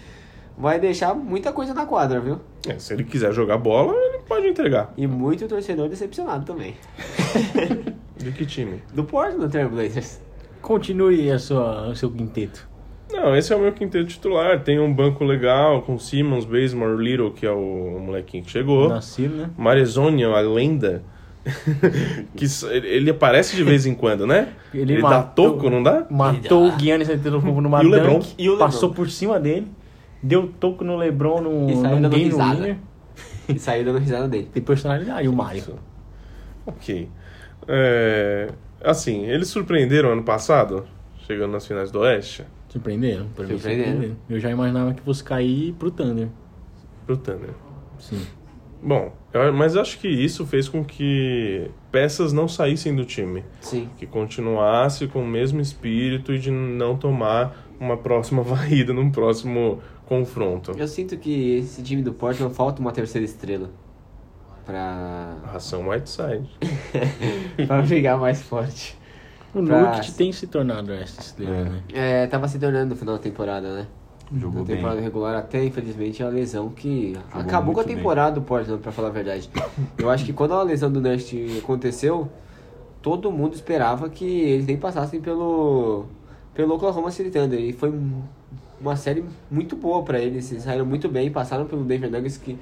vai 0.55 0.79
deixar 0.79 1.15
muita 1.15 1.51
coisa 1.51 1.73
na 1.73 1.87
quadra, 1.87 2.19
viu? 2.19 2.39
É, 2.69 2.77
se 2.77 2.93
ele 2.93 3.03
quiser 3.03 3.33
jogar 3.33 3.57
bola, 3.57 3.95
pode 4.27 4.47
entregar. 4.47 4.93
E 4.97 5.05
muito 5.07 5.47
torcedor 5.47 5.89
decepcionado 5.89 6.45
também. 6.45 6.75
De 8.17 8.31
que 8.31 8.45
time? 8.45 8.81
Do 8.93 9.03
Portland 9.03 9.49
Trail 9.51 9.69
Blazers. 9.69 10.21
Continue 10.61 11.29
a 11.31 11.37
sua, 11.39 11.89
o 11.89 11.95
seu 11.95 12.09
quinteto. 12.09 12.67
Não, 13.11 13.35
esse 13.35 13.51
é 13.51 13.55
o 13.55 13.59
meu 13.59 13.73
quinteto 13.73 14.05
titular. 14.05 14.61
Tem 14.63 14.79
um 14.79 14.91
banco 14.93 15.23
legal 15.23 15.81
com 15.81 15.99
Simmons, 15.99 16.45
Bazemore, 16.45 16.97
Little, 17.03 17.31
que 17.31 17.45
é 17.45 17.51
o 17.51 17.99
molequinho 17.99 18.43
que 18.43 18.49
chegou. 18.51 18.89
Nascido, 18.89 19.35
né? 19.35 19.49
Marezonia, 19.57 20.27
a 20.29 20.39
lenda. 20.41 21.03
que 22.35 22.45
ele 22.71 22.87
ele 22.87 23.09
aparece 23.11 23.55
de 23.57 23.63
vez 23.63 23.85
em 23.85 23.93
quando, 23.93 24.25
né? 24.25 24.53
Ele 24.73 24.93
Ele, 24.93 25.01
dá 25.01 25.09
matou- 25.09 25.51
toco, 25.51 25.69
não 25.69 25.83
dá? 25.83 26.05
Matou 26.09 26.69
o 26.69 26.79
Giannis 26.79 27.09
Antetokounmpo 27.09 27.59
numa 27.59 27.83
E 27.83 27.85
o 27.85 27.89
LeBron. 27.89 28.13
dunk, 28.19 28.33
E 28.37 28.47
o 28.47 28.51
LeBron. 28.53 28.65
passou 28.65 28.93
por 28.93 29.09
cima 29.09 29.37
dele, 29.39 29.67
deu 30.21 30.47
toco 30.57 30.85
no 30.85 30.95
LeBron 30.95 31.41
no, 31.41 31.67
no 31.99 32.09
game 32.09 32.31
winner. 32.31 32.77
E 33.49 33.59
saiu 33.59 33.83
dando 33.85 33.99
risada 33.99 34.27
dele. 34.27 34.49
Tem 34.53 34.61
personalidade, 34.63 35.27
o 35.27 35.33
Mario. 35.33 35.79
Ok. 36.65 37.09
É, 37.67 38.49
assim, 38.83 39.25
eles 39.25 39.47
surpreenderam 39.49 40.11
ano 40.11 40.23
passado, 40.23 40.85
chegando 41.25 41.51
nas 41.51 41.65
finais 41.65 41.91
do 41.91 41.99
Oeste, 41.99 42.45
Surpreenderam? 42.69 43.27
Pra 43.35 43.45
mim, 43.45 43.51
Surpreenderam. 43.57 44.15
Eu 44.29 44.39
já 44.39 44.49
imaginava 44.49 44.93
que 44.93 45.01
fosse 45.01 45.23
cair 45.23 45.73
pro 45.73 45.91
Thunder. 45.91 46.27
pro 47.05 47.15
Thunder. 47.17 47.51
Sim. 47.99 48.25
Bom, 48.81 49.13
eu- 49.33 49.53
mas 49.53 49.77
acho 49.77 49.99
que 49.99 50.07
isso 50.07 50.45
fez 50.45 50.67
com 50.67 50.83
que 50.83 51.69
peças 51.91 52.33
não 52.33 52.47
saíssem 52.47 52.95
do 52.95 53.05
time. 53.05 53.43
Sim. 53.61 53.87
Que 53.97 54.05
continuasse 54.07 55.07
com 55.07 55.21
o 55.23 55.27
mesmo 55.27 55.61
espírito 55.61 56.33
e 56.33 56.39
de 56.39 56.49
não 56.49 56.97
tomar 56.97 57.55
uma 57.79 57.95
próxima 57.95 58.41
varrida 58.43 58.91
num 58.91 59.11
próximo 59.11 59.79
confronto. 60.19 60.71
Eu 60.77 60.87
sinto 60.87 61.17
que 61.17 61.57
esse 61.57 61.81
time 61.81 62.01
do 62.01 62.13
Portland 62.13 62.53
falta 62.53 62.81
uma 62.81 62.91
terceira 62.91 63.25
estrela. 63.25 63.69
Pra, 64.65 65.35
Ração 65.51 65.89
Whiteside. 65.89 66.49
pra 67.67 67.81
brigar 67.81 68.17
mais 68.17 68.41
forte. 68.41 68.97
O 69.53 69.61
Pra- 69.61 69.81
Nurkic 69.81 70.11
tem 70.13 70.31
se 70.31 70.47
tornado 70.47 70.91
essa 70.93 71.19
estrela, 71.21 71.55
É. 71.55 71.63
né? 71.65 71.81
É, 71.93 72.27
tava 72.27 72.47
se 72.47 72.57
tornando 72.57 72.91
no 72.91 72.95
final 72.95 73.15
da 73.15 73.21
temporada, 73.21 73.73
né? 73.75 73.87
Jogou 74.35 74.61
Na 74.61 74.65
bem. 74.65 74.77
temporada 74.77 75.01
regular, 75.01 75.35
até 75.35 75.63
infelizmente 75.63 76.23
a 76.23 76.29
lesão 76.29 76.69
que 76.69 77.13
Jogou 77.13 77.41
acabou 77.41 77.73
com 77.73 77.81
a 77.81 77.83
muito 77.83 77.87
bem. 77.87 77.95
temporada 77.97 78.31
do 78.35 78.41
Portland, 78.41 78.81
pra 78.81 78.91
falar 78.91 79.09
a 79.09 79.11
verdade. 79.11 79.49
Eu 79.97 80.09
acho 80.09 80.25
que 80.25 80.33
quando 80.33 80.53
a 80.53 80.63
lesão 80.63 80.89
do 80.91 80.99
Nurse 81.01 81.59
aconteceu, 81.61 82.29
todo 83.01 83.31
mundo 83.31 83.53
esperava 83.53 84.09
que 84.09 84.25
eles 84.25 84.65
nem 84.65 84.77
passassem 84.77 85.19
pelo, 85.21 86.05
pelo 86.55 86.73
Oklahoma 86.75 87.11
City 87.11 87.29
Thunder. 87.29 87.59
E 87.59 87.73
foi 87.73 87.89
um- 87.91 88.23
uma 88.83 88.95
série 88.95 89.23
muito 89.49 89.75
boa 89.75 90.03
pra 90.03 90.19
eles. 90.19 90.51
Eles 90.51 90.63
saíram 90.63 90.85
muito 90.85 91.07
bem, 91.09 91.31
passaram 91.31 91.65
pelo 91.65 91.83
Denver 91.83 92.11
Nuggets, 92.11 92.37
que 92.37 92.57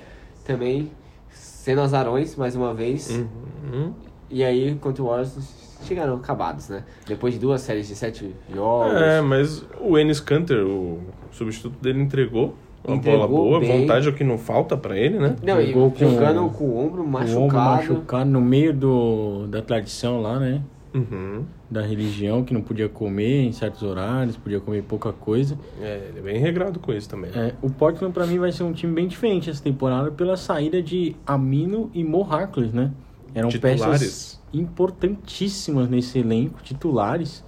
também, 0.46 0.92
sendo 1.30 1.82
azarões, 1.82 2.36
mais 2.36 2.56
uma 2.56 2.74
vez. 2.74 3.10
Uhum. 3.10 3.94
E 4.30 4.44
aí, 4.44 4.76
contra 4.76 5.04
o 5.04 5.08
Warriors, 5.08 5.38
chegaram 5.84 6.16
acabados, 6.16 6.70
né? 6.70 6.84
Depois 7.08 7.34
de 7.34 7.40
duas 7.40 7.62
séries 7.62 7.88
de 7.88 7.96
sete 7.96 8.34
jogos. 8.54 8.94
É, 9.02 9.20
mas 9.22 9.66
o 9.80 9.98
Enes 9.98 10.20
Kanter, 10.20 10.64
o 10.66 11.00
substituto 11.32 11.78
dele, 11.82 12.02
entregou 12.02 12.56
uma 12.84 12.96
Entregou 12.96 13.28
bola 13.28 13.44
boa. 13.44 13.60
bem. 13.60 13.82
Vontade 13.82 14.08
é 14.08 14.10
o 14.12 14.14
que 14.16 14.24
não 14.24 14.38
falta 14.38 14.76
pra 14.78 14.98
ele, 14.98 15.20
né? 15.20 15.36
Não, 15.44 15.60
e 15.62 15.68
Jogou 15.74 15.92
com- 15.92 15.98
jogando 16.00 16.50
com 16.50 16.64
o 16.66 16.78
ombro 16.80 17.02
O 17.02 17.06
ombro 17.06 17.08
machucado. 17.08 17.54
machucado 17.54 18.30
no 18.30 18.42
meio 18.42 18.74
do, 18.74 19.48
da 19.48 19.62
tradição 19.62 20.22
lá, 20.22 20.40
né? 20.40 20.62
Uhum. 20.94 21.46
Da 21.70 21.82
religião, 21.82 22.44
que 22.44 22.54
não 22.54 22.62
podia 22.62 22.90
comer 22.90 23.44
em 23.44 23.52
certos 23.52 23.82
horários, 23.82 24.36
podia 24.36 24.60
comer 24.60 24.84
pouca 24.84 25.14
coisa. 25.14 25.58
É, 25.80 26.08
ele 26.10 26.20
é 26.20 26.22
bem 26.22 26.38
regrado 26.40 26.80
com 26.80 26.92
isso 26.92 27.08
também. 27.08 27.32
É, 27.34 27.54
o 27.62 27.70
Portland 27.70 28.14
pra 28.14 28.26
mim 28.26 28.38
vai 28.38 28.52
ser 28.52 28.64
um 28.64 28.74
time 28.74 28.94
bem 28.94 29.08
diferente 29.08 29.50
essa 29.50 29.64
temporada 29.64 30.12
pela 30.12 30.36
saída 30.36 30.82
de 30.82 31.16
Amino 31.26 31.90
e 31.94 32.04
Mo 32.04 32.24
Harkless, 32.24 32.76
né? 32.76 32.92
Eram 33.34 33.50
Titulares. 33.50 33.82
peças 33.84 34.42
importantíssimas 34.54 35.90
nesse 35.90 36.20
elenco, 36.20 36.62
titulares. 36.62 37.44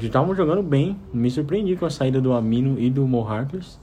Estavam 0.00 0.34
jogando 0.34 0.62
bem, 0.62 0.96
me 1.12 1.30
surpreendi 1.30 1.76
com 1.76 1.84
a 1.84 1.90
saída 1.90 2.18
do 2.18 2.32
Amino 2.32 2.80
e 2.80 2.88
do 2.88 3.06
Mo 3.06 3.22
Harkless. 3.26 3.78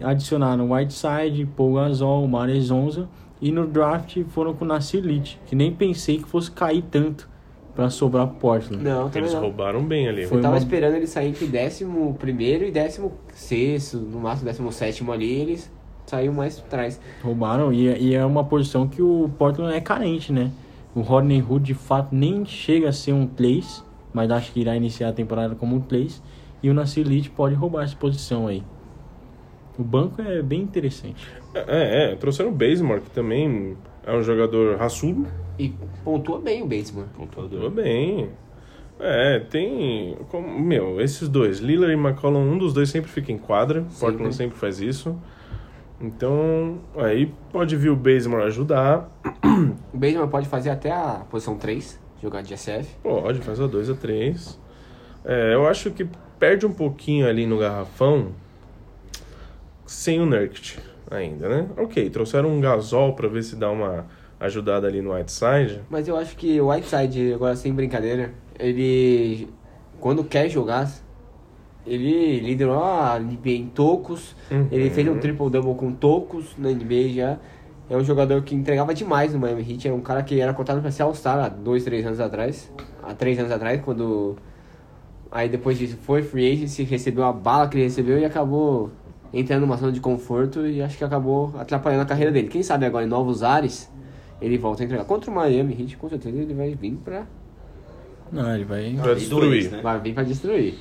Adicionaram 0.00 0.70
Whiteside, 0.72 1.44
Paul 1.56 1.74
Gasol, 1.74 2.28
Mare 2.28 2.60
Zonza 2.60 3.08
e 3.40 3.50
no 3.50 3.66
draft 3.66 4.22
foram 4.28 4.54
com 4.54 4.64
Nasir 4.64 5.02
Little, 5.02 5.38
que 5.46 5.56
nem 5.56 5.72
pensei 5.72 6.18
que 6.18 6.28
fosse 6.28 6.50
cair 6.50 6.82
tanto 6.90 7.29
pra 7.74 7.88
sobrar 7.90 8.26
pro 8.26 8.36
Portland. 8.36 8.82
Não, 8.82 9.06
também 9.08 9.22
Eles 9.22 9.34
não. 9.34 9.40
roubaram 9.42 9.82
bem 9.84 10.08
ali. 10.08 10.26
Foi 10.26 10.38
Eu 10.38 10.42
tava 10.42 10.54
uma- 10.54 10.58
esperando 10.58 10.94
ele 10.96 11.06
sair 11.06 11.28
entre 11.28 11.46
décimo 11.46 12.14
primeiro 12.18 12.64
e 12.64 12.70
décimo 12.70 13.12
sexto, 13.32 13.96
no 13.98 14.20
máximo 14.20 14.46
décimo 14.48 14.72
sétimo 14.72 15.12
ali, 15.12 15.30
eles 15.40 15.70
saiu 16.06 16.32
mais 16.32 16.58
atrás. 16.58 17.00
Roubaram 17.22 17.72
e, 17.72 17.86
e 17.98 18.14
é 18.14 18.24
uma 18.24 18.42
posição 18.44 18.86
que 18.88 19.00
o 19.00 19.30
Portland 19.38 19.74
é 19.74 19.80
carente, 19.80 20.32
né? 20.32 20.50
O 20.94 21.00
Rodney 21.02 21.40
Hood 21.40 21.64
de 21.64 21.74
fato 21.74 22.08
nem 22.14 22.44
chega 22.44 22.88
a 22.88 22.92
ser 22.92 23.12
um 23.12 23.26
place, 23.26 23.82
mas 24.12 24.30
acho 24.30 24.52
que 24.52 24.60
irá 24.60 24.74
iniciar 24.76 25.10
a 25.10 25.12
temporada 25.12 25.54
como 25.54 25.76
um 25.76 25.80
place. 25.80 26.20
E 26.62 26.68
o 26.68 26.74
Nasir 26.74 27.06
Little 27.06 27.32
pode 27.36 27.54
roubar 27.54 27.84
essa 27.84 27.94
posição 27.96 28.46
aí. 28.48 28.62
O 29.78 29.82
banco 29.84 30.20
é 30.20 30.42
bem 30.42 30.60
interessante. 30.60 31.26
É, 31.54 32.12
é, 32.12 32.16
trouxeram 32.16 32.50
o 32.50 32.52
Bazemore, 32.54 33.00
que 33.00 33.10
também 33.10 33.76
é 34.04 34.12
um 34.14 34.22
jogador 34.22 34.76
raçudo. 34.76 35.26
E 35.58 35.74
pontua 36.04 36.40
bem 36.40 36.62
o 36.62 36.66
Bateman. 36.66 37.06
Tudo 37.30 37.70
bem. 37.70 38.30
É, 38.98 39.40
tem. 39.40 40.16
Como, 40.28 40.58
meu, 40.60 41.00
esses 41.00 41.28
dois, 41.28 41.58
Lillard 41.58 41.92
e 41.92 41.96
McCollum, 41.96 42.52
um 42.52 42.58
dos 42.58 42.72
dois 42.72 42.90
sempre 42.90 43.10
fica 43.10 43.32
em 43.32 43.38
quadra. 43.38 43.84
Portland 43.98 44.34
sempre 44.34 44.58
faz 44.58 44.80
isso. 44.80 45.18
Então, 46.00 46.78
aí 46.96 47.32
pode 47.52 47.76
vir 47.76 47.90
o 47.90 47.96
Bazemore 47.96 48.44
ajudar. 48.44 49.10
O 49.92 49.98
Bateman 49.98 50.28
pode 50.28 50.48
fazer 50.48 50.70
até 50.70 50.90
a 50.90 51.24
posição 51.30 51.56
3, 51.56 52.00
jogar 52.22 52.42
de 52.42 52.56
SF. 52.56 52.96
Pode, 53.02 53.40
faz 53.40 53.60
a 53.60 53.66
2 53.66 53.90
a 53.90 53.94
3 53.94 54.58
é, 55.24 55.54
Eu 55.54 55.66
acho 55.66 55.90
que 55.90 56.08
perde 56.38 56.64
um 56.64 56.72
pouquinho 56.72 57.28
ali 57.28 57.46
no 57.46 57.58
garrafão 57.58 58.28
sem 59.84 60.20
o 60.20 60.26
Nurkic 60.26 60.78
ainda, 61.10 61.48
né? 61.48 61.68
Ok, 61.76 62.08
trouxeram 62.10 62.48
um 62.50 62.60
Gasol 62.60 63.14
pra 63.14 63.28
ver 63.28 63.42
se 63.42 63.56
dá 63.56 63.70
uma 63.70 64.06
ajudada 64.38 64.86
ali 64.86 65.02
no 65.02 65.12
Whiteside. 65.12 65.80
Mas 65.90 66.08
eu 66.08 66.16
acho 66.16 66.36
que 66.36 66.60
o 66.60 66.70
Whiteside, 66.70 67.34
agora 67.34 67.56
sem 67.56 67.72
brincadeira, 67.74 68.32
ele 68.58 69.48
quando 69.98 70.24
quer 70.24 70.48
jogar, 70.48 70.90
ele 71.86 72.40
liderou 72.40 72.82
a 72.82 73.18
NBA 73.18 73.50
em 73.50 73.66
tocos, 73.66 74.34
Uhum. 74.50 74.68
ele 74.70 74.90
fez 74.90 75.06
um 75.08 75.18
triple-double 75.18 75.74
com 75.74 75.92
tocos 75.92 76.54
na 76.56 76.70
NBA 76.70 77.08
já. 77.14 77.38
É 77.88 77.96
um 77.96 78.04
jogador 78.04 78.42
que 78.42 78.54
entregava 78.54 78.94
demais 78.94 79.34
no 79.34 79.40
Miami 79.40 79.62
Heat, 79.68 79.88
é 79.88 79.92
um 79.92 80.00
cara 80.00 80.22
que 80.22 80.40
era 80.40 80.54
cotado 80.54 80.80
para 80.80 80.90
ser 80.92 81.02
All-Star 81.02 81.38
há 81.40 81.48
dois, 81.48 81.82
três 81.84 82.06
anos 82.06 82.20
atrás. 82.20 82.72
Há 83.02 83.12
três 83.14 83.38
anos 83.38 83.50
atrás, 83.50 83.80
quando... 83.82 84.36
Aí 85.32 85.48
depois 85.48 85.76
disso 85.78 85.96
foi 86.02 86.22
free 86.22 86.52
agency, 86.52 86.82
recebeu 86.84 87.24
a 87.24 87.32
bala 87.32 87.68
que 87.68 87.76
ele 87.76 87.84
recebeu 87.84 88.18
e 88.18 88.24
acabou 88.24 88.90
entrando 89.32 89.60
numa 89.62 89.76
zona 89.76 89.92
de 89.92 90.00
conforto 90.00 90.66
e 90.66 90.82
acho 90.82 90.96
que 90.98 91.04
acabou 91.04 91.54
atrapalhando 91.58 92.02
a 92.02 92.06
carreira 92.06 92.32
dele. 92.32 92.48
Quem 92.48 92.62
sabe 92.62 92.84
agora 92.86 93.04
em 93.04 93.08
novos 93.08 93.42
ares 93.42 93.90
ele 94.40 94.56
volta 94.58 94.82
a 94.82 94.84
entregar. 94.86 95.04
Contra 95.04 95.30
o 95.30 95.34
Miami 95.34 95.76
Heat, 95.78 95.96
com 95.96 96.08
certeza 96.08 96.36
ele 96.36 96.54
vai 96.54 96.74
vir 96.74 96.96
pra, 97.04 97.26
Não, 98.32 98.54
ele 98.54 98.64
vai. 98.64 98.96
Pra 99.00 99.14
destruir. 99.14 99.70
né? 99.70 99.80
vai 99.82 100.00
vir 100.00 100.14
pra 100.14 100.22
destruir. 100.22 100.74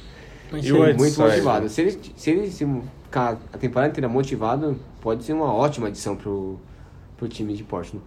vai 0.52 0.62
E 0.62 0.72
o 0.72 0.78
Muito 0.78 1.02
Whiteside? 1.02 1.22
motivado. 1.22 1.70
Se 1.70 1.82
ele, 1.82 2.00
se 2.16 2.32
ele 2.32 2.48
se 2.50 2.66
ficar 3.04 3.38
a 3.52 3.58
temporada 3.58 3.92
inteira 3.92 4.08
motivado, 4.08 4.78
pode 5.02 5.24
ser 5.24 5.34
uma 5.34 5.54
ótima 5.54 5.88
adição 5.88 6.16
pro, 6.16 6.60
pro 7.18 7.28
time 7.28 7.54
de 7.54 7.64
Portland. 7.64 8.04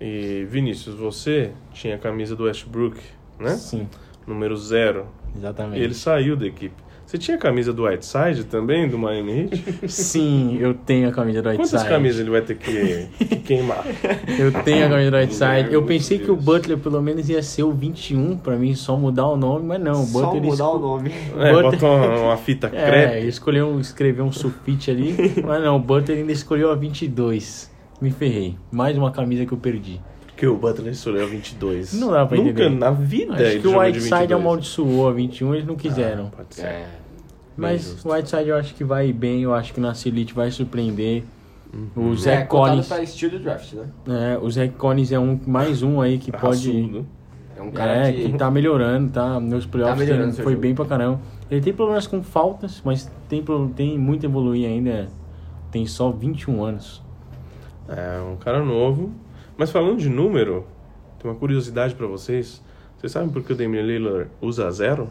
E 0.00 0.44
Vinícius, 0.50 0.96
você 0.96 1.52
tinha 1.72 1.94
a 1.94 1.98
camisa 1.98 2.34
do 2.34 2.44
Westbrook, 2.44 3.00
né? 3.38 3.50
Sim, 3.56 3.88
Número 4.26 4.56
zero. 4.56 5.06
exatamente. 5.36 5.80
E 5.80 5.84
ele 5.84 5.94
saiu 5.94 6.36
da 6.36 6.46
equipe. 6.46 6.74
Você 7.14 7.18
tinha 7.18 7.36
a 7.36 7.40
camisa 7.40 7.72
do 7.72 7.84
Whiteside 7.84 8.42
também, 8.42 8.88
do 8.88 8.98
Miami 8.98 9.42
Heat? 9.52 9.64
Sim, 9.88 10.58
eu 10.60 10.74
tenho 10.74 11.08
a 11.08 11.12
camisa 11.12 11.40
do 11.40 11.48
Whiteside. 11.48 11.70
Quantas 11.76 11.88
camisas 11.88 12.20
ele 12.20 12.30
vai 12.30 12.40
ter 12.42 12.56
que, 12.56 13.06
que 13.24 13.36
queimar? 13.36 13.84
Eu 14.36 14.50
tenho 14.64 14.86
a 14.86 14.88
camisa 14.88 15.10
do 15.12 15.16
Whiteside. 15.18 15.68
Eu 15.72 15.84
pensei 15.84 16.18
que 16.18 16.28
o. 16.28 16.34
Butler 16.34 16.76
pelo 16.76 17.00
menos 17.00 17.28
ia 17.28 17.40
ser 17.40 17.62
o 17.62 17.70
21, 17.70 18.36
pra 18.38 18.56
mim 18.56 18.74
só 18.74 18.96
mudar 18.96 19.28
o 19.28 19.36
nome, 19.36 19.64
mas 19.64 19.80
não, 19.80 20.02
o 20.02 20.06
Só 20.06 20.22
Butler 20.24 20.42
mudar 20.42 20.68
o 20.70 20.78
nome. 20.80 21.12
É, 21.38 21.52
Butler- 21.52 21.62
bota 21.62 21.86
uma, 21.86 22.18
uma 22.18 22.36
fita 22.36 22.66
É, 22.74 22.84
crepe. 22.90 23.16
ele 23.18 23.28
escolheu 23.28 23.68
um- 23.68 23.78
escrever 23.78 24.22
um 24.22 24.32
sulfite 24.32 24.90
ali, 24.90 25.14
mas 25.44 25.62
não, 25.62 25.76
o 25.76 25.78
Butler 25.78 26.18
ainda 26.18 26.32
escolheu 26.32 26.72
a 26.72 26.74
22. 26.74 27.70
Me 28.00 28.10
ferrei. 28.10 28.56
Mais 28.72 28.98
uma 28.98 29.12
camisa 29.12 29.46
que 29.46 29.52
eu 29.52 29.58
perdi. 29.58 30.00
Porque 30.26 30.48
o 30.48 30.56
Butler 30.56 30.92
escolheu 30.92 31.28
22. 31.28 31.92
Não 31.94 32.10
dá 32.10 32.26
pra 32.26 32.36
Nunca 32.36 32.50
entender. 32.50 32.70
na 32.76 32.90
vida 32.90 33.34
Acho 33.34 33.42
ele 33.44 33.60
que 33.60 33.68
o 33.68 33.78
Whiteside 33.78 34.10
22. 34.16 34.32
amaldiçoou 34.32 35.08
a 35.08 35.12
21, 35.12 35.54
eles 35.54 35.64
não 35.64 35.76
quiseram. 35.76 36.26
Ah, 36.32 36.36
pode 36.38 36.54
ser. 36.56 36.66
É. 36.66 36.86
Mas 37.56 38.04
o 38.04 38.12
Whiteside 38.12 38.48
eu 38.48 38.56
acho 38.56 38.74
que 38.74 38.82
vai 38.84 39.12
bem, 39.12 39.42
eu 39.42 39.54
acho 39.54 39.72
que 39.72 39.80
na 39.80 39.92
Elite 40.06 40.34
vai 40.34 40.50
surpreender. 40.50 41.24
Uhum. 41.72 42.10
O 42.10 42.16
Zach 42.16 42.42
é, 42.42 42.46
Collins, 42.46 42.86
pra 42.88 43.02
estilo 43.02 43.38
draft, 43.38 43.72
né? 43.72 43.88
é, 44.08 44.38
o 44.38 44.48
Zach 44.50 44.72
Collins 44.74 45.10
é 45.12 45.18
um, 45.18 45.38
mais 45.46 45.82
um 45.82 46.00
aí 46.00 46.18
que 46.18 46.30
pode. 46.30 46.70
Raçudo. 46.72 47.06
É 47.56 47.62
um 47.62 47.70
cara 47.70 48.08
É, 48.08 48.12
que... 48.12 48.30
que 48.32 48.38
tá 48.38 48.50
melhorando, 48.50 49.10
tá? 49.12 49.38
Nos 49.40 49.66
playoffs 49.66 49.98
melhorando 49.98 50.26
tem- 50.26 50.34
seu 50.34 50.44
foi 50.44 50.52
jogo. 50.54 50.62
bem 50.62 50.74
pra 50.74 50.84
caramba. 50.84 51.20
Ele 51.50 51.60
tem 51.60 51.72
problemas 51.72 52.06
com 52.06 52.22
faltas, 52.22 52.80
mas 52.84 53.10
tem, 53.28 53.44
tem 53.76 53.98
muito 53.98 54.24
a 54.26 54.28
evoluir 54.28 54.68
ainda. 54.68 55.08
Tem 55.70 55.86
só 55.86 56.10
21 56.10 56.64
anos. 56.64 57.02
É, 57.88 58.20
um 58.20 58.36
cara 58.36 58.62
novo. 58.64 59.12
Mas 59.56 59.70
falando 59.70 59.98
de 59.98 60.08
número, 60.08 60.64
tem 61.20 61.30
uma 61.30 61.36
curiosidade 61.36 61.94
pra 61.94 62.06
vocês. 62.06 62.62
Vocês 62.96 63.12
sabem 63.12 63.28
por 63.28 63.42
que 63.42 63.52
o 63.52 63.56
Damian 63.56 63.82
Lillard 63.82 64.30
usa 64.40 64.70
zero? 64.70 65.08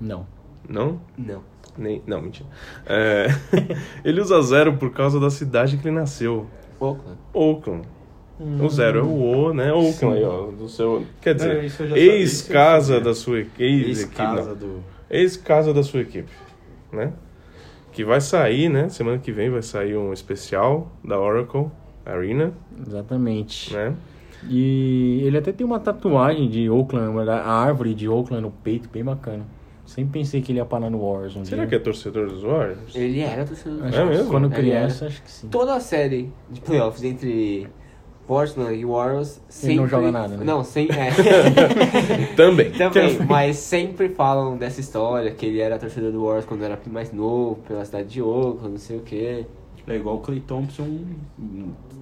Não. 0.00 0.26
Não? 0.68 1.00
Não. 1.16 1.40
Nem, 1.76 2.02
não, 2.06 2.22
mentira. 2.22 2.48
É, 2.86 3.26
ele 4.04 4.20
usa 4.20 4.40
zero 4.42 4.74
por 4.76 4.90
causa 4.92 5.18
da 5.18 5.30
cidade 5.30 5.76
que 5.76 5.88
ele 5.88 5.94
nasceu. 5.96 6.46
Oakland. 6.80 7.18
Oakland. 7.32 7.88
O 8.60 8.68
zero 8.68 8.98
é 8.98 9.02
o 9.02 9.06
O, 9.48 9.54
né? 9.54 9.72
Oakland 9.72 10.16
aí, 10.18 10.24
ó. 10.24 10.50
Do 10.50 10.68
seu, 10.68 11.04
quer 11.20 11.34
dizer, 11.34 11.70
É, 11.92 11.96
ex-casa 11.96 13.00
da 13.00 13.14
sua 13.14 13.40
equipe. 13.40 13.62
Ex-equipe, 13.62 13.90
Ex-casa 14.20 14.50
não. 14.50 14.56
do... 14.56 14.84
Ex-casa 15.08 15.72
da 15.72 15.82
sua 15.82 16.00
equipe, 16.00 16.30
né? 16.92 17.12
Que 17.92 18.04
vai 18.04 18.20
sair, 18.20 18.68
né? 18.68 18.88
Semana 18.88 19.18
que 19.18 19.30
vem 19.30 19.50
vai 19.50 19.62
sair 19.62 19.96
um 19.96 20.12
especial 20.12 20.90
da 21.04 21.18
Oracle 21.18 21.66
Arena, 22.04 22.52
Exatamente. 22.84 23.72
né? 23.72 23.94
E 24.48 25.22
ele 25.24 25.38
até 25.38 25.52
tem 25.52 25.64
uma 25.64 25.78
tatuagem 25.78 26.48
de 26.48 26.68
Oakland, 26.68 27.16
a 27.30 27.46
árvore 27.46 27.94
de 27.94 28.08
Oakland 28.08 28.42
no 28.42 28.50
peito, 28.50 28.88
bem 28.92 29.04
bacana. 29.04 29.44
Sempre 29.86 30.20
pensei 30.20 30.40
que 30.40 30.50
ele 30.52 30.58
ia 30.58 30.64
parar 30.64 30.88
no 30.88 30.98
Warriors 30.98 31.36
um 31.36 31.44
Será 31.44 31.62
dia. 31.62 31.68
que 31.68 31.74
é 31.74 31.78
torcedor 31.78 32.28
dos 32.28 32.42
Warriors? 32.42 32.94
Ele 32.94 33.20
era 33.20 33.44
torcedor 33.44 33.78
do 33.78 33.84
Acho 33.84 33.98
É 33.98 34.02
que 34.02 34.08
mesmo? 34.08 34.30
Quando 34.30 34.46
Ele 34.46 34.54
criança, 34.54 35.06
acho 35.06 35.22
que 35.22 35.30
sim. 35.30 35.48
Toda 35.48 35.74
a 35.74 35.80
série 35.80 36.32
de 36.50 36.60
playoffs 36.62 37.04
entre 37.04 37.68
Portland 38.26 38.74
e 38.74 38.84
Warriors 38.84 39.40
sempre... 39.48 39.76
não 39.76 39.86
joga 39.86 40.10
nada, 40.10 40.36
né? 40.36 40.44
Não, 40.44 40.64
sem... 40.64 40.88
É. 40.90 41.10
Também. 42.34 42.72
Também, 42.72 43.18
mas 43.28 43.56
sempre 43.58 44.08
falam 44.08 44.56
dessa 44.56 44.80
história, 44.80 45.30
que 45.30 45.44
ele 45.44 45.60
era 45.60 45.78
torcedor 45.78 46.10
do 46.10 46.22
Warriors 46.24 46.46
quando 46.46 46.64
era 46.64 46.78
mais 46.86 47.12
novo, 47.12 47.56
pela 47.68 47.84
cidade 47.84 48.08
de 48.08 48.22
Oakland, 48.22 48.70
não 48.70 48.78
sei 48.78 48.96
o 48.96 49.00
quê. 49.00 49.44
É 49.86 49.96
igual 49.96 50.16
o 50.16 50.20
Clay 50.20 50.40
Thompson 50.40 51.04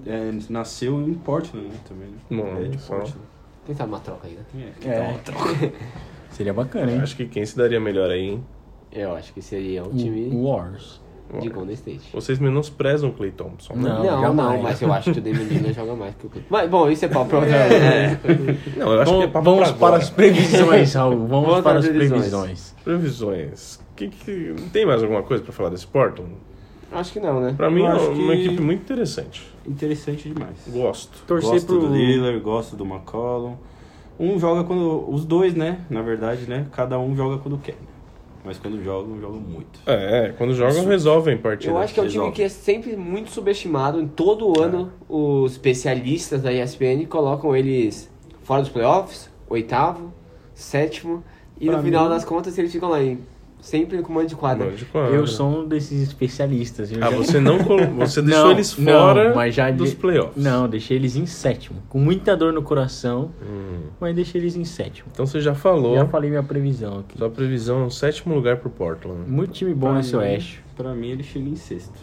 é, 0.05 0.31
nasceu 0.49 1.01
em 1.01 1.13
Portland, 1.13 1.67
né? 1.67 1.75
Também. 1.87 2.07
né? 2.07 2.17
Bom, 2.31 2.63
é 2.63 2.69
de 2.69 2.77
Portland. 2.77 3.17
Quem 3.65 3.75
sabe 3.75 3.89
uma 3.89 3.99
troca 3.99 4.27
aí, 4.27 4.33
né? 4.35 4.73
É, 4.85 4.89
É. 4.89 5.71
Seria 6.33 6.53
bacana, 6.53 6.91
hein? 6.91 6.99
Acho 7.01 7.15
que 7.15 7.25
quem 7.25 7.45
se 7.45 7.55
daria 7.57 7.79
melhor 7.79 8.09
aí, 8.09 8.21
hein? 8.31 8.43
Eu 8.91 9.15
acho 9.15 9.33
que 9.33 9.41
seria 9.41 9.83
um 9.83 9.87
O 9.87 9.95
time 9.95 10.29
Warriors. 10.29 11.01
de 11.41 11.49
Golden 11.49 11.73
State. 11.73 12.01
Vocês 12.13 12.37
menosprezam 12.37 13.09
o 13.09 13.13
Clay 13.13 13.31
Thompson, 13.31 13.73
né? 13.73 13.89
Não, 13.89 14.03
Não, 14.03 14.33
não, 14.33 14.61
mas 14.61 14.79
eu 14.81 14.93
acho 14.93 15.11
que 15.13 15.19
o 15.19 15.21
Damian 15.21 15.43
Lillard 15.43 15.73
joga 15.75 15.95
mais 15.95 16.13
que 16.15 16.27
o 16.27 16.29
Clay. 16.29 16.45
Mas, 16.49 16.69
bom, 16.69 16.89
isso 16.89 17.05
é 17.05 17.07
papo 17.07 17.29
pra 17.29 17.39
outra 17.39 17.67
vez. 17.67 18.77
Não, 18.77 18.93
eu 18.93 19.01
acho 19.01 19.11
Vamos, 19.11 19.25
que 19.25 19.29
é 19.29 19.31
papo 19.33 19.45
vamos 19.45 19.59
pra 19.69 19.73
para 19.77 19.87
agora. 19.87 20.03
as 20.03 20.09
previsões, 20.11 20.93
Raul. 20.93 21.27
Vamos, 21.27 21.47
Vamos 21.49 21.61
para 21.63 21.79
as 21.79 21.87
previsões. 21.87 22.19
previsões. 22.21 22.75
Previsões. 22.83 23.79
Que, 23.95 24.07
que... 24.09 24.55
Tem 24.71 24.85
mais 24.85 25.01
alguma 25.01 25.23
coisa 25.23 25.43
pra 25.43 25.51
falar 25.53 25.69
desse 25.69 25.87
Portland? 25.87 26.31
Acho 26.91 27.13
que 27.13 27.19
não, 27.19 27.41
né? 27.41 27.53
Pra 27.57 27.71
mim 27.71 27.81
Eu 27.81 27.87
é 27.87 27.91
acho 27.93 28.11
uma 28.11 28.35
que- 28.35 28.45
equipe 28.45 28.61
muito 28.61 28.81
interessante. 28.81 29.51
Interessante 29.65 30.29
demais. 30.29 30.57
Gosto. 30.67 31.23
Torcer 31.25 31.49
gosto 31.51 31.65
pro 31.65 31.79
do 31.87 31.95
Lillard, 31.95 32.39
gosto 32.41 32.75
do 32.75 32.85
McCollum. 32.85 33.55
Um 34.23 34.39
joga 34.39 34.63
quando. 34.63 35.09
Os 35.09 35.25
dois, 35.25 35.53
né? 35.53 35.81
Na 35.89 36.01
verdade, 36.01 36.47
né? 36.49 36.65
Cada 36.71 36.97
um 36.99 37.15
joga 37.15 37.37
quando 37.39 37.57
quer. 37.57 37.75
Mas 38.45 38.57
quando 38.57 38.83
jogam, 38.83 39.19
jogam 39.21 39.39
muito. 39.39 39.79
É, 39.85 40.33
quando 40.37 40.53
jogam, 40.53 40.85
resolvem 40.85 41.37
partidas. 41.37 41.73
Eu 41.73 41.77
acho 41.81 41.93
que 41.93 41.99
é 41.99 42.03
um 42.03 42.07
time 42.07 42.31
que 42.31 42.43
é 42.43 42.49
sempre 42.49 42.95
muito 42.97 43.29
subestimado. 43.31 44.01
Em 44.01 44.07
todo 44.07 44.61
ano, 44.61 44.91
os 45.07 45.53
especialistas 45.53 46.41
da 46.41 46.51
ESPN 46.51 47.05
colocam 47.07 47.55
eles 47.55 48.11
fora 48.43 48.61
dos 48.61 48.69
playoffs, 48.69 49.29
oitavo, 49.49 50.13
sétimo. 50.53 51.23
E 51.59 51.67
Pra 51.67 51.77
no 51.77 51.83
final 51.83 52.03
mim- 52.03 52.09
das 52.09 52.25
contas, 52.25 52.57
eles 52.57 52.71
ficam 52.71 52.89
lá 52.89 53.01
em, 53.01 53.19
sempre 53.63 54.01
com 54.01 54.11
mando 54.13 54.27
de 54.27 54.35
quadra. 54.35 54.65
Mano 54.65 54.77
de 54.77 54.85
quadra. 54.85 55.15
Eu 55.15 55.25
sou 55.25 55.49
um 55.61 55.67
desses 55.67 56.01
especialistas. 56.03 56.91
Ah, 56.93 56.99
já- 56.99 57.09
você 57.09 57.39
não 57.39 57.57
você 57.97 58.21
deixou 58.21 58.43
Não, 58.45 58.51
eles 58.51 58.77
não, 58.77 58.93
fora 58.93 59.33
mas 59.33 59.55
já 59.55 59.71
dos 59.71 59.91
de- 59.91 59.95
playoffs. 59.95 60.43
Não, 60.43 60.67
deixei 60.67 60.97
eles 60.97 61.15
em 61.15 61.25
sétimo. 61.25 61.81
Com 61.89 61.97
muita 61.97 62.35
dor 62.35 62.51
no 62.51 62.61
coração, 62.61 63.31
Hum. 63.41 63.87
mas 63.99 64.13
deixei 64.15 64.41
eles 64.41 64.55
em 64.55 64.65
sétimo. 64.65 65.07
Então 65.11 65.25
você 65.25 65.39
já 65.39 65.55
falou. 65.55 65.95
Já 65.95 66.05
falei 66.05 66.29
minha 66.29 66.43
previsão 66.43 66.99
aqui. 66.99 67.17
Sua 67.17 67.29
previsão 67.29 67.81
é 67.81 67.85
um 67.85 67.89
sétimo 67.89 68.35
lugar 68.35 68.57
pro 68.57 68.69
Portland. 68.69 69.29
Muito 69.29 69.53
time 69.53 69.73
bom 69.73 69.87
Pra 69.87 69.97
nesse 69.97 70.11
mim- 70.15 70.21
oeste. 70.21 70.63
Pra 70.75 70.93
mim, 70.93 71.09
ele 71.11 71.23
chega 71.23 71.47
em 71.47 71.55
sexto. 71.55 71.93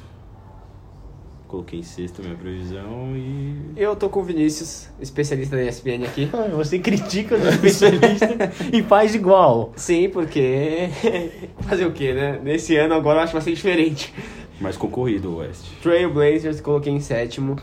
Coloquei 1.51 1.81
em 1.81 1.83
sexto 1.83 2.21
a 2.21 2.25
minha 2.27 2.37
previsão 2.37 3.17
e. 3.17 3.73
Eu 3.77 3.97
tô 3.97 4.09
com 4.09 4.21
o 4.21 4.23
Vinícius, 4.23 4.89
especialista 5.01 5.57
da 5.57 5.65
ESPN 5.65 6.05
aqui. 6.05 6.31
Ah, 6.33 6.49
Você 6.55 6.79
critica 6.79 7.35
os 7.35 7.45
especialistas 7.45 8.39
e 8.73 8.85
faz 8.85 9.17
igual. 9.17 9.73
Sim, 9.75 10.09
porque. 10.11 10.89
Fazer 11.69 11.87
o 11.87 11.93
quê, 11.93 12.15
né? 12.15 12.39
Nesse 12.41 12.77
ano 12.77 12.95
agora 12.95 13.19
eu 13.19 13.23
acho 13.25 13.33
que 13.33 13.37
vai 13.37 13.43
ser 13.43 13.53
diferente. 13.53 14.15
Mais 14.61 14.77
concorrido 14.77 15.31
o 15.31 15.37
West. 15.39 15.65
Trail 15.83 16.13
Blazers 16.15 16.61
coloquei 16.61 16.93
em 16.93 17.01
sétimo. 17.01 17.57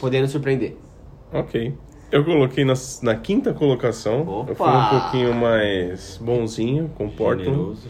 Podendo 0.00 0.28
surpreender. 0.28 0.76
Ok. 1.32 1.74
Eu 2.12 2.24
coloquei 2.24 2.64
na, 2.64 2.74
na 3.02 3.16
quinta 3.16 3.52
colocação. 3.52 4.46
Eu 4.48 4.54
fui 4.54 4.66
um 4.66 4.70
Opa! 4.70 5.00
pouquinho 5.00 5.34
mais 5.34 6.16
bonzinho 6.22 6.92
com 6.96 7.06
o 7.06 7.10
Portland. 7.10 7.50
Generoso. 7.50 7.88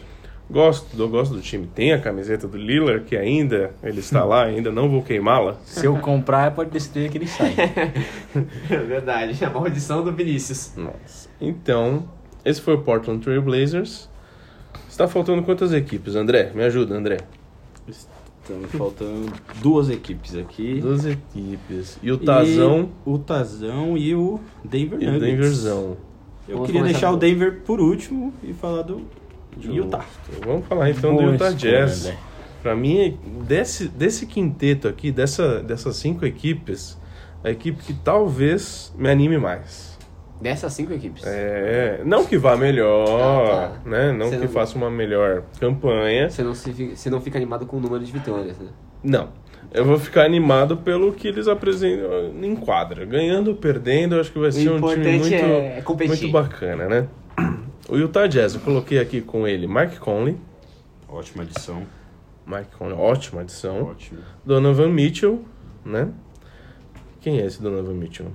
Gosto, 0.49 0.87
eu 0.97 1.07
gosto 1.07 1.35
do 1.35 1.41
time. 1.41 1.67
Tem 1.67 1.93
a 1.93 1.99
camiseta 1.99 2.47
do 2.47 2.57
Lillard, 2.57 3.05
que 3.05 3.15
ainda 3.15 3.71
ele 3.83 3.99
está 3.99 4.23
lá, 4.23 4.45
ainda 4.45 4.71
não 4.71 4.89
vou 4.89 5.03
queimá-la. 5.03 5.57
Se 5.63 5.85
eu 5.85 5.95
comprar, 5.99 6.55
pode 6.55 6.71
ter 6.71 6.79
certeza 6.79 7.09
que 7.09 7.17
ele 7.19 7.27
sai. 7.27 7.53
É 8.69 8.77
verdade, 8.77 9.43
a 9.45 9.49
maldição 9.49 10.03
do 10.03 10.11
Vinícius. 10.11 10.73
Nossa. 10.75 11.29
Então, 11.39 12.07
esse 12.43 12.61
foi 12.61 12.73
o 12.73 12.81
Portland 12.81 13.23
Trail 13.23 13.41
Blazers. 13.41 14.09
Está 14.89 15.07
faltando 15.07 15.43
quantas 15.43 15.71
equipes, 15.71 16.15
André? 16.15 16.51
Me 16.53 16.63
ajuda, 16.63 16.95
André. 16.95 17.17
Estão 17.87 18.61
faltando 18.69 19.31
duas 19.61 19.89
equipes 19.89 20.35
aqui. 20.35 20.81
Duas 20.81 21.05
equipes. 21.05 21.99
E 22.01 22.11
o 22.11 22.17
Tazão 22.17 22.89
E 23.05 23.09
o 23.09 23.19
Tazão 23.19 23.97
e 23.97 24.15
o 24.15 24.39
Denver 24.63 24.99
e, 24.99 25.07
o 25.07 25.11
Nuggets. 25.11 25.31
Denverzão. 25.31 25.97
Eu 26.47 26.55
Vamos 26.55 26.71
queria 26.71 26.83
deixar 26.83 27.11
o 27.11 27.17
Denver 27.17 27.61
por 27.61 27.79
último 27.79 28.33
e 28.43 28.53
falar 28.53 28.81
do 28.81 29.05
Utah. 29.61 30.05
Vamos 30.45 30.65
falar 30.67 30.89
então 30.89 31.11
Boa 31.13 31.27
do 31.27 31.31
Utah 31.33 31.49
escolha, 31.51 31.71
Jazz. 31.79 32.05
André. 32.05 32.17
Pra 32.61 32.75
mim, 32.75 33.17
desse, 33.47 33.87
desse 33.87 34.25
quinteto 34.25 34.87
aqui, 34.87 35.11
dessa, 35.11 35.61
dessas 35.63 35.95
cinco 35.95 36.25
equipes, 36.25 36.99
a 37.43 37.49
equipe 37.49 37.81
que 37.81 37.93
talvez 37.93 38.93
me 38.97 39.09
anime 39.09 39.37
mais. 39.37 39.97
Dessas 40.41 40.73
cinco 40.73 40.93
equipes. 40.93 41.23
É, 41.25 42.01
não 42.05 42.25
que 42.25 42.37
vá 42.37 42.55
melhor, 42.57 43.05
Ah, 43.09 43.67
tá. 43.83 43.89
né? 43.89 44.11
Não 44.11 44.27
Você 44.29 44.37
que 44.37 44.43
não- 44.45 44.51
faça 44.51 44.77
uma 44.77 44.89
melhor 44.89 45.43
campanha. 45.59 46.29
Você, 46.29 46.43
não 46.43 46.53
se, 46.53 46.71
você 46.95 47.09
não 47.09 47.19
fica 47.21 47.37
animado 47.37 47.65
com 47.65 47.77
o 47.77 47.79
número 47.79 48.03
de 48.03 48.11
vitórias, 48.11 48.57
né? 48.57 48.67
Não. 49.03 49.29
Eu 49.71 49.85
vou 49.85 49.99
ficar 49.99 50.23
animado 50.25 50.77
pelo 50.77 51.11
que 51.13 51.27
eles 51.27 51.47
apresentam 51.47 52.33
em 52.41 52.55
quadra. 52.55 53.05
Ganhando 53.05 53.49
ou 53.51 53.55
perdendo, 53.55 54.15
eu 54.15 54.21
acho 54.21 54.31
que 54.31 54.39
vai 54.39 54.51
ser 54.51 54.69
um 54.71 54.81
time 54.81 55.17
muito, 55.17 55.33
é 55.35 56.07
muito 56.07 56.29
bacana, 56.31 56.87
né? 56.87 57.07
O 57.89 57.97
Utah 57.97 58.27
Jazz, 58.27 58.53
eu 58.55 58.61
coloquei 58.61 58.99
aqui 58.99 59.21
com 59.21 59.47
ele 59.47 59.67
Mike 59.67 59.97
Conley. 59.99 60.37
Ótima 61.07 61.43
adição. 61.43 61.83
Mike 62.45 62.75
Conley, 62.77 62.93
ótima 62.95 63.41
adição. 63.41 63.83
Ótimo. 63.83 64.19
Donovan 64.45 64.89
Mitchell, 64.89 65.43
né? 65.83 66.09
Quem 67.19 67.39
é 67.39 67.45
esse 67.45 67.61
Donovan 67.61 67.93
Mitchell? 67.93 68.27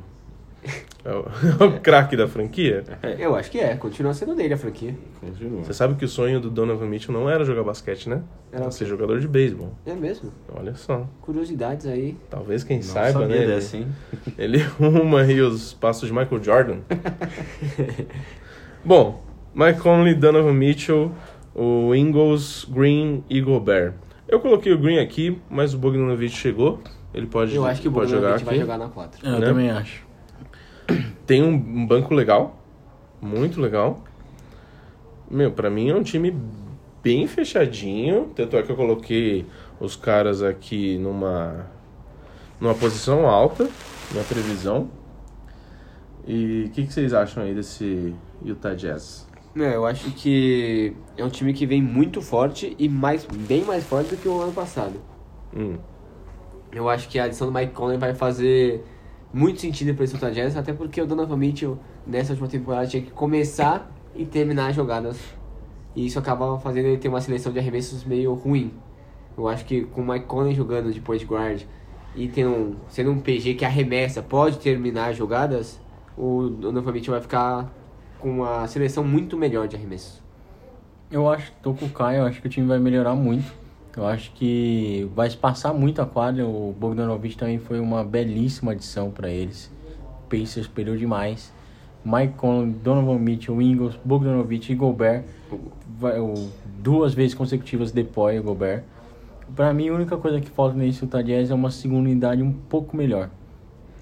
É 1.04 1.10
o, 1.12 1.26
é 1.60 1.64
o 1.66 1.80
craque 1.80 2.16
da 2.16 2.26
franquia. 2.26 2.82
Eu 3.18 3.36
acho 3.36 3.50
que 3.50 3.60
é, 3.60 3.76
continua 3.76 4.12
sendo 4.14 4.34
dele 4.34 4.54
a 4.54 4.56
franquia. 4.56 4.96
Continua. 5.20 5.62
Você 5.62 5.72
sabe 5.74 5.94
que 5.94 6.04
o 6.04 6.08
sonho 6.08 6.40
do 6.40 6.50
Donovan 6.50 6.86
Mitchell 6.86 7.12
não 7.14 7.28
era 7.30 7.44
jogar 7.44 7.62
basquete, 7.62 8.08
né? 8.08 8.22
Era 8.50 8.70
ser 8.70 8.86
jogador 8.86 9.20
de 9.20 9.28
beisebol. 9.28 9.72
É 9.86 9.94
mesmo. 9.94 10.32
Olha 10.52 10.74
só. 10.74 11.06
Curiosidades 11.20 11.86
aí. 11.86 12.16
Talvez 12.30 12.64
quem 12.64 12.78
Não 12.78 12.82
saiba, 12.84 13.20
sabia 13.20 13.36
né? 13.36 13.42
ele- 13.44 13.54
dessa, 13.54 13.76
hein? 13.76 13.86
Ele 14.36 14.62
arruma 14.80 15.20
aí 15.20 15.40
os 15.40 15.74
passos 15.74 16.08
de 16.08 16.14
Michael 16.14 16.42
Jordan. 16.42 16.78
Bom, 18.84 19.23
Mike 19.54 19.80
Conley, 19.80 20.14
Donovan 20.14 20.52
Mitchell, 20.54 21.12
o 21.54 21.94
Ingles, 21.94 22.64
Green 22.68 23.22
e 23.30 23.40
Gobert. 23.40 23.94
Eu 24.26 24.40
coloquei 24.40 24.72
o 24.72 24.78
Green 24.78 24.98
aqui, 24.98 25.40
mas 25.50 25.74
o 25.74 25.78
Bogdanovich 25.78 26.34
chegou. 26.36 26.80
Ele 27.12 27.26
pode, 27.26 27.54
Eu 27.54 27.64
acho 27.64 27.80
que 27.80 27.88
o 27.88 27.92
pode 27.92 28.10
jogar 28.10 28.38
Bogdanovich 28.38 28.44
vai 28.44 28.54
aqui. 28.54 28.60
jogar 28.62 28.78
na 28.78 28.88
4. 28.88 29.26
Eu 29.26 29.38
Né? 29.38 29.46
também 29.46 29.70
acho. 29.70 30.04
Tem 31.26 31.42
um, 31.42 31.52
um 31.54 31.86
banco 31.86 32.12
legal, 32.14 32.60
muito 33.22 33.60
legal. 33.60 34.02
Meu, 35.30 35.52
pra 35.52 35.70
mim 35.70 35.88
é 35.90 35.94
um 35.94 36.02
time 36.02 36.36
bem 37.02 37.26
fechadinho. 37.26 38.30
Tanto 38.34 38.56
é 38.56 38.62
que 38.62 38.70
eu 38.72 38.76
coloquei 38.76 39.46
os 39.78 39.94
caras 39.94 40.42
aqui 40.42 40.98
numa, 40.98 41.66
numa 42.60 42.74
posição 42.74 43.26
alta, 43.28 43.68
na 44.14 44.22
previsão. 44.22 44.90
E 46.26 46.64
o 46.66 46.70
que, 46.70 46.86
que 46.86 46.92
vocês 46.92 47.12
acham 47.14 47.42
aí 47.42 47.54
desse 47.54 48.14
Utah 48.44 48.74
Jazz? 48.74 49.26
É, 49.56 49.76
eu 49.76 49.86
acho 49.86 50.10
que 50.12 50.96
é 51.16 51.24
um 51.24 51.28
time 51.28 51.52
que 51.52 51.64
vem 51.64 51.80
muito 51.80 52.20
forte 52.20 52.74
e 52.78 52.88
mais, 52.88 53.24
bem 53.24 53.64
mais 53.64 53.84
forte 53.84 54.10
do 54.10 54.16
que 54.16 54.28
o 54.28 54.40
ano 54.40 54.52
passado. 54.52 55.00
Hum, 55.56 55.78
Eu 56.72 56.88
acho 56.88 57.08
que 57.08 57.18
a 57.20 57.24
adição 57.24 57.46
do 57.46 57.52
Mike 57.56 57.72
Conley 57.72 57.96
vai 57.98 58.14
fazer 58.14 58.84
muito 59.32 59.60
sentido 59.60 59.94
para 59.94 60.04
esse 60.04 60.14
Utah 60.14 60.30
Jazz, 60.30 60.56
até 60.56 60.72
porque 60.72 61.00
o 61.00 61.06
Donovan 61.06 61.36
Mitchell, 61.36 61.78
nessa 62.04 62.32
última 62.32 62.48
temporada, 62.48 62.86
tinha 62.88 63.02
que 63.02 63.12
começar 63.12 63.90
e 64.14 64.24
terminar 64.26 64.70
as 64.70 64.76
jogadas. 64.76 65.18
E 65.94 66.04
isso 66.06 66.18
acaba 66.18 66.58
fazendo 66.58 66.86
ele 66.86 66.98
ter 66.98 67.08
uma 67.08 67.20
seleção 67.20 67.52
de 67.52 67.60
arremessos 67.60 68.04
meio 68.04 68.34
ruim. 68.34 68.72
Eu 69.36 69.46
acho 69.46 69.64
que 69.64 69.84
com 69.84 70.00
o 70.02 70.06
Mike 70.06 70.26
Conley 70.26 70.54
jogando 70.54 70.92
de 70.92 71.00
point 71.00 71.24
guard 71.24 71.62
e 72.16 72.28
um, 72.44 72.74
sendo 72.88 73.10
um 73.12 73.20
PG 73.20 73.54
que 73.54 73.64
arremessa, 73.64 74.22
pode 74.22 74.58
terminar 74.58 75.10
as 75.10 75.16
jogadas, 75.16 75.80
o 76.16 76.48
Donovan 76.48 76.92
Mitchell 76.92 77.12
vai 77.12 77.20
ficar 77.20 77.72
com 78.24 78.30
uma 78.30 78.66
seleção 78.66 79.04
muito 79.04 79.36
melhor 79.36 79.68
de 79.68 79.76
arremessos. 79.76 80.22
Eu 81.10 81.28
acho 81.28 81.52
que 81.52 81.58
tô 81.62 81.74
com 81.74 81.84
o 81.84 81.90
Caio, 81.90 82.20
eu 82.20 82.24
acho 82.24 82.40
que 82.40 82.46
o 82.46 82.50
time 82.50 82.66
vai 82.66 82.78
melhorar 82.78 83.14
muito. 83.14 83.52
Eu 83.94 84.06
acho 84.06 84.32
que 84.32 85.06
vai 85.14 85.28
espaçar 85.28 85.74
muito 85.74 86.00
a 86.00 86.06
quadra. 86.06 86.46
O 86.46 86.74
Bogdanovich 86.80 87.36
também 87.36 87.58
foi 87.58 87.78
uma 87.78 88.02
belíssima 88.02 88.72
adição 88.72 89.10
para 89.10 89.28
eles. 89.28 89.70
O 90.24 90.30
Pacers 90.30 90.66
perdeu 90.66 90.96
demais. 90.96 91.52
Mike 92.02 92.32
Conley, 92.34 92.72
Donovan 92.72 93.18
Mitchell, 93.18 93.60
Ingles, 93.60 93.94
Bogdanovich 94.02 94.72
e 94.72 94.74
Gobert. 94.74 95.24
Vai, 95.98 96.18
o- 96.18 96.48
duas 96.82 97.12
vezes 97.12 97.34
consecutivas 97.34 97.92
depois 97.92 98.40
o 98.40 98.42
Gobert. 98.42 98.84
Pra 99.54 99.72
mim, 99.74 99.90
a 99.90 99.92
única 99.94 100.16
coisa 100.16 100.40
que 100.40 100.48
falta 100.48 100.74
nesse 100.74 101.02
Utah 101.04 101.20
Jazz 101.20 101.50
é 101.50 101.54
uma 101.54 101.70
segunda 101.70 102.00
unidade 102.08 102.42
um 102.42 102.52
pouco 102.52 102.96
melhor. 102.96 103.28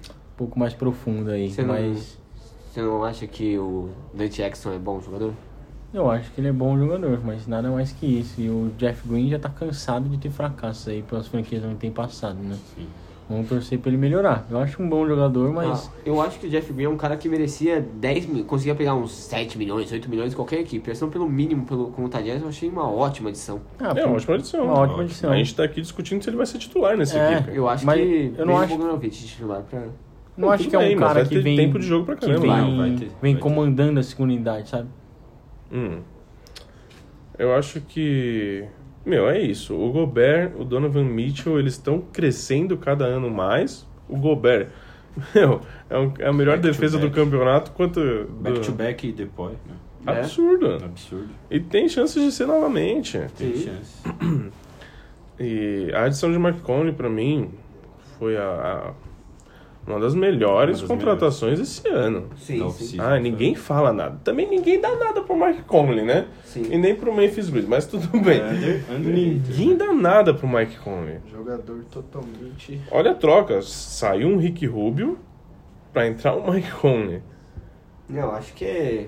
Um 0.09 0.37
pouco 0.37 0.57
mais 0.57 0.73
profunda 0.73 1.33
aí. 1.33 1.51
Você 1.51 1.61
Mas 1.61 2.17
Você 2.73 2.81
não 2.81 3.03
acha 3.03 3.27
que 3.27 3.55
o 3.55 3.89
Dante 4.15 4.37
Jackson 4.37 4.71
é 4.73 4.79
bom 4.79 4.99
jogador? 4.99 5.31
eu 5.93 6.09
acho 6.09 6.31
que 6.31 6.41
ele 6.41 6.47
é 6.47 6.51
bom 6.51 6.75
jogador, 6.75 7.21
mas 7.23 7.45
nada 7.45 7.69
mais 7.69 7.91
que 7.91 8.07
isso. 8.19 8.41
E 8.41 8.49
o 8.49 8.71
Jeff 8.79 9.07
Green 9.07 9.29
já 9.29 9.37
tá 9.37 9.47
cansado 9.47 10.09
de 10.09 10.17
ter 10.17 10.31
fracassos 10.31 10.87
aí 10.87 11.03
pelas 11.03 11.27
franquias 11.27 11.63
onde 11.63 11.75
tem 11.75 11.91
passado, 11.91 12.39
né? 12.41 12.57
Sim. 12.75 12.87
Vamos 13.29 13.47
torcer 13.47 13.77
pra 13.77 13.89
ele 13.89 13.97
melhorar. 13.99 14.47
Eu 14.49 14.57
acho 14.57 14.81
um 14.81 14.89
bom 14.89 15.05
jogador, 15.07 15.53
mas 15.53 15.87
Ah, 15.87 15.99
eu 16.03 16.19
acho 16.19 16.39
que 16.39 16.47
o 16.47 16.49
Jeff 16.49 16.73
Green 16.73 16.85
é 16.85 16.89
um 16.89 16.97
cara 16.97 17.15
que 17.15 17.29
merecia 17.29 17.79
10 17.79 18.25
mil, 18.25 18.43
conseguia 18.43 18.73
pegar 18.73 18.95
uns 18.95 19.11
7 19.13 19.55
milhões, 19.55 19.91
8 19.91 20.09
milhões 20.09 20.33
em 20.33 20.35
qualquer 20.35 20.59
equipe. 20.61 20.89
Essa 20.89 21.05
pelo 21.05 21.29
mínimo 21.29 21.63
pelo, 21.67 21.91
com 21.91 22.05
o 22.05 22.09
Tadias, 22.09 22.41
eu 22.41 22.47
achei 22.49 22.67
uma 22.67 22.89
ótima 22.89 23.29
adição. 23.29 23.61
Ah, 23.79 23.93
é 23.95 24.03
uma 24.03 24.15
ótima 24.15 24.33
adição. 24.33 24.63
Uma 24.65 24.79
ótima 24.79 25.03
adição. 25.03 25.31
A 25.31 25.35
gente 25.37 25.53
tá 25.55 25.63
aqui 25.63 25.79
discutindo 25.79 26.23
se 26.23 26.29
ele 26.31 26.37
vai 26.37 26.45
ser 26.47 26.57
titular 26.57 26.97
nessa 26.97 27.19
É. 27.19 27.33
equipe. 27.35 27.55
Eu 27.55 27.69
acho 27.69 27.85
Mas 27.85 28.01
que 28.01 28.33
eu 28.35 28.45
não 28.47 28.57
acho- 28.57 28.73
o 28.73 28.77
Bogdanovich 28.79 29.27
titular 29.27 29.61
pra... 29.61 29.83
não 30.37 30.49
acho 30.51 30.69
que 30.69 30.75
é 30.75 30.79
um 30.79 30.81
bem, 30.81 30.97
cara 30.97 31.25
que 31.25 31.39
vem 31.39 31.55
tempo 31.57 31.77
de 31.79 31.85
jogo 31.85 32.05
pra 32.05 32.15
que 32.15 32.25
caramba. 32.25 32.41
vem, 32.41 32.49
Vai, 32.49 32.75
vai 32.77 32.89
ter, 32.91 32.97
vem 33.05 33.09
vai 33.21 33.33
ter. 33.33 33.39
comandando 33.39 33.99
a 33.99 34.03
segunda 34.03 34.33
unidade, 34.33 34.69
sabe? 34.69 34.87
Hum. 35.71 35.99
Eu 37.37 37.53
acho 37.55 37.81
que. 37.81 38.65
Meu, 39.05 39.27
é 39.29 39.39
isso. 39.41 39.75
O 39.75 39.91
Gobert, 39.91 40.53
o 40.57 40.63
Donovan 40.63 41.03
Mitchell, 41.03 41.59
eles 41.59 41.73
estão 41.73 41.99
crescendo 41.99 42.77
cada 42.77 43.05
ano 43.05 43.29
mais. 43.29 43.87
O 44.07 44.17
Gobert, 44.17 44.69
meu, 45.35 45.59
é, 45.89 45.97
um- 45.97 46.13
é 46.19 46.27
a 46.27 46.33
melhor 46.33 46.57
Back 46.57 46.67
defesa 46.69 46.97
do 46.97 47.09
campeonato 47.11 47.71
quanto. 47.71 47.99
Back 48.39 48.59
do- 48.59 48.65
to 48.65 48.71
back 48.71 49.07
e 49.07 49.11
depois, 49.11 49.53
né? 49.67 49.75
Absurdo. 50.05 50.75
Absurdo. 50.83 51.29
E 51.49 51.59
tem 51.59 51.87
chances 51.89 52.21
de 52.23 52.31
ser 52.31 52.45
novamente. 52.45 53.19
Tem 53.37 53.55
chance. 53.55 54.03
E 55.39 55.91
a 55.93 56.03
adição 56.03 56.31
de 56.31 56.37
Mark 56.37 56.59
Conley, 56.61 56.93
pra 56.93 57.09
mim, 57.09 57.49
foi 58.19 58.37
a, 58.37 58.43
a- 58.43 58.93
uma 59.85 59.99
das 59.99 60.15
melhores 60.15 60.79
Uma 60.79 60.87
das 60.87 60.97
contratações 60.97 61.59
esse 61.59 61.87
ano. 61.89 62.27
Sim, 62.37 62.69
sim. 62.71 62.97
Ah, 62.99 63.19
ninguém 63.19 63.53
fala 63.55 63.91
nada. 63.91 64.17
Também 64.23 64.49
ninguém 64.49 64.79
dá 64.79 64.95
nada 64.95 65.21
pro 65.21 65.35
Mark 65.35 65.65
Conley, 65.65 66.05
né? 66.05 66.25
Sim. 66.45 66.63
E 66.71 66.77
nem 66.77 66.95
pro 66.95 67.13
Memphis 67.13 67.49
Grizzlies, 67.49 67.67
mas 67.67 67.85
tudo 67.85 68.07
bem. 68.21 68.39
É, 68.39 68.49
under- 68.49 68.83
underrated, 68.95 69.41
Ninguém 69.49 69.77
dá 69.77 69.91
nada 69.93 70.33
pro 70.33 70.47
Mike 70.47 70.77
Conley. 70.79 71.17
Jogador 71.31 71.83
totalmente. 71.91 72.79
Olha 72.91 73.11
a 73.11 73.15
troca. 73.15 73.61
Saiu 73.61 74.29
um 74.29 74.37
Rick 74.37 74.65
Rubio 74.65 75.17
pra 75.91 76.07
entrar 76.07 76.35
o 76.35 76.51
Mike 76.51 76.71
Conley. 76.71 77.21
Não, 78.09 78.31
acho 78.31 78.53
que 78.53 78.65
é... 78.65 79.07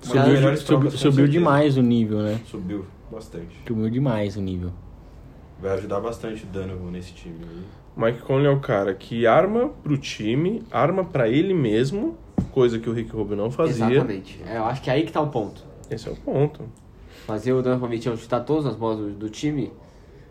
Subiu, 0.00 0.22
melhores 0.32 0.60
subiu, 0.60 0.90
subiu 0.90 1.28
demais 1.28 1.76
o 1.76 1.82
nível, 1.82 2.18
né? 2.22 2.40
Subiu 2.46 2.84
bastante. 3.10 3.56
Subiu 3.66 3.88
demais 3.88 4.36
o 4.36 4.40
nível. 4.40 4.72
Vai 5.62 5.70
ajudar 5.74 6.00
bastante 6.00 6.42
o 6.42 6.46
Donovan 6.48 6.90
nesse 6.90 7.12
time 7.12 7.36
aí. 7.48 7.62
Mike 7.96 8.22
Conley 8.22 8.46
é 8.46 8.50
o 8.50 8.58
cara 8.58 8.92
que 8.94 9.28
arma 9.28 9.68
pro 9.68 9.96
time, 9.96 10.60
arma 10.72 11.04
pra 11.04 11.28
ele 11.28 11.54
mesmo, 11.54 12.18
coisa 12.50 12.80
que 12.80 12.90
o 12.90 12.92
Rick 12.92 13.12
Rubio 13.14 13.36
não 13.36 13.48
fazia. 13.48 13.86
Exatamente. 13.86 14.40
É, 14.44 14.56
eu 14.56 14.64
acho 14.64 14.82
que 14.82 14.90
é 14.90 14.94
aí 14.94 15.04
que 15.06 15.12
tá 15.12 15.20
o 15.20 15.28
ponto. 15.28 15.64
Esse 15.88 16.08
é 16.08 16.10
o 16.10 16.16
ponto. 16.16 16.64
Fazer 17.26 17.52
o 17.52 17.62
Donovan 17.62 17.88
Mitchell 17.88 18.16
chutar 18.16 18.40
todas 18.40 18.66
as 18.66 18.74
bolas 18.74 18.98
do, 18.98 19.10
do 19.10 19.30
time, 19.30 19.72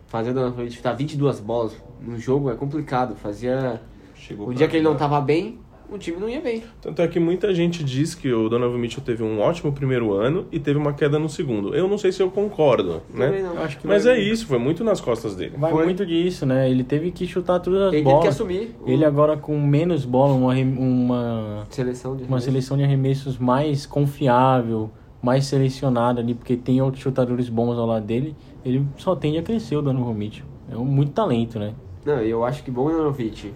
fazer 0.06 0.32
o 0.32 0.34
Donovan 0.34 0.64
Mitchell 0.64 0.76
chutar 0.76 0.92
22 0.94 1.40
bolas 1.40 1.74
no 1.98 2.18
jogo 2.18 2.50
é 2.50 2.54
complicado. 2.54 3.16
Fazia... 3.16 3.80
Chegou 4.14 4.48
O 4.48 4.54
dia 4.54 4.68
que 4.68 4.76
ele 4.76 4.84
não 4.84 4.90
ajudar. 4.92 5.08
tava 5.08 5.20
bem, 5.22 5.58
o 5.90 5.98
time 5.98 6.18
não 6.18 6.28
ia 6.28 6.40
bem. 6.40 6.62
Tanto 6.80 7.02
é 7.02 7.08
que 7.08 7.20
muita 7.20 7.54
gente 7.54 7.84
diz 7.84 8.14
que 8.14 8.32
o 8.32 8.48
Donovan 8.48 8.78
Mitchell 8.78 9.02
teve 9.04 9.22
um 9.22 9.40
ótimo 9.40 9.72
primeiro 9.72 10.12
ano 10.12 10.46
e 10.50 10.58
teve 10.58 10.78
uma 10.78 10.92
queda 10.92 11.18
no 11.18 11.28
segundo. 11.28 11.74
Eu 11.74 11.88
não 11.88 11.98
sei 11.98 12.12
se 12.12 12.22
eu 12.22 12.30
concordo, 12.30 13.02
Também 13.12 13.42
né? 13.42 13.50
não. 13.54 13.62
Acho 13.62 13.78
que 13.78 13.86
Mas 13.86 14.06
é 14.06 14.18
isso, 14.18 14.46
foi 14.46 14.58
muito 14.58 14.82
nas 14.82 15.00
costas 15.00 15.34
dele. 15.36 15.54
Vai 15.56 15.70
Foi. 15.70 15.84
muito 15.84 16.04
disso, 16.06 16.46
né? 16.46 16.70
Ele 16.70 16.84
teve 16.84 17.10
que 17.10 17.26
chutar 17.26 17.60
todas 17.60 17.80
as 17.80 17.88
Ele 17.88 17.98
teve 17.98 18.04
bolas. 18.04 18.22
que 18.22 18.28
assumir 18.28 18.74
Ele 18.86 19.04
agora 19.04 19.36
com 19.36 19.60
menos 19.60 20.04
bola, 20.04 20.32
uma, 20.32 20.54
uma, 20.54 21.66
Seleção 21.70 22.16
de 22.16 22.24
uma 22.24 22.40
seleção 22.40 22.76
de 22.76 22.84
arremessos 22.84 23.38
mais 23.38 23.86
confiável, 23.86 24.90
mais 25.22 25.46
selecionada 25.46 26.20
ali, 26.20 26.34
porque 26.34 26.56
tem 26.56 26.80
outros 26.80 27.02
chutadores 27.02 27.48
bons 27.48 27.78
ao 27.78 27.86
lado 27.86 28.04
dele, 28.04 28.34
ele 28.64 28.84
só 28.96 29.14
tende 29.14 29.38
a 29.38 29.42
crescer 29.42 29.76
o 29.76 29.82
Donovan 29.82 30.14
Mitchell. 30.14 30.46
É 30.70 30.76
um, 30.76 30.84
muito 30.84 31.12
talento, 31.12 31.58
né? 31.58 31.74
Não, 32.04 32.20
eu 32.20 32.44
acho 32.44 32.64
que 32.64 32.70
Bogdanovich 32.70 33.52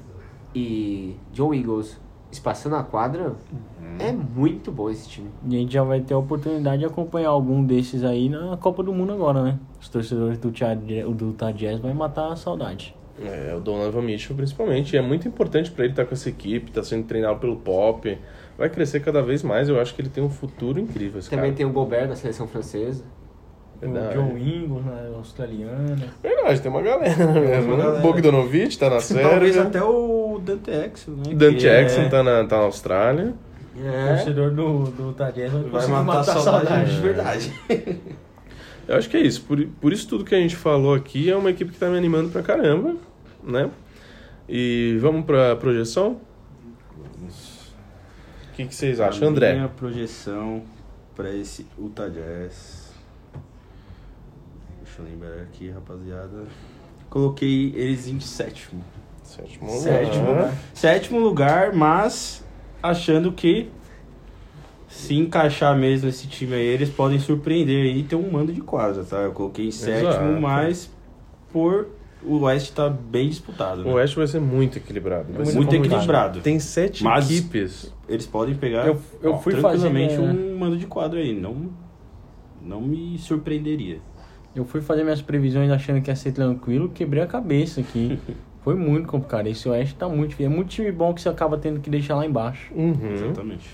e 0.55 1.17
John 1.33 1.53
Eagles 1.53 1.99
espaçando 2.37 2.77
a 2.77 2.83
quadra 2.83 3.35
é 3.99 4.13
muito 4.13 4.71
bom 4.71 4.91
esse 4.91 5.09
time. 5.09 5.31
E 5.49 5.57
a 5.57 5.59
gente 5.59 5.73
já 5.73 5.83
vai 5.83 6.01
ter 6.01 6.15
a 6.15 6.19
oportunidade 6.19 6.81
de 6.81 6.85
acompanhar 6.85 7.31
algum 7.31 7.65
desses 7.65 8.05
aí 8.05 8.29
na 8.29 8.57
Copa 8.57 8.83
do 8.83 8.93
Mundo 8.93 9.13
agora, 9.13 9.43
né? 9.43 9.59
Os 9.81 9.89
torcedores 9.89 10.39
do, 10.39 10.51
do 10.51 11.27
Utah 11.29 11.51
Jazz 11.53 11.81
vai 11.81 11.95
matar 11.95 12.33
a 12.33 12.37
saudade. 12.37 12.95
É, 13.23 13.55
o 13.57 13.61
Donovan 13.61 14.03
Mitchell 14.03 14.37
principalmente. 14.37 14.95
E 14.95 14.99
é 14.99 15.03
muito 15.03 15.27
importante 15.27 15.71
pra 15.71 15.85
ele 15.85 15.93
estar 15.93 16.05
com 16.05 16.13
essa 16.13 16.29
equipe, 16.29 16.71
tá 16.71 16.83
sendo 16.83 17.07
treinado 17.07 17.39
pelo 17.39 17.57
Pop. 17.57 18.19
Vai 18.59 18.69
crescer 18.69 19.01
cada 19.01 19.23
vez 19.23 19.43
mais, 19.43 19.69
eu 19.69 19.81
acho 19.81 19.95
que 19.95 20.03
ele 20.03 20.09
tem 20.09 20.23
um 20.23 20.31
futuro 20.31 20.81
incrível, 20.81 21.19
esse 21.19 21.29
Também 21.29 21.47
cara. 21.47 21.57
tem 21.57 21.67
o 21.67 21.71
Gobert 21.71 22.09
da 22.09 22.17
seleção 22.17 22.47
francesa. 22.47 23.05
Verdade. 23.81 24.19
O 24.19 24.23
John 24.23 24.39
Ingles, 24.39 24.85
né? 24.85 25.11
australiana. 25.17 26.09
Verdade, 26.23 26.61
tem 26.61 26.71
uma 26.71 26.83
galera 26.83 27.17
mesmo, 27.27 27.75
uma 27.75 27.77
né? 27.77 27.83
galera. 27.85 28.01
Bogdanovich 28.01 28.79
tá 28.79 28.87
na 28.91 28.99
Talvez 28.99 29.55
Sérvia. 29.55 29.63
até 29.63 29.83
o 29.83 30.41
Dante 30.43 30.71
Exel, 30.71 31.15
né? 31.17 31.35
Dante 31.35 31.59
Jackson 31.61 32.01
é- 32.03 32.09
tá, 32.09 32.23
na, 32.23 32.45
tá 32.45 32.57
na 32.59 32.63
Austrália. 32.65 33.35
O 33.77 33.87
É. 33.87 34.15
torcedor 34.15 34.51
do, 34.53 34.85
do 34.85 35.09
Utah 35.09 35.31
Jazz 35.31 35.53
vai, 35.53 35.87
matar, 36.03 36.21
a 36.21 36.25
saudade, 36.41 36.95
de 36.95 37.01
verdade. 37.03 37.53
Eu 38.89 38.97
acho 38.97 39.11
que 39.11 39.17
é 39.17 39.21
isso. 39.21 39.43
Por, 39.43 39.63
por 39.81 39.93
isso 39.93 40.09
tudo 40.09 40.25
que 40.25 40.35
a 40.35 40.39
gente 40.39 40.57
falou 40.57 40.95
aqui 40.95 41.29
é 41.31 41.37
uma 41.37 41.51
equipe 41.51 41.73
que 41.73 41.79
tá 41.79 41.89
me 41.91 41.99
animando 41.99 42.31
pra 42.31 42.43
caramba, 42.43 42.95
né? 43.45 43.69
E 44.49 44.97
vamos 45.01 45.27
pra 45.27 45.55
projeção? 45.57 46.21
O 48.53 48.57
que, 48.57 48.65
que 48.67 48.75
vocês 48.75 49.01
acham, 49.01 49.29
A 49.29 49.31
André? 49.31 49.55
Minha 49.55 49.69
projeção 49.69 50.63
pra 51.15 51.31
esse 51.35 51.67
Utah 51.79 52.09
Jazz. 52.09 52.86
Deixa 54.97 55.03
eu 55.03 55.05
lembrar 55.05 55.43
aqui, 55.43 55.69
rapaziada. 55.71 56.45
Coloquei 57.11 57.73
eles 57.77 58.09
em 58.09 58.19
sétimo. 58.19 58.83
Sétimo. 59.23 59.69
Sétimo. 59.69 60.29
lugar. 60.29 60.55
Sétimo 60.73 61.19
lugar, 61.21 61.73
mas 61.75 62.43
achando 62.83 63.31
que 63.33 63.69
se 64.89 65.15
encaixar 65.15 65.77
mesmo 65.77 66.09
esse 66.09 66.27
time 66.27 66.55
aí, 66.55 66.67
eles 66.67 66.89
podem 66.89 67.19
surpreender 67.19 67.95
e 67.97 68.03
ter 68.05 68.17
um 68.17 68.31
mando 68.31 68.53
de 68.53 68.61
quadra, 68.63 69.05
tá? 69.05 69.19
Eu 69.19 69.33
coloquei 69.33 69.71
sétimo, 69.71 70.09
Exato. 70.11 70.41
mas 70.41 70.91
por 71.53 71.89
o 72.23 72.39
West 72.45 72.73
tá 72.73 72.89
bem 72.89 73.29
disputado. 73.29 73.85
né? 73.85 73.91
O 73.91 73.95
Oeste 73.95 74.17
vai 74.17 74.27
ser 74.27 74.41
muito 74.41 74.79
equilibrado. 74.79 75.25
Vai 75.27 75.35
muito, 75.37 75.51
ser 75.51 75.57
muito 75.57 75.75
equilibrado. 75.75 76.41
Tem 76.41 76.59
sete 76.59 77.05
Mas- 77.05 77.31
equipes. 77.31 77.93
Eles 78.09 78.27
podem 78.27 78.55
pegar 78.55 78.87
Eu- 78.87 79.01
eu 79.23 79.35
ó, 79.35 79.39
fui 79.39 79.53
tranquilamente 79.53 80.17
fazer, 80.17 80.27
né? 80.27 80.33
um 80.33 80.59
mando 80.59 80.77
de 80.79 80.87
quadro 80.87 81.19
aí. 81.19 81.39
Não, 81.39 81.69
não 82.63 82.81
me 82.81 83.19
surpreenderia. 83.19 84.01
Eu 84.57 84.65
fui 84.65 84.81
fazer 84.81 85.05
minhas 85.05 85.21
previsões 85.23 85.71
achando 85.71 86.01
que 86.01 86.11
ia 86.11 86.17
ser 86.17 86.33
tranquilo, 86.33 86.89
quebrei 86.89 87.23
a 87.23 87.27
cabeça 87.27 87.81
aqui. 87.81 88.19
Foi 88.65 88.75
muito 88.75 89.07
complicado. 89.07 89.47
Esse 89.47 89.69
Oeste 89.69 89.95
tá 89.95 90.09
muito 90.09 90.31
difícil. 90.31 90.51
É 90.51 90.55
muito 90.55 90.69
time 90.71 90.91
bom 90.91 91.15
que 91.15 91.21
você 91.21 91.29
acaba 91.29 91.57
tendo 91.57 91.79
que 91.79 91.89
deixar 91.89 92.17
lá 92.17 92.27
embaixo. 92.27 92.73
Uhum. 92.75 92.97
Exatamente. 93.15 93.69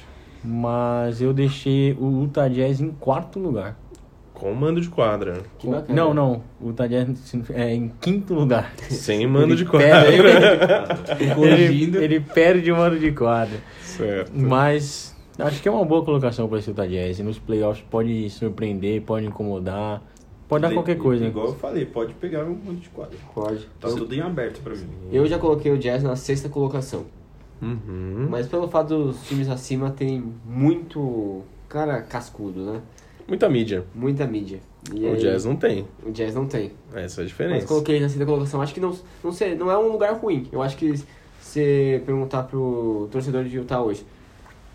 Mas 0.45 1.23
eu 1.23 1.33
deixei 1.33 1.97
o 1.99 2.23
Utah 2.25 2.49
Jazz 2.49 2.81
em 2.81 2.91
quarto 2.91 3.39
lugar. 3.39 3.79
Com 4.35 4.53
mando 4.53 4.81
de 4.83 4.91
quadra. 4.91 5.45
Que 5.59 5.67
bacana. 5.67 5.95
Não, 5.95 6.13
não. 6.13 6.43
O 6.61 6.69
Utah 6.69 6.87
Jazz 6.87 7.33
é 7.55 7.73
em 7.73 7.89
quinto 8.01 8.35
lugar. 8.35 8.71
Sem 8.91 9.27
mando 9.27 9.47
Ele 9.55 9.55
de 9.57 9.65
quadra. 9.65 9.89
perde- 11.17 11.41
ele, 11.41 11.97
ele 11.97 12.21
perde 12.21 12.71
o 12.73 12.77
mando 12.77 12.99
de 12.99 13.13
quadra. 13.13 13.57
certo. 13.83 14.33
Mas 14.35 15.17
acho 15.39 15.63
que 15.63 15.69
é 15.69 15.71
uma 15.71 15.85
boa 15.87 16.05
colocação 16.05 16.49
para 16.49 16.59
esse 16.59 16.69
Utah 16.69 16.87
Jazz. 16.87 17.19
Nos 17.21 17.39
playoffs 17.39 17.83
pode 17.89 18.29
surpreender, 18.29 19.01
pode 19.03 19.25
incomodar, 19.25 20.03
pode 20.53 20.63
dar 20.63 20.73
qualquer 20.73 20.99
coisa. 20.99 21.25
Igual 21.27 21.47
eu 21.49 21.55
falei, 21.55 21.87
pode 21.87 22.13
pegar 22.15 22.45
um 22.45 22.55
mando 22.55 22.81
de 22.81 22.89
quadro. 22.91 23.17
Pode. 23.35 23.67
Tá 23.81 23.89
tudo 23.89 24.15
em 24.15 24.21
aberto 24.21 24.61
pra 24.61 24.75
mim. 24.75 24.89
Eu 25.11 25.27
já 25.27 25.39
coloquei 25.39 25.73
o 25.73 25.79
Jazz 25.79 26.03
na 26.03 26.15
sexta 26.17 26.49
colocação. 26.49 27.07
Uhum. 27.61 28.27
Mas 28.29 28.47
pelo 28.49 28.69
fato 28.69 28.89
dos 28.89 29.27
times 29.27 29.49
acima 29.49 29.91
terem 29.91 30.33
muito. 30.45 31.43
Cara, 31.69 32.03
cascudo, 32.03 32.61
né? 32.65 32.81
Muita 33.27 33.49
mídia. 33.49 33.85
Muita 33.95 34.27
mídia. 34.27 34.61
E 34.93 35.05
O 35.05 35.13
aí, 35.13 35.17
Jazz 35.17 35.45
não 35.45 35.57
tem. 35.57 35.87
O 36.05 36.11
Jazz 36.11 36.35
não 36.35 36.47
tem. 36.47 36.73
Essa 36.93 37.21
é 37.21 37.23
a 37.23 37.25
Mas 37.25 37.29
diferença. 37.29 37.67
coloquei 37.67 38.01
na 38.01 38.09
sexta 38.09 38.27
colocação. 38.27 38.61
Acho 38.61 38.75
que 38.75 38.81
não, 38.81 38.95
não, 39.23 39.33
sei, 39.33 39.55
não 39.55 39.71
é 39.71 39.79
um 39.79 39.93
lugar 39.93 40.13
ruim. 40.15 40.49
Eu 40.53 40.61
acho 40.61 40.77
que 40.77 40.97
se 40.97 41.07
você 41.41 42.03
perguntar 42.05 42.43
pro 42.43 43.09
torcedor 43.11 43.45
de 43.45 43.57
Utah 43.57 43.81
hoje, 43.83 44.05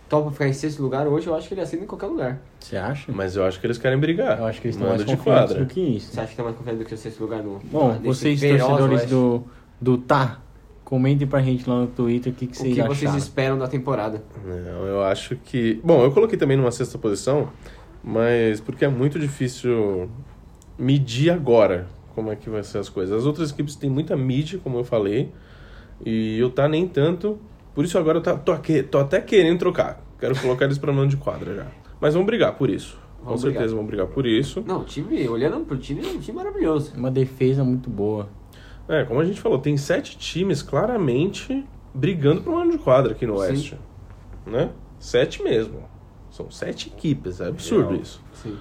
topa 0.10 0.32
ficar 0.32 0.48
em 0.48 0.54
sexto 0.54 0.82
lugar 0.82 1.08
hoje, 1.08 1.28
eu 1.28 1.36
acho 1.36 1.48
que 1.48 1.54
ele 1.54 1.62
assina 1.62 1.84
em 1.84 1.88
qualquer 1.88 2.08
lugar. 2.08 2.40
Você 2.60 2.78
acha? 2.78 3.12
Mas 3.12 3.36
eu 3.36 3.44
acho 3.46 3.60
que 3.60 3.68
eles 3.68 3.78
querem 3.78 3.98
brigar. 3.98 4.40
Eu 4.40 4.46
acho 4.46 4.62
que 4.62 4.68
eles 4.68 4.76
estão 4.76 4.90
Mando 4.90 5.06
mais 5.06 5.18
confiantes 5.18 5.56
do 5.56 5.66
que 5.66 5.80
isso. 5.82 6.14
Você 6.14 6.20
acha 6.20 6.30
que 6.32 6.38
tá 6.38 6.44
mais 6.44 6.56
confiante 6.56 6.80
do 6.80 6.86
que 6.86 6.94
o 6.94 6.98
sexto 6.98 7.20
lugar 7.22 7.44
no. 7.44 7.60
Bom, 7.72 7.94
nesse 7.94 8.06
vocês 8.06 8.40
torcedores 8.40 9.06
do, 9.10 9.44
do 9.80 9.98
Tá, 9.98 10.40
comentem 10.84 11.28
pra 11.28 11.42
gente 11.42 11.70
lá 11.70 11.82
no 11.82 11.88
Twitter 11.88 12.32
o 12.32 12.36
que, 12.36 12.48
que 12.48 12.54
O 12.54 12.56
vocês 12.60 12.76
que 12.76 12.82
vocês 12.82 13.04
acharam. 13.04 13.18
esperam 13.18 13.58
da 13.58 13.68
temporada? 13.68 14.24
Não, 14.46 14.86
eu 14.86 15.04
acho 15.04 15.36
que. 15.36 15.80
Bom, 15.84 16.04
eu 16.04 16.12
coloquei 16.12 16.38
também 16.38 16.56
numa 16.58 16.72
sexta 16.72 16.98
posição, 16.98 17.50
mas 18.04 18.62
porque 18.62 18.86
é 18.86 18.90
muito 18.90 19.20
difícil 19.20 20.10
medir 20.78 21.30
agora 21.32 21.88
como 22.16 22.32
é 22.32 22.36
que 22.36 22.50
vai 22.50 22.64
ser 22.64 22.78
as 22.78 22.90
coisas. 22.90 23.16
As 23.18 23.26
outras 23.26 23.52
equipes 23.52 23.76
têm 23.76 23.90
muita 23.90 24.16
mídia, 24.16 24.60
como 24.64 24.78
eu 24.78 24.84
falei, 24.84 25.32
e 26.06 26.42
o 26.44 26.50
Tá 26.50 26.68
nem 26.68 26.88
tanto. 26.88 27.38
Por 27.78 27.86
isso 27.86 27.96
agora 27.96 28.18
eu 28.18 28.24
tá- 28.24 28.36
tô, 28.36 28.52
aqui- 28.54 28.82
tô 28.82 28.98
até 28.98 29.22
querendo 29.22 29.60
trocar. 29.60 30.04
Quero 30.20 30.36
colocar 30.42 30.66
eles 30.66 30.80
pra 30.80 30.92
mão 30.92 31.06
de 31.06 31.16
quadra 31.16 31.54
já. 31.54 31.68
Mas 32.02 32.16
vamos 32.16 32.26
brigar 32.26 32.56
por 32.58 32.72
isso. 32.72 32.98
Com 33.20 33.26
Vamos 33.26 33.42
certeza 33.42 33.60
brigar. 33.66 33.76
vamos 33.76 33.88
brigar 33.88 34.08
por 34.08 34.26
isso. 34.26 34.64
Não, 34.66 34.82
o 34.82 34.84
time, 34.84 35.30
olhando 35.30 35.64
pro 35.64 35.78
time, 35.78 36.04
é 36.04 36.10
um 36.10 36.18
time 36.18 36.36
maravilhoso. 36.40 36.94
Uma 36.98 37.12
defesa 37.12 37.64
muito 37.64 37.88
boa. 37.88 38.30
É, 38.90 39.04
como 39.04 39.20
a 39.20 39.26
gente 39.26 39.40
falou, 39.40 39.60
tem 39.60 39.78
sete 39.78 40.18
times 40.18 40.64
claramente 40.64 41.64
brigando 41.94 42.42
por 42.42 42.52
mano 42.52 42.72
de 42.72 42.80
quadra 42.80 43.12
aqui 43.12 43.28
no 43.28 43.34
Sim. 43.36 43.42
Oeste. 43.44 43.78
Né? 44.44 44.72
Sete 44.98 45.44
mesmo. 45.44 45.84
São 46.32 46.50
sete 46.50 46.88
equipes, 46.88 47.40
é 47.40 47.48
absurdo 47.48 47.90
Real. 47.92 48.02
isso. 48.02 48.20
Sim. 48.34 48.58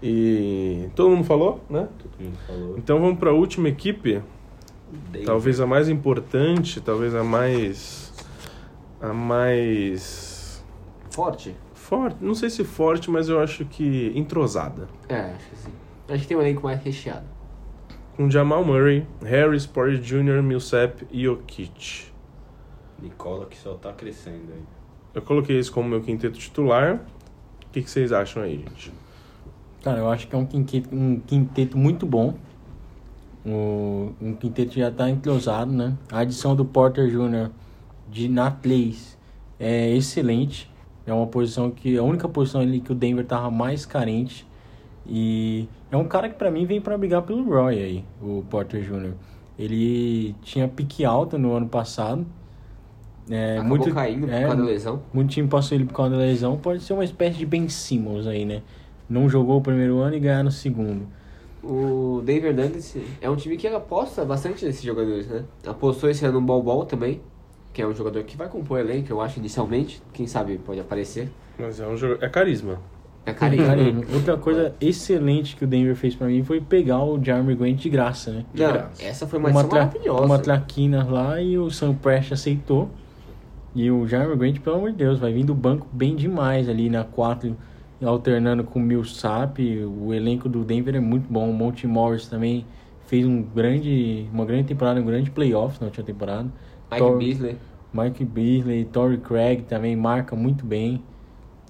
E 0.00 0.88
todo 0.94 1.10
mundo 1.10 1.24
falou, 1.24 1.64
né? 1.68 1.88
Todo 1.98 2.24
mundo 2.24 2.38
falou. 2.46 2.74
Então 2.78 3.00
vamos 3.00 3.18
para 3.18 3.30
a 3.30 3.34
última 3.34 3.68
equipe, 3.68 4.22
Denver. 5.10 5.26
talvez 5.26 5.58
a 5.60 5.66
mais 5.66 5.88
importante, 5.88 6.80
talvez 6.80 7.12
a 7.14 7.22
mais 7.24 8.01
a 9.02 9.12
mais 9.12 10.64
Forte? 11.10 11.54
forte, 11.74 12.16
não 12.20 12.34
sei 12.34 12.48
se 12.48 12.64
forte, 12.64 13.10
mas 13.10 13.28
eu 13.28 13.40
acho 13.40 13.64
que 13.66 14.12
entrosada. 14.14 14.88
É, 15.08 15.32
acho 15.32 15.50
que 15.50 15.56
sim. 15.56 15.72
Acho 16.08 16.22
que 16.22 16.28
tem 16.28 16.36
um 16.36 16.40
elenco 16.40 16.62
mais 16.62 16.82
recheado. 16.82 17.26
Com 18.16 18.30
Jamal 18.30 18.64
Murray, 18.64 19.06
Harris, 19.22 19.66
Porter 19.66 19.98
Jr., 19.98 20.42
Millsap 20.42 21.06
e 21.10 21.24
Jokic. 21.24 22.06
Nicola 23.00 23.46
que 23.46 23.56
só 23.58 23.74
tá 23.74 23.92
crescendo 23.92 24.52
aí. 24.52 24.62
Eu 25.14 25.22
coloquei 25.22 25.58
isso 25.58 25.72
como 25.72 25.88
meu 25.88 26.00
quinteto 26.00 26.38
titular. 26.38 27.00
O 27.66 27.70
que, 27.72 27.82
que 27.82 27.90
vocês 27.90 28.12
acham 28.12 28.42
aí, 28.42 28.58
gente? 28.58 28.92
Cara, 29.82 29.98
eu 29.98 30.08
acho 30.08 30.28
que 30.28 30.34
é 30.34 30.38
um 30.38 30.46
quinteto, 30.46 30.94
um 30.94 31.18
quinteto 31.20 31.76
muito 31.76 32.06
bom. 32.06 32.34
O, 33.44 34.12
um 34.20 34.34
quinteto 34.34 34.74
já 34.74 34.90
tá 34.90 35.10
entrosado, 35.10 35.72
né? 35.72 35.96
A 36.10 36.20
adição 36.20 36.54
do 36.54 36.64
Porter 36.64 37.08
Jr. 37.08 37.50
de 38.12 38.28
na 38.28 38.50
3 38.50 39.18
é 39.58 39.90
excelente. 39.90 40.70
É 41.06 41.12
uma 41.12 41.26
posição 41.26 41.70
que 41.70 41.96
a 41.96 42.02
única 42.02 42.28
posição 42.28 42.60
ali 42.60 42.80
que 42.80 42.92
o 42.92 42.94
Denver 42.94 43.24
tava 43.24 43.50
mais 43.50 43.86
carente. 43.86 44.46
E 45.04 45.66
é 45.90 45.96
um 45.96 46.04
cara 46.04 46.28
que 46.28 46.36
pra 46.36 46.50
mim 46.50 46.64
vem 46.64 46.80
pra 46.80 46.96
brigar 46.96 47.22
pelo 47.22 47.42
Roy 47.42 47.82
aí, 47.82 48.04
o 48.20 48.44
Porter 48.48 48.82
Jr. 48.82 49.14
Ele 49.58 50.34
tinha 50.42 50.68
pique 50.68 51.04
alta 51.04 51.36
no 51.36 51.52
ano 51.54 51.68
passado. 51.68 52.24
É, 53.28 53.54
Acabou 53.54 53.78
muito, 53.78 53.94
caindo 53.94 54.26
por 54.26 54.32
é, 54.32 54.42
causa 54.42 54.56
da 54.56 54.62
lesão. 54.64 55.02
muito 55.12 55.30
time 55.30 55.48
passou 55.48 55.76
ele 55.76 55.84
por 55.84 55.94
causa 55.94 56.16
da 56.16 56.22
lesão. 56.22 56.56
Pode 56.56 56.82
ser 56.82 56.92
uma 56.92 57.04
espécie 57.04 57.38
de 57.38 57.46
Ben 57.46 57.68
Simmons 57.68 58.26
aí, 58.26 58.44
né? 58.44 58.62
Não 59.08 59.28
jogou 59.28 59.58
o 59.58 59.60
primeiro 59.60 59.98
ano 59.98 60.16
e 60.16 60.20
ganhar 60.20 60.42
no 60.42 60.50
segundo. 60.50 61.06
O 61.62 62.20
Denver 62.24 62.54
Nuggets 62.54 62.96
é 63.20 63.30
um 63.30 63.36
time 63.36 63.56
que 63.56 63.68
aposta 63.68 64.24
bastante 64.24 64.64
nesses 64.64 64.82
jogadores, 64.82 65.28
né? 65.28 65.44
Apostou 65.64 66.10
esse 66.10 66.24
ano 66.24 66.40
no 66.40 66.46
Bol 66.46 66.62
Bol 66.62 66.84
também, 66.84 67.20
que 67.72 67.80
é 67.82 67.86
um 67.86 67.94
jogador 67.94 68.22
que 68.24 68.36
vai 68.36 68.48
compor 68.48 68.78
elenco, 68.80 69.10
eu 69.10 69.20
acho, 69.20 69.38
inicialmente. 69.38 70.02
Quem 70.12 70.26
sabe 70.26 70.58
pode 70.58 70.80
aparecer. 70.80 71.30
Mas 71.58 71.80
é 71.80 71.86
um 71.86 71.96
jogo. 71.96 72.18
É 72.20 72.28
carisma. 72.28 72.78
É 73.24 73.32
carinho. 73.32 73.64
Cara, 73.66 73.80
outra 74.14 74.36
coisa 74.36 74.74
excelente 74.80 75.54
que 75.56 75.64
o 75.64 75.66
Denver 75.66 75.94
fez 75.96 76.14
pra 76.14 76.26
mim 76.26 76.42
foi 76.42 76.60
pegar 76.60 77.02
o 77.04 77.22
Jeremy 77.22 77.54
Grant 77.54 77.76
de 77.78 77.88
graça, 77.88 78.30
né? 78.32 78.44
Não, 78.54 78.72
graça. 78.72 79.02
essa 79.04 79.26
foi 79.26 79.38
uma 79.38 79.48
adição 79.50 79.68
tra- 79.68 79.78
maravilhosa. 79.86 80.24
uma 80.24 80.38
traquina 80.38 81.04
lá 81.04 81.40
e 81.40 81.56
o 81.56 81.70
Sam 81.70 81.94
Prest 81.94 82.32
aceitou. 82.32 82.90
E 83.74 83.90
o 83.90 84.06
Jeremy 84.06 84.36
Grant, 84.36 84.58
pelo 84.60 84.76
amor 84.76 84.90
de 84.90 84.98
Deus, 84.98 85.18
vai 85.18 85.32
vir 85.32 85.44
do 85.44 85.54
banco 85.54 85.86
bem 85.92 86.14
demais 86.16 86.68
ali 86.68 86.90
na 86.90 87.04
4, 87.04 87.56
alternando 88.04 88.64
com 88.64 88.78
o 88.78 88.82
Millsap. 88.82 89.58
O 89.86 90.12
elenco 90.12 90.48
do 90.48 90.64
Denver 90.64 90.94
é 90.96 91.00
muito 91.00 91.26
bom. 91.32 91.48
O 91.48 91.54
Monty 91.54 91.86
Morris 91.86 92.26
também 92.26 92.66
fez 93.06 93.24
um 93.24 93.40
grande, 93.42 94.26
uma 94.32 94.44
grande 94.44 94.64
temporada, 94.64 95.00
um 95.00 95.04
grande 95.06 95.30
playoff 95.30 95.80
na 95.80 95.86
última 95.86 96.04
temporada. 96.04 96.48
Mike 96.92 96.98
Tor- 97.02 97.18
Beasley. 97.18 97.56
Mike 97.92 98.24
Beasley, 98.24 98.84
Torrey 98.86 99.18
Craig 99.18 99.62
também 99.62 99.94
marca 99.96 100.34
muito 100.36 100.64
bem. 100.64 101.02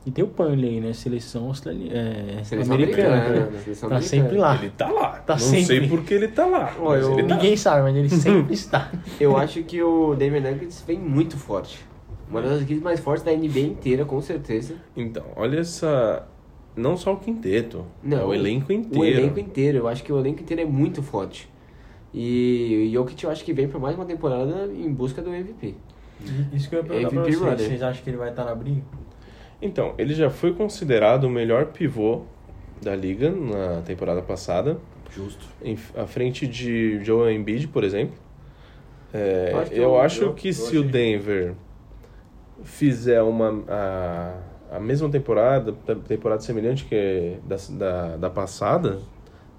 E 0.05 0.11
tem 0.11 0.25
o 0.25 0.29
Panley 0.29 0.69
aí, 0.69 0.81
né? 0.81 0.93
Seleção 0.93 1.47
australiana. 1.47 1.97
É, 1.97 2.43
Seleção 2.45 2.75
americana. 2.75 3.15
americana, 3.17 3.51
né? 3.53 3.59
seleção 3.61 3.89
Tá 3.89 3.95
americana. 3.97 4.23
sempre 4.23 4.37
lá. 4.39 4.55
Ele 4.57 4.71
tá 4.71 4.91
lá. 4.91 5.11
Tá 5.19 5.33
não 5.35 5.39
sempre. 5.41 5.65
sei 5.65 5.89
por 5.89 6.03
que 6.03 6.15
ele 6.15 6.29
tá 6.29 6.45
lá. 6.47 6.75
Ó, 6.81 6.97
eu- 6.97 7.19
ele 7.19 7.29
tá. 7.29 7.35
Ninguém 7.37 7.57
sabe, 7.57 7.83
mas 7.83 7.97
ele 7.97 8.09
sempre 8.11 8.53
está. 8.55 8.91
Eu 9.21 9.37
acho 9.37 9.63
que 9.63 9.81
o 9.81 10.15
Denver 10.17 10.43
Nuggets 10.43 10.83
vem 10.87 10.99
muito 10.99 11.37
forte. 11.37 11.79
Uma 12.29 12.43
das 12.43 12.63
equipes 12.63 12.83
mais 12.83 12.99
fortes 12.99 13.23
da 13.25 13.31
NBA 13.33 13.61
inteira, 13.61 14.05
com 14.05 14.21
certeza. 14.21 14.75
Então, 14.97 15.23
olha 15.37 15.61
essa. 15.61 16.27
Não 16.75 16.97
só 16.97 17.13
o 17.13 17.17
quinteto. 17.19 17.85
Não, 18.03 18.19
é 18.19 18.25
o 18.25 18.33
elenco 18.35 18.73
inteiro. 18.73 18.99
O 19.01 19.05
elenco 19.05 19.39
inteiro. 19.39 19.79
Eu 19.79 19.89
acho 19.89 20.03
que 20.03 20.11
o 20.13 20.19
elenco 20.19 20.41
inteiro 20.41 20.63
é 20.63 20.65
muito 20.65 21.03
forte. 21.03 21.49
E 22.15 22.89
o 22.89 22.93
Jokic 22.93 23.25
eu 23.25 23.31
acho 23.31 23.45
que 23.45 23.53
vem 23.53 23.69
por 23.69 23.81
mais 23.81 23.95
uma 23.97 24.05
temporada 24.05 24.67
em 24.73 24.93
busca 24.93 25.23
do 25.23 25.33
MVP. 25.35 25.75
Isso 26.53 26.69
que 26.69 26.77
eu 26.77 26.81
ia 26.81 26.85
perguntar 26.85 27.09
pra 27.11 27.19
MVP 27.21 27.33
vocês, 27.37 27.41
runner. 27.53 27.59
vocês 27.69 27.83
acham 27.83 28.05
que 28.05 28.11
ele 28.11 28.17
vai 28.17 28.31
estar 28.31 28.45
na 28.45 28.55
briga? 28.55 28.83
Então, 29.61 29.95
ele 29.97 30.13
já 30.15 30.29
foi 30.31 30.53
considerado 30.53 31.25
o 31.25 31.31
melhor 31.31 31.67
pivô 31.67 32.23
da 32.83 32.95
liga 32.95 33.31
na 33.31 33.81
temporada 33.83 34.21
passada, 34.21 34.77
Justo. 35.11 35.47
em, 35.63 35.77
à 35.97 36.07
frente 36.07 36.47
de 36.47 37.03
Joel 37.05 37.33
Embiid, 37.33 37.69
por 37.69 37.83
exemplo. 37.85 38.15
É, 39.15 39.51
Eu 39.53 39.59
acho 39.61 39.71
que 39.71 39.79
eu, 39.79 39.83
eu- 39.83 40.01
acho 40.01 40.23
eu- 40.25 40.35
que 40.35 40.49
eu 40.49 40.53
se 40.53 40.79
o. 40.79 40.83
Denver 40.83 41.55
fizer 42.65 43.23
uma 43.23 43.63
a, 43.69 44.35
a 44.77 44.81
mesma 44.81 45.09
temporada, 45.09 45.73
te- 45.73 45.95
temporada 46.07 46.41
semelhante 46.43 46.85
que 46.85 47.37
da, 47.47 47.57
da, 47.71 48.17
da 48.17 48.31
passada, 48.31 49.01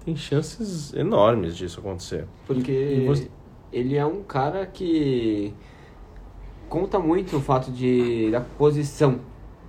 tem 0.04 0.14
chances 0.16 0.92
enormes 0.94 1.56
disso 1.56 1.80
acontecer. 1.80 2.26
Porque 2.46 2.70
E 2.72 3.06
você- 3.06 3.30
ele 3.72 3.96
é 3.96 4.04
um 4.04 4.22
cara 4.22 4.66
que 4.66 5.52
conta 6.68 6.98
muito 6.98 7.36
o 7.36 7.40
fato 7.40 7.70
de 7.70 8.30
da 8.30 8.40
posição 8.40 9.20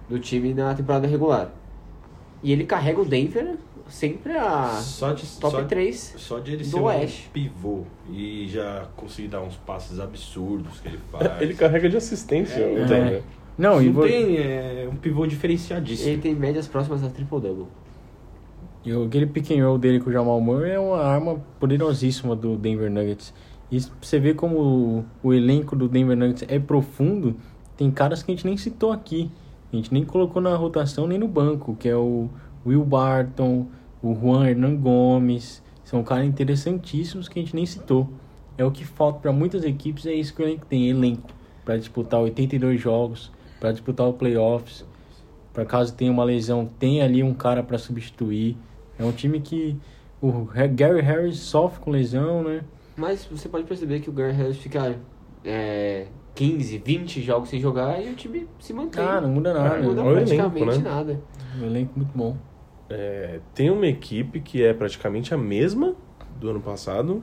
do 0.10 0.20
time 0.20 0.54
na 0.54 0.74
temporada 0.74 1.08
regular. 1.08 1.52
E 2.44 2.52
ele 2.52 2.66
carrega 2.66 3.02
o 3.02 3.06
Denver 3.06 3.56
sempre 3.88 4.34
a 4.38 4.68
Só 4.82 5.14
de, 5.14 5.26
top 5.40 5.58
só, 5.58 5.64
3. 5.64 6.14
só 6.18 6.40
de 6.40 6.54
ele 6.54 6.64
do 6.64 6.70
ser 6.70 6.80
Oeste. 6.80 7.28
um 7.30 7.32
pivô 7.32 7.82
e 8.10 8.48
já 8.50 8.88
conseguir 8.96 9.28
dar 9.30 9.42
uns 9.42 9.56
passes 9.58 10.00
absurdos 10.00 10.80
que 10.80 10.88
ele 10.90 11.00
faz. 11.12 11.42
Ele 11.42 11.54
carrega 11.54 11.90
de 11.90 11.98
assistência 11.98 12.60
É, 12.62 12.74
o 12.74 12.80
é. 12.80 12.86
Denver. 12.86 13.24
Não, 13.58 13.82
e 13.82 13.86
Não 13.86 13.94
vo- 13.94 14.04
tem, 14.04 14.38
é 14.38 14.90
um 14.92 14.96
pivô 14.98 15.26
diferenciadíssimo. 15.26 16.10
Ele 16.10 16.22
tem 16.22 16.36
médias 16.36 16.68
próximas 16.68 17.04
a 17.04 17.10
triple-double. 17.10 17.68
E 18.86 18.92
aquele 18.92 19.26
pick 19.26 19.50
and 19.50 19.66
roll 19.66 19.80
dele 19.80 20.00
com 20.00 20.12
o 20.12 20.14
Jamal 20.14 20.40
Murray 20.40 20.74
é 20.74 20.80
uma 20.80 21.02
arma 21.02 21.44
poderosíssima 21.60 22.36
do 22.36 22.56
Denver 22.56 22.92
Nuggets. 22.92 23.34
E 23.72 23.80
você 23.80 24.20
vê 24.20 24.36
como 24.36 24.60
o, 24.60 25.06
o 25.24 25.34
elenco 25.34 25.76
do 25.76 25.90
Denver 25.90 26.16
Nuggets 26.16 26.46
é 26.48 26.60
profundo, 26.60 27.36
tem 27.76 27.90
caras 27.90 28.22
que 28.22 28.32
a 28.32 28.36
gente 28.36 28.46
nem 28.46 28.56
citou 28.56 28.92
aqui. 28.92 29.32
A 29.74 29.76
gente 29.76 29.92
nem 29.92 30.06
colocou 30.06 30.40
na 30.40 30.56
rotação 30.56 31.08
nem 31.08 31.18
no 31.18 31.28
banco, 31.28 31.76
que 31.76 31.90
é 31.90 31.96
o 31.96 32.30
Will 32.64 32.86
Barton, 32.86 33.68
o 34.04 34.14
Juan 34.14 34.48
Hernan 34.48 34.76
Gomes. 34.76 35.64
São 35.84 36.04
caras 36.04 36.28
interessantíssimos 36.28 37.28
que 37.28 37.40
a 37.40 37.42
gente 37.42 37.56
nem 37.56 37.66
citou. 37.66 38.08
É 38.56 38.64
o 38.64 38.72
que 38.72 38.86
falta 38.86 39.20
para 39.20 39.32
muitas 39.32 39.64
equipes, 39.64 40.06
é 40.06 40.14
isso 40.14 40.34
que 40.34 40.44
o 40.44 40.46
elenco 40.46 40.66
tem, 40.68 40.90
elenco. 40.90 41.30
Para 41.66 41.76
disputar 41.76 42.22
82 42.22 42.80
jogos, 42.80 43.32
para 43.60 43.72
disputar 43.72 44.08
o 44.08 44.14
playoffs. 44.14 44.86
Para 45.52 45.66
caso 45.66 45.94
tenha 45.96 46.12
uma 46.12 46.24
lesão, 46.24 46.66
tem 46.66 47.02
ali 47.02 47.24
um 47.24 47.34
cara 47.34 47.64
para 47.64 47.78
substituir. 47.80 48.56
É 48.98 49.04
um 49.04 49.12
time 49.12 49.40
que 49.40 49.78
o 50.22 50.48
Gary 50.74 51.02
Harris 51.02 51.38
sofre 51.38 51.80
com 51.80 51.92
lesão, 51.92 52.44
né? 52.44 52.62
Mas 52.96 53.26
você 53.26 53.50
pode 53.50 53.66
perceber 53.66 54.00
que 54.00 54.10
o 54.10 54.14
Gary 54.14 54.34
Harris 54.34 54.58
fica 54.58 54.98
é, 55.44 56.08
15, 56.34 56.78
20 56.78 57.22
jogos 57.22 57.50
sem 57.50 57.60
jogar 57.60 58.02
e 58.04 58.10
o 58.10 58.16
time 58.16 58.48
se 58.60 58.74
mantém. 58.74 59.04
Ah, 59.04 59.22
não 59.22 59.30
muda 59.30 59.54
nada. 59.54 59.78
Não 59.78 59.90
muda 59.90 60.02
o 60.04 60.14
praticamente 60.14 60.62
elenco, 60.62 60.82
né? 60.82 60.90
nada. 60.90 61.22
Um 61.60 61.66
elenco 61.66 61.94
muito 61.96 62.12
bom. 62.16 62.38
É, 62.90 63.40
tem 63.54 63.70
uma 63.70 63.88
equipe 63.88 64.40
que 64.40 64.64
é 64.64 64.74
praticamente 64.74 65.34
a 65.34 65.38
mesma 65.38 65.96
do 66.40 66.50
ano 66.50 66.62
passado, 66.62 67.22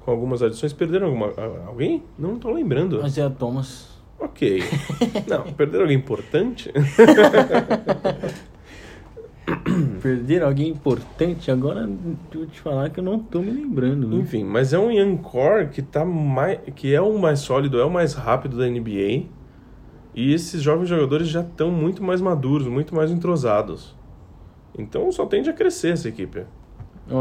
com 0.00 0.10
algumas 0.10 0.42
adições. 0.42 0.72
Perderam 0.72 1.06
alguma, 1.06 1.32
alguém? 1.66 2.02
Não 2.18 2.38
tô 2.38 2.50
lembrando. 2.50 3.00
Mas 3.02 3.16
é 3.18 3.22
a 3.22 3.30
Thomas. 3.30 3.98
Ok. 4.18 4.62
Não, 5.28 5.44
perderam 5.52 5.84
alguém 5.84 5.96
importante? 5.96 6.72
Perderam 10.02 10.46
alguém 10.46 10.68
importante, 10.68 11.50
agora 11.50 11.88
eu 12.32 12.46
te 12.46 12.60
falar 12.60 12.90
que 12.90 13.00
eu 13.00 13.04
não 13.04 13.18
tô 13.18 13.40
me 13.40 13.50
lembrando. 13.50 14.14
Enfim, 14.16 14.44
mas 14.44 14.72
é 14.72 14.78
um 14.78 14.90
young 14.90 15.16
core 15.18 15.68
que, 15.68 15.82
tá 15.82 16.04
mais, 16.04 16.60
que 16.74 16.94
é 16.94 17.00
o 17.00 17.18
mais 17.18 17.40
sólido, 17.40 17.80
é 17.80 17.84
o 17.84 17.90
mais 17.90 18.14
rápido 18.14 18.56
da 18.56 18.68
NBA. 18.68 19.26
E 20.14 20.32
esses 20.32 20.62
jovens 20.62 20.88
jogadores 20.88 21.28
já 21.28 21.40
estão 21.40 21.70
muito 21.70 22.02
mais 22.02 22.20
maduros, 22.20 22.66
muito 22.66 22.94
mais 22.94 23.10
entrosados. 23.10 23.96
Então 24.76 25.10
só 25.12 25.26
tende 25.26 25.50
a 25.50 25.52
crescer 25.52 25.92
essa 25.92 26.08
equipe. 26.08 26.44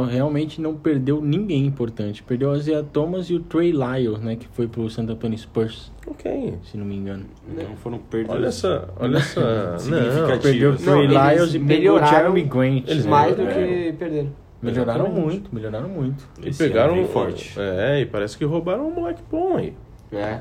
Realmente 0.10 0.60
não 0.60 0.76
perdeu 0.76 1.22
ninguém 1.22 1.66
importante. 1.66 2.22
Perdeu 2.22 2.52
a 2.52 2.58
Zia 2.58 2.84
Thomas 2.84 3.30
e 3.30 3.36
o 3.36 3.40
Trey 3.40 3.72
Lyles, 3.72 4.20
né? 4.20 4.36
Que 4.36 4.46
foi 4.50 4.68
pro 4.68 4.90
Santo 4.90 5.14
Antonio 5.14 5.38
Spurs, 5.38 5.92
Ok. 6.06 6.56
se 6.64 6.76
não 6.78 6.86
me 6.86 6.96
engano. 6.96 7.26
Então 7.50 7.76
foram 7.78 7.98
perdas. 8.00 8.36
Olha 8.36 8.48
essa. 8.48 8.90
Olha 9.00 9.18
essa. 9.18 9.72
Não, 9.72 9.80
Significativas. 9.80 10.42
Perdeu 10.42 10.70
o 10.70 10.74
Não, 10.74 10.80
Trey 10.80 11.08
Lyles 11.08 11.54
e 11.54 11.60
pegou 11.60 11.64
o 11.64 11.68
melhoraram 11.68 12.10
Jeremy 12.36 12.44
Grant. 12.44 12.88
eles 12.90 13.06
né? 13.06 13.12
Mais 13.12 13.36
do 13.36 13.44
melhoraram. 13.44 13.68
que 13.68 13.94
perderam. 13.94 14.30
Melhoraram 14.62 15.00
Exatamente. 15.06 15.26
muito, 15.26 15.56
melhoraram 15.56 15.88
muito. 15.90 16.28
E 16.44 16.50
Esse 16.50 16.64
pegaram. 16.64 16.96
vem 16.96 17.08
forte. 17.08 17.54
É, 17.58 18.02
e 18.02 18.06
parece 18.06 18.38
que 18.38 18.44
roubaram 18.44 18.88
um 18.90 18.92
moleque 18.94 19.22
bom 19.32 19.56
aí. 19.56 19.74
É. 20.12 20.40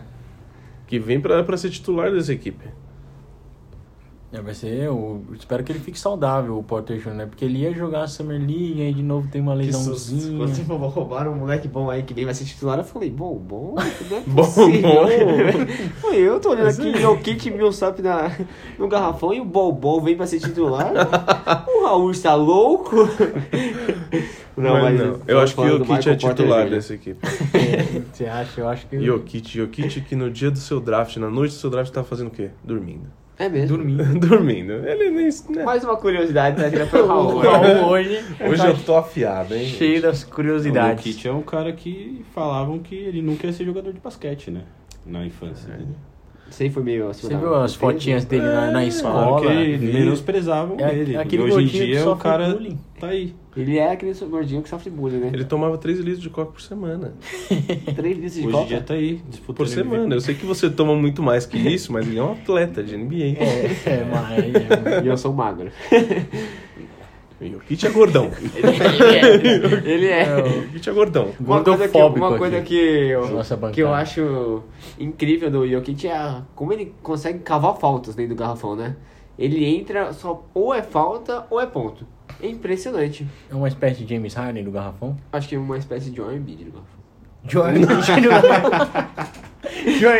Que 0.86 0.98
vem 0.98 1.20
pra, 1.20 1.44
pra 1.44 1.56
ser 1.56 1.70
titular 1.70 2.10
dessa 2.10 2.32
equipe. 2.32 2.64
É, 4.32 4.40
vai 4.40 4.54
ser, 4.54 4.82
eu 4.82 5.22
espero 5.38 5.62
que 5.62 5.70
ele 5.70 5.78
fique 5.78 5.98
saudável, 5.98 6.58
o 6.58 6.62
Porter 6.62 6.98
Jr., 6.98 7.10
né? 7.10 7.26
Porque 7.26 7.44
ele 7.44 7.58
ia 7.58 7.72
jogar 7.72 8.02
a 8.02 8.08
Summer 8.08 8.38
League, 8.38 8.82
aí 8.82 8.92
de 8.92 9.02
novo 9.02 9.28
tem 9.28 9.40
uma 9.40 9.54
lesãozinha. 9.54 10.46
Você 10.46 10.64
falou, 10.64 10.88
roubaram 10.88 11.32
um 11.32 11.36
moleque 11.36 11.68
bom 11.68 11.88
aí 11.88 12.02
que 12.02 12.12
nem 12.12 12.24
vai 12.24 12.34
ser 12.34 12.44
titular. 12.44 12.76
Eu 12.76 12.84
falei, 12.84 13.08
bom, 13.08 13.36
bom, 13.36 13.76
não 14.10 14.16
é 14.16 14.22
Bom, 14.26 14.42
possível. 14.42 14.90
bom. 14.90 15.06
Foi 16.00 16.16
eu 16.16 16.40
tô 16.40 16.50
olhando 16.50 16.68
aqui, 16.68 17.04
o 17.04 17.18
Kit 17.18 17.50
Millsap 17.52 18.02
na, 18.02 18.36
no 18.76 18.88
garrafão 18.88 19.32
e 19.32 19.40
o 19.40 19.44
Bol 19.44 20.00
vem 20.00 20.16
pra 20.16 20.26
ser 20.26 20.40
titular. 20.40 20.92
o 21.68 21.84
Raul 21.84 22.10
está 22.10 22.34
louco. 22.34 22.96
Mas 24.56 24.98
não, 24.98 25.20
eu 25.28 25.38
acho 25.38 25.54
que 25.54 25.60
o 25.60 25.78
Jokic 25.78 26.08
é 26.08 26.16
titular 26.16 26.64
Jr. 26.64 26.70
dessa 26.70 26.94
equipe. 26.94 27.20
Você 28.10 28.24
acha? 28.24 28.60
Eu 28.60 28.68
acho 28.68 28.86
que. 28.86 28.98
Jokic, 28.98 29.58
Jokic 29.58 30.00
que 30.00 30.16
no 30.16 30.30
dia 30.30 30.50
do 30.50 30.58
seu 30.58 30.80
draft, 30.80 31.18
na 31.18 31.28
noite 31.28 31.52
do 31.52 31.58
seu 31.58 31.68
draft, 31.68 31.92
tá 31.92 32.02
fazendo 32.02 32.28
o 32.28 32.30
quê? 32.30 32.50
Dormindo. 32.64 33.06
É 33.38 33.48
mesmo. 33.48 33.76
Dormir. 33.76 33.96
Dormindo. 34.18 34.72
Ele 34.86 35.10
nem. 35.10 35.28
Né? 35.50 35.64
Mais 35.64 35.84
uma 35.84 35.96
curiosidade, 35.96 36.60
né? 36.60 36.86
Foi 36.86 37.02
o 37.02 37.06
Raul. 37.06 37.34
O? 37.34 37.38
Raul 37.40 37.84
hoje, 37.90 38.24
Hoje 38.40 38.66
eu 38.66 38.78
tô 38.78 38.96
afiado, 38.96 39.54
hein? 39.54 39.66
cheio 39.66 40.00
das 40.00 40.22
O 40.22 40.28
curiosidades. 40.28 41.02
Kit 41.04 41.28
é 41.28 41.32
um 41.32 41.42
cara 41.42 41.72
que 41.72 42.24
falavam 42.34 42.78
que 42.78 42.94
ele 42.94 43.20
nunca 43.20 43.46
ia 43.46 43.52
ser 43.52 43.64
jogador 43.64 43.92
de 43.92 44.00
basquete, 44.00 44.50
né? 44.50 44.62
Na 45.04 45.24
infância 45.24 45.68
dele. 45.72 45.88
Sei 46.50 46.70
foi 46.70 46.82
meio 46.82 47.08
assim. 47.08 47.26
Você 47.26 47.36
viu 47.36 47.54
as 47.54 47.74
fotinhas 47.74 48.24
dele 48.24 48.44
na, 48.44 48.70
na 48.70 48.90
Falaram 48.90 49.38
escola? 49.38 49.40
que 49.40 49.76
vi. 49.76 49.92
menosprezavam 49.92 50.76
É, 50.80 50.94
ele. 50.94 51.16
aquele 51.16 51.42
e 51.42 51.44
hoje 51.44 51.52
em 51.52 51.56
gordinho 51.62 51.82
que 51.84 51.90
dia 51.90 52.00
o 52.00 52.04
sofre 52.04 52.22
cara 52.22 52.48
bullying. 52.50 52.78
tá 53.00 53.06
aí. 53.08 53.34
Ele 53.56 53.78
é 53.78 53.90
aquele 53.90 54.12
gordinho 54.26 54.62
que 54.62 54.68
sofre 54.68 54.90
bullying, 54.90 55.16
né? 55.18 55.30
Ele 55.32 55.44
tomava 55.44 55.76
3 55.78 55.98
litros 55.98 56.20
de 56.22 56.28
coca 56.30 56.52
por 56.52 56.60
semana. 56.60 57.14
Três 57.96 58.16
litros 58.16 58.34
de 58.34 58.40
Hoje 58.40 58.48
em 58.48 58.52
coca. 58.52 58.66
dia 58.66 58.80
tá 58.80 58.94
aí, 58.94 59.20
disputando 59.28 59.56
Por 59.56 59.66
semana. 59.68 60.14
Eu 60.14 60.20
sei 60.20 60.34
que 60.34 60.44
você 60.46 60.68
toma 60.70 60.94
muito 60.94 61.22
mais 61.22 61.46
que 61.46 61.56
isso, 61.68 61.92
mas 61.92 62.06
ele 62.06 62.18
é 62.18 62.22
um 62.22 62.32
atleta 62.32 62.82
de 62.82 62.96
NBA. 62.96 63.38
É, 63.38 64.04
mas. 64.04 65.02
E 65.04 65.08
eu 65.08 65.16
sou 65.16 65.32
magro. 65.32 65.70
E 67.40 67.54
o 67.54 67.60
Kit 67.60 67.86
é 67.86 67.90
gordão. 67.90 68.30
Ele 69.84 70.06
é. 70.08 70.24
O 70.38 70.68
Kit 70.72 70.88
é 70.88 70.92
gordão. 70.92 71.32
Uma 71.38 71.62
coisa, 71.62 71.86
que, 71.86 71.92
Gordofóbico 71.92 72.26
uma 72.26 72.38
coisa 72.38 72.56
aqui. 72.58 72.68
que, 72.68 72.74
eu, 73.10 73.28
Nossa 73.28 73.56
que 73.72 73.80
eu 73.82 73.92
acho 73.92 74.62
incrível 74.98 75.50
do 75.50 75.68
Jokic 75.68 76.06
é 76.08 76.16
a- 76.16 76.42
como 76.54 76.72
ele 76.72 76.94
consegue 77.02 77.40
cavar 77.40 77.76
faltas 77.76 78.14
dentro 78.14 78.34
do 78.34 78.38
garrafão, 78.38 78.74
né? 78.74 78.96
Ele 79.38 79.64
entra, 79.66 80.12
só 80.14 80.46
ou 80.54 80.72
é 80.72 80.82
falta 80.82 81.46
ou 81.50 81.60
é 81.60 81.66
ponto. 81.66 82.06
É 82.42 82.48
impressionante. 82.48 83.26
É 83.50 83.54
uma 83.54 83.68
espécie 83.68 84.02
de 84.04 84.14
James 84.14 84.34
Harden 84.34 84.64
do 84.64 84.70
garrafão? 84.70 85.16
Acho 85.32 85.48
que 85.48 85.54
é 85.54 85.58
uma 85.58 85.76
espécie 85.78 86.10
de. 86.10 86.16
Joel 86.16 86.36
Embiid 86.36 86.64
do 86.64 86.70
garrafão. 86.72 86.95
Joel 87.44 87.76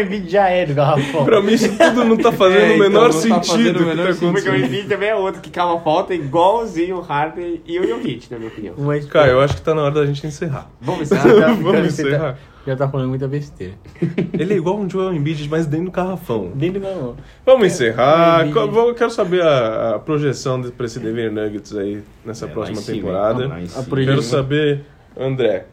Embiid 0.05 0.29
já 0.31 0.49
é 0.49 0.67
do 0.67 0.75
garrafão. 0.75 1.25
Pra 1.25 1.41
mim 1.43 1.53
isso 1.53 1.69
tudo 1.77 2.05
não 2.05 2.17
tá 2.17 2.33
fazendo 2.33 2.61
É, 2.61 2.71
o 2.71 2.75
então, 2.77 2.89
menor 2.89 3.07
tá 3.09 3.13
fazendo 3.13 3.45
sentido 3.45 3.67
o 3.67 3.71
o 3.71 3.75
que 3.79 3.85
menor 3.85 4.07
tá 4.07 4.13
sentido. 4.13 4.33
Porque 4.33 4.49
o. 4.49 4.57
Embiid 4.57 4.89
também 4.89 5.09
é 5.09 5.15
outro 5.15 5.41
que 5.41 5.51
cava 5.51 5.79
falta 5.81 6.15
igualzinho 6.15 6.97
o 6.97 7.01
Harden 7.01 7.61
e 7.67 7.79
o 7.81 7.87
Jokic, 7.89 8.31
na 8.31 8.39
minha 8.39 8.51
opinião. 8.51 8.75
Espécie- 8.77 9.09
Cara, 9.09 9.29
eu 9.31 9.41
acho 9.41 9.55
que 9.57 9.63
tá 9.63 9.75
na 9.75 9.83
hora 9.83 9.95
da 9.95 10.07
gente 10.07 10.27
encerrar. 10.27 10.71
Vamos 10.81 11.09
ver 11.09 11.19
Vamos 11.63 11.87
encerrar. 11.87 12.39
Já 12.67 12.75
tá 12.75 12.89
falando 12.89 13.11
muita 13.11 13.29
besteira. 13.29 13.75
Ele 14.37 14.55
é 14.55 14.57
igual 14.57 14.77
um 14.77 14.91
Joel 14.91 15.15
Embiid, 15.15 15.49
mas 15.49 15.67
dentro 15.67 15.87
do 15.87 15.93
garrafão. 15.93 16.51
Dentro 16.53 16.81
do 16.81 16.87
garrafão. 16.87 17.17
Vamos 17.45 17.67
encerrar. 17.69 18.41
Embiid. 18.41 18.55
Co- 18.55 18.67
vou- 18.69 18.93
Quero 18.95 19.11
saber 19.11 19.43
a, 19.43 19.95
a 19.95 19.99
projeção 20.01 20.61
pra 20.63 20.87
esse 20.87 20.99
Denver 20.99 21.31
Nuggets 21.33 21.77
aí 21.77 22.03
nessa 22.25 22.47
É, 22.47 22.49
próxima 22.49 22.83
temporada. 22.83 23.43
cima. 23.45 23.55
projeção. 23.85 23.95
Quero 24.05 24.23
saber, 24.23 24.81
André. 25.17 25.67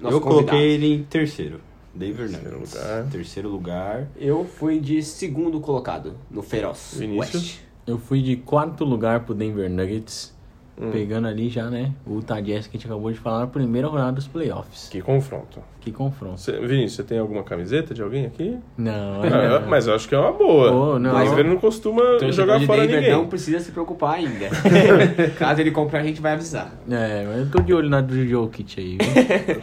Eu 0.00 0.20
coloquei 0.20 0.72
ele 0.74 0.94
em 0.94 1.02
terceiro. 1.02 1.60
Denver 1.94 2.28
Terceiro 2.28 2.54
Nuggets. 2.54 2.74
lugar. 2.74 3.06
Terceiro 3.10 3.48
lugar. 3.48 4.08
Eu 4.16 4.44
fui 4.44 4.78
de 4.78 5.02
segundo 5.02 5.60
colocado 5.60 6.14
no 6.30 6.42
Feroz. 6.42 6.94
Vinícius? 6.96 7.42
West. 7.42 7.58
Eu 7.86 7.98
fui 7.98 8.22
de 8.22 8.36
quarto 8.36 8.84
lugar 8.84 9.24
pro 9.24 9.34
Denver 9.34 9.68
Nuggets. 9.68 10.36
Hum. 10.80 10.90
Pegando 10.92 11.26
ali 11.26 11.48
já, 11.48 11.68
né? 11.68 11.92
O 12.06 12.16
Utah 12.18 12.40
Jazz 12.40 12.68
que 12.68 12.76
a 12.76 12.78
gente 12.78 12.86
acabou 12.86 13.10
de 13.10 13.18
falar 13.18 13.40
na 13.40 13.46
primeira 13.48 13.88
rodada 13.88 14.12
dos 14.12 14.28
playoffs. 14.28 14.88
Que 14.88 15.02
confronto. 15.02 15.60
Que 15.80 15.90
confronto. 15.90 16.40
Cê, 16.40 16.52
Vinícius, 16.52 16.92
você 16.92 17.02
tem 17.02 17.18
alguma 17.18 17.42
camiseta 17.42 17.92
de 17.92 18.00
alguém 18.00 18.26
aqui? 18.26 18.56
Não, 18.76 19.22
Ah, 19.24 19.58
não. 19.60 19.68
mas 19.68 19.88
eu 19.88 19.94
acho 19.94 20.08
que 20.08 20.14
é 20.14 20.18
uma 20.18 20.30
boa. 20.32 20.70
Oh, 20.70 20.98
não. 21.00 21.12
Mas 21.14 21.32
ele 21.32 21.48
não 21.48 21.56
costuma 21.56 22.00
Torcedor 22.02 22.32
jogar 22.32 22.58
de 22.60 22.66
fora 22.66 22.82
Denver 22.82 23.00
ninguém. 23.00 23.12
não 23.16 23.26
precisa 23.26 23.58
se 23.58 23.72
preocupar 23.72 24.14
ainda. 24.14 24.46
Caso 25.36 25.60
ele 25.60 25.70
comprar, 25.72 26.00
a 26.00 26.04
gente 26.04 26.20
vai 26.20 26.34
avisar. 26.34 26.72
É, 26.88 27.24
mas 27.26 27.38
eu 27.38 27.50
tô 27.50 27.60
de 27.60 27.74
olho 27.74 27.88
na 27.90 28.00
do 28.00 28.14
Jokic 28.26 28.78
aí, 28.80 28.98
viu? 29.00 29.62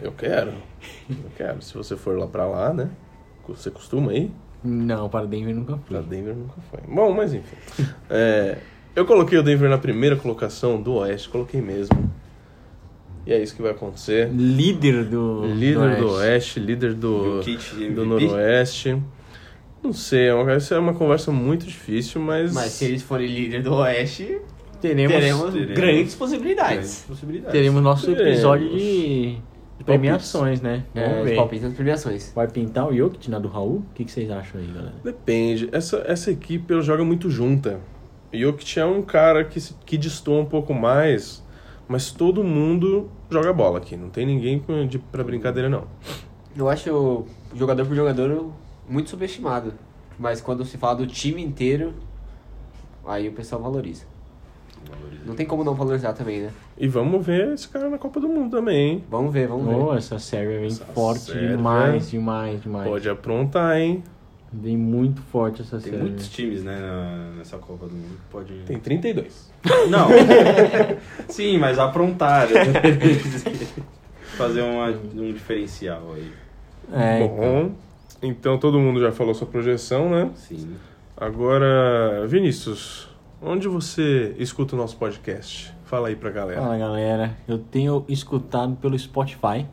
Eu 0.06 0.12
quero. 0.12 0.52
Eu 1.08 1.30
quero. 1.36 1.62
Se 1.62 1.74
você 1.74 1.96
for 1.96 2.18
lá 2.18 2.26
pra 2.26 2.46
lá, 2.46 2.72
né? 2.72 2.88
Você 3.46 3.70
costuma 3.70 4.12
ir? 4.12 4.30
não, 4.64 5.08
para 5.08 5.24
Denver 5.24 5.54
nunca 5.54 5.76
Pra 5.76 6.00
fui. 6.00 6.08
Denver 6.08 6.34
nunca 6.34 6.54
foi. 6.70 6.80
Bom, 6.92 7.12
mas 7.14 7.32
enfim. 7.32 7.56
É, 8.10 8.58
eu 8.98 9.06
coloquei 9.06 9.38
o 9.38 9.42
Denver 9.42 9.68
na 9.70 9.78
primeira 9.78 10.16
colocação 10.16 10.80
do 10.80 10.94
Oeste, 10.94 11.28
coloquei 11.28 11.60
mesmo. 11.60 12.10
E 13.26 13.32
é 13.32 13.42
isso 13.42 13.54
que 13.54 13.62
vai 13.62 13.72
acontecer. 13.72 14.30
Líder 14.32 15.04
do. 15.04 15.44
Líder 15.46 15.96
do 15.96 16.10
Oeste. 16.12 16.58
Oeste, 16.58 16.60
líder 16.60 16.94
do, 16.94 17.40
do. 17.94 18.06
Noroeste. 18.06 19.00
Não 19.82 19.92
sei, 19.92 20.28
é 20.28 20.34
uma, 20.34 20.50
essa 20.52 20.74
é 20.74 20.78
uma 20.78 20.94
conversa 20.94 21.30
muito 21.30 21.66
difícil, 21.66 22.20
mas. 22.20 22.52
Mas 22.52 22.72
se 22.72 22.86
eles 22.86 23.02
forem 23.02 23.28
líder 23.28 23.62
do 23.62 23.74
Oeste, 23.74 24.40
Teremos, 24.80 25.12
teremos, 25.12 25.52
teremos. 25.52 25.74
grandes 25.74 26.14
possibilidades. 26.14 27.04
possibilidades. 27.06 27.52
teremos 27.52 27.82
nosso 27.82 28.06
Teremos. 28.06 28.32
episódio 28.32 28.68
de, 28.70 29.36
de 29.78 29.84
premiações, 29.84 30.60
né? 30.60 30.84
É, 30.94 31.08
Vamos 31.08 31.32
palpites 31.32 31.64
nas 31.64 31.74
premiações. 31.74 32.32
Vai 32.34 32.48
pintar 32.48 32.88
o 32.88 32.96
Jokic 32.96 33.28
na 33.28 33.38
do 33.38 33.48
Raul? 33.48 33.78
O 33.78 33.94
que, 33.94 34.04
que 34.04 34.10
vocês 34.10 34.30
acham 34.30 34.60
aí, 34.60 34.66
galera? 34.68 34.94
Depende. 35.02 35.68
Essa, 35.72 36.04
essa 36.06 36.30
equipe 36.30 36.72
ela 36.72 36.82
joga 36.82 37.04
muito 37.04 37.28
junta. 37.28 37.80
Jokic 38.32 38.78
é 38.78 38.84
um 38.84 39.02
cara 39.02 39.44
que, 39.44 39.60
que 39.86 39.96
destoa 39.96 40.40
um 40.40 40.44
pouco 40.46 40.74
mais, 40.74 41.42
mas 41.86 42.10
todo 42.10 42.44
mundo 42.44 43.10
joga 43.30 43.52
bola 43.52 43.78
aqui. 43.78 43.96
Não 43.96 44.10
tem 44.10 44.26
ninguém 44.26 44.62
pra 45.10 45.24
brincadeira, 45.24 45.68
não. 45.68 45.84
Eu 46.56 46.68
acho 46.68 46.90
o 46.92 47.26
jogador 47.54 47.86
por 47.86 47.94
jogador 47.94 48.52
muito 48.88 49.10
subestimado. 49.10 49.72
Mas 50.18 50.40
quando 50.40 50.64
se 50.64 50.76
fala 50.76 50.96
do 50.96 51.06
time 51.06 51.42
inteiro, 51.42 51.94
aí 53.06 53.28
o 53.28 53.32
pessoal 53.32 53.62
valoriza. 53.62 54.04
Não 55.24 55.34
tem 55.34 55.46
como 55.46 55.62
não 55.64 55.74
valorizar 55.74 56.12
também, 56.12 56.40
né? 56.40 56.50
E 56.76 56.88
vamos 56.88 57.24
ver 57.24 57.52
esse 57.52 57.68
cara 57.68 57.88
na 57.90 57.98
Copa 57.98 58.20
do 58.20 58.28
Mundo 58.28 58.56
também, 58.56 58.90
hein? 58.92 59.04
Vamos 59.10 59.32
ver, 59.32 59.46
vamos 59.48 59.66
ver. 59.66 59.74
Oh, 59.74 59.94
essa 59.94 60.18
Sérvia 60.18 60.58
vem 60.58 60.68
Essa 60.68 60.84
forte 60.86 61.20
Sérvia- 61.32 61.48
demais, 61.56 62.10
demais, 62.10 62.62
demais. 62.62 62.88
Pode 62.88 63.08
aprontar, 63.08 63.76
hein? 63.76 64.02
Vem 64.52 64.76
muito 64.78 65.20
forte 65.20 65.60
essa 65.60 65.72
Tem 65.78 65.90
Sérvia. 65.92 66.00
muitos 66.08 66.28
times, 66.30 66.64
né, 66.64 66.78
na- 66.80 67.36
nessa 67.36 67.58
Copa 67.58 67.86
do 67.86 67.94
Mundo. 67.94 68.16
Pode. 68.30 68.52
Tem 68.66 68.78
32. 68.78 69.50
Não. 69.90 70.08
Sim, 71.28 71.58
mas 71.58 71.78
aprontar. 71.78 72.48
Fazer 74.36 74.62
uma, 74.62 74.88
um 74.88 75.32
diferencial 75.32 76.12
aí. 76.14 76.32
É, 76.92 77.24
então. 77.24 77.36
Bom, 77.36 77.70
então 78.22 78.58
todo 78.58 78.78
mundo 78.78 79.00
já 79.00 79.12
falou 79.12 79.34
sua 79.34 79.46
projeção, 79.46 80.08
né? 80.10 80.30
Sim. 80.34 80.74
Agora, 81.16 82.24
Vinícius, 82.26 83.08
onde 83.42 83.68
você 83.68 84.34
escuta 84.38 84.74
o 84.74 84.78
nosso 84.78 84.96
podcast? 84.96 85.74
Fala 85.84 86.08
aí 86.08 86.16
pra 86.16 86.30
galera. 86.30 86.60
Fala 86.60 86.78
galera, 86.78 87.36
eu 87.46 87.58
tenho 87.58 88.04
escutado 88.08 88.76
pelo 88.76 88.96
Spotify, 88.98 89.66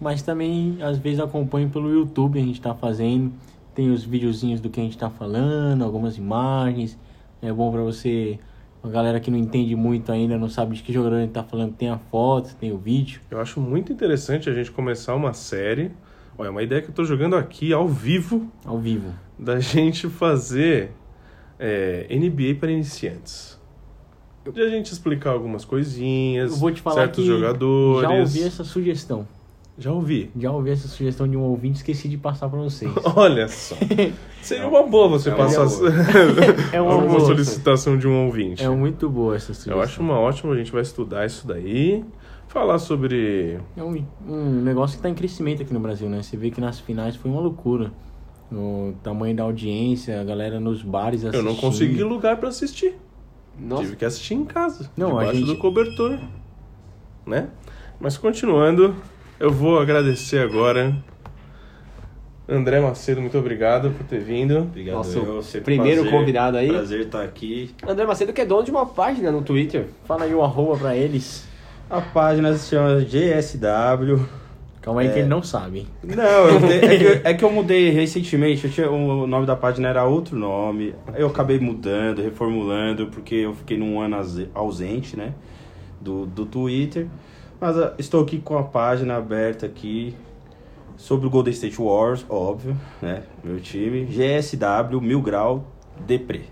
mas 0.00 0.22
também 0.22 0.78
às 0.82 0.98
vezes 0.98 1.20
acompanho 1.20 1.68
pelo 1.70 1.90
YouTube, 1.90 2.38
a 2.38 2.42
gente 2.42 2.60
tá 2.60 2.74
fazendo, 2.74 3.32
tem 3.80 3.90
os 3.90 4.04
videozinhos 4.04 4.60
do 4.60 4.68
que 4.68 4.78
a 4.78 4.82
gente 4.82 4.98
tá 4.98 5.08
falando, 5.08 5.82
algumas 5.82 6.18
imagens, 6.18 6.98
é 7.40 7.50
bom 7.50 7.72
pra 7.72 7.80
você, 7.80 8.38
a 8.82 8.88
galera 8.88 9.18
que 9.18 9.30
não 9.30 9.38
entende 9.38 9.74
muito 9.74 10.12
ainda, 10.12 10.36
não 10.36 10.50
sabe 10.50 10.76
de 10.76 10.82
que 10.82 10.92
jogador 10.92 11.16
a 11.16 11.20
gente 11.22 11.30
tá 11.32 11.42
falando, 11.42 11.72
tem 11.72 11.88
a 11.88 11.96
foto, 11.96 12.54
tem 12.56 12.70
o 12.72 12.76
vídeo. 12.76 13.22
Eu 13.30 13.40
acho 13.40 13.58
muito 13.58 13.90
interessante 13.90 14.50
a 14.50 14.52
gente 14.52 14.70
começar 14.70 15.14
uma 15.14 15.32
série. 15.32 15.92
Olha, 16.36 16.48
é 16.48 16.50
uma 16.50 16.62
ideia 16.62 16.82
que 16.82 16.90
eu 16.90 16.94
tô 16.94 17.04
jogando 17.04 17.36
aqui 17.36 17.72
ao 17.72 17.88
vivo 17.88 18.52
Ao 18.66 18.78
vivo. 18.78 19.14
da 19.38 19.58
gente 19.58 20.10
fazer 20.10 20.92
é, 21.58 22.06
NBA 22.10 22.56
para 22.60 22.70
iniciantes. 22.70 23.58
De 24.52 24.60
a 24.60 24.68
gente 24.68 24.92
explicar 24.92 25.30
algumas 25.30 25.64
coisinhas, 25.64 26.52
Eu 26.52 26.58
vou 26.58 26.70
te 26.70 26.82
falar 26.82 26.96
certos 26.96 27.24
que 27.24 27.30
jogadores. 27.30 28.02
já 28.02 28.14
ouvi 28.14 28.42
essa 28.42 28.62
sugestão, 28.62 29.26
Já 29.80 29.90
ouvi. 29.92 30.30
já 30.38 30.52
ouvi 30.52 30.70
essa 30.70 30.86
sugestão 30.86 31.26
de 31.26 31.36
um 31.36 31.40
ouvinte, 31.42 31.76
esqueci 31.78 32.06
de 32.08 32.16
passar 32.18 32.48
pra 32.48 32.60
vocês. 32.60 32.92
Olha 33.16 33.48
só. 33.48 33.74
Seria 34.42 34.68
uma 34.68 34.82
boa 34.84 35.08
você 35.08 35.30
É 35.30 35.34
uma 35.34 35.44
passar 35.46 35.64
boa. 35.66 35.90
É 36.72 36.80
uma 36.80 36.92
alguma 36.92 37.14
boa. 37.16 37.26
solicitação 37.26 37.96
de 37.98 38.06
um 38.06 38.26
ouvinte. 38.26 38.62
É 38.62 38.68
muito 38.68 39.08
boa 39.08 39.34
essa 39.34 39.46
sugestão. 39.54 39.74
Eu 39.76 39.82
acho 39.82 40.00
uma 40.00 40.18
ótima, 40.20 40.52
a 40.52 40.56
gente 40.56 40.70
vai 40.70 40.82
estudar 40.82 41.24
isso 41.26 41.46
daí. 41.46 42.04
Falar 42.48 42.78
sobre. 42.78 43.58
É 43.76 43.82
um, 43.82 44.04
um 44.28 44.60
negócio 44.62 44.94
que 44.96 44.98
está 44.98 45.08
em 45.08 45.14
crescimento 45.14 45.62
aqui 45.62 45.72
no 45.72 45.80
Brasil, 45.80 46.08
né? 46.08 46.20
Você 46.22 46.36
vê 46.36 46.50
que 46.50 46.60
nas 46.60 46.78
finais 46.80 47.16
foi 47.16 47.30
uma 47.30 47.40
loucura. 47.40 47.90
O 48.52 48.92
tamanho 49.04 49.36
da 49.36 49.44
audiência, 49.44 50.20
a 50.20 50.24
galera 50.24 50.58
nos 50.58 50.82
bares 50.82 51.22
Eu 51.22 51.30
não 51.30 51.38
assistindo. 51.52 51.60
consegui 51.60 52.02
lugar 52.02 52.36
pra 52.38 52.48
assistir. 52.48 52.96
Nossa, 53.58 53.84
Tive 53.84 53.96
que 53.96 54.04
assistir 54.04 54.34
em 54.34 54.44
casa. 54.44 54.90
Não, 54.96 55.16
a 55.16 55.20
debaixo 55.20 55.34
gente- 55.40 55.46
do 55.46 55.56
cobertor. 55.58 56.18
Né? 57.24 57.48
Mas 58.00 58.18
continuando, 58.18 58.96
eu 59.40 59.50
vou 59.50 59.80
agradecer 59.80 60.38
agora. 60.38 60.94
André 62.46 62.80
Macedo, 62.80 63.20
muito 63.20 63.38
obrigado 63.38 63.90
por 63.92 64.04
ter 64.06 64.20
vindo. 64.20 64.58
Obrigado. 64.58 64.96
Nosso 64.96 65.18
eu, 65.56 65.62
primeiro 65.62 66.02
prazer, 66.02 66.18
convidado 66.18 66.56
aí. 66.56 66.68
Prazer 66.68 67.00
estar 67.00 67.22
aqui. 67.22 67.74
André 67.86 68.04
Macedo 68.04 68.32
que 68.32 68.40
é 68.40 68.44
dono 68.44 68.64
de 68.64 68.70
uma 68.70 68.84
página 68.84 69.30
no 69.30 69.40
Twitter. 69.40 69.86
Fala 70.04 70.24
aí 70.24 70.34
o 70.34 70.42
arroba 70.42 70.76
pra 70.76 70.96
eles. 70.96 71.48
A 71.88 72.00
página 72.00 72.52
se 72.54 72.70
chama 72.70 73.00
GSW. 73.00 74.26
Calma 74.82 75.02
aí 75.02 75.08
É. 75.08 75.10
que 75.12 75.18
ele 75.20 75.28
não 75.28 75.42
sabe. 75.42 75.86
Não, 76.02 76.24
eu 76.24 76.56
é, 76.70 76.98
que, 76.98 77.20
é 77.28 77.34
que 77.34 77.44
eu 77.44 77.50
mudei 77.52 77.90
recentemente. 77.90 78.64
Eu 78.64 78.70
tinha, 78.70 78.90
o 78.90 79.26
nome 79.26 79.46
da 79.46 79.54
página 79.54 79.88
era 79.88 80.04
outro 80.04 80.36
nome. 80.36 80.94
Eu 81.14 81.28
acabei 81.28 81.58
mudando, 81.58 82.20
reformulando, 82.20 83.06
porque 83.06 83.36
eu 83.36 83.54
fiquei 83.54 83.78
num 83.78 84.00
ano 84.00 84.16
ausente, 84.54 85.16
né? 85.16 85.34
Do, 86.00 86.26
do 86.26 86.44
Twitter. 86.46 87.06
Mas 87.60 87.76
ah, 87.78 87.92
estou 87.98 88.22
aqui 88.22 88.38
com 88.38 88.56
a 88.56 88.62
página 88.62 89.16
aberta 89.16 89.66
aqui 89.66 90.14
sobre 90.96 91.26
o 91.26 91.30
Golden 91.30 91.52
State 91.52 91.80
Wars, 91.80 92.24
óbvio, 92.28 92.76
né? 93.00 93.22
Meu 93.42 93.60
time. 93.60 94.04
GSW 94.06 95.00
Mil 95.00 95.20
Grau 95.20 95.64
Depre. 96.06 96.44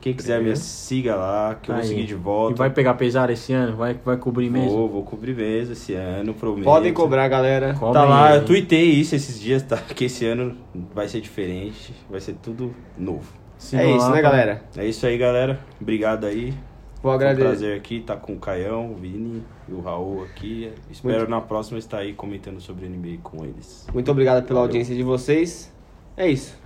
Quem 0.00 0.14
quiser 0.14 0.40
me 0.40 0.56
siga 0.56 1.14
lá, 1.14 1.58
que 1.60 1.70
eu 1.70 1.74
vou 1.74 1.82
Aí. 1.82 1.88
seguir 1.88 2.06
de 2.06 2.14
volta. 2.14 2.54
E 2.54 2.56
vai 2.56 2.70
pegar 2.70 2.94
pesar 2.94 3.28
esse 3.28 3.52
ano? 3.52 3.76
Vai, 3.76 3.98
vai 4.02 4.16
cobrir 4.16 4.48
mesmo? 4.48 4.70
Vou, 4.70 4.88
vou 4.88 5.02
cobrir 5.02 5.34
mesmo 5.34 5.74
esse 5.74 5.92
ano, 5.92 6.32
prometo. 6.32 6.64
Podem 6.64 6.92
cobrar, 6.92 7.28
galera. 7.28 7.74
Cobrem 7.74 7.92
Tá 7.92 8.04
lá, 8.04 8.36
eu 8.36 8.44
tuitei 8.44 8.84
isso 8.92 9.14
esses 9.14 9.38
dias, 9.38 9.62
tá? 9.62 9.76
Que 9.76 10.06
esse 10.06 10.24
ano 10.24 10.56
vai 10.94 11.06
ser 11.06 11.20
diferente, 11.20 11.92
vai 12.08 12.20
ser 12.20 12.34
tudo 12.34 12.74
novo. 12.96 13.30
É 13.74 13.90
isso, 13.90 13.98
lá 13.98 14.06
né, 14.06 14.20
pra- 14.20 14.30
galera? 14.30 14.62
É 14.74 14.86
isso 14.86 15.04
aí, 15.04 15.18
galera. 15.18 15.60
Obrigado 15.78 16.24
aí. 16.24 16.54
Vou 17.02 17.10
Foi 17.10 17.12
um 17.12 17.14
agradecer. 17.14 17.44
prazer 17.48 17.76
aqui 17.78 17.96
estar 17.96 18.16
com 18.16 18.34
o 18.34 18.38
Caião, 18.38 18.92
o 18.92 18.94
Vini 18.94 19.42
e 19.68 19.72
o 19.72 19.80
Raul 19.80 20.22
aqui. 20.24 20.70
Espero 20.90 21.28
na 21.28 21.40
próxima 21.40 21.78
estar 21.78 21.98
aí 21.98 22.12
comentando 22.12 22.60
sobre 22.60 22.86
NBA 22.88 23.18
com 23.22 23.44
eles. 23.44 23.86
Muito 23.92 24.10
obrigado 24.10 24.44
pela 24.44 24.60
Valeu. 24.60 24.68
audiência 24.68 24.94
de 24.94 25.02
vocês. 25.02 25.72
É 26.16 26.28
isso. 26.28 26.58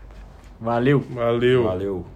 Valeu. 0.61 1.01
Valeu. 1.01 1.65
Valeu. 1.65 2.07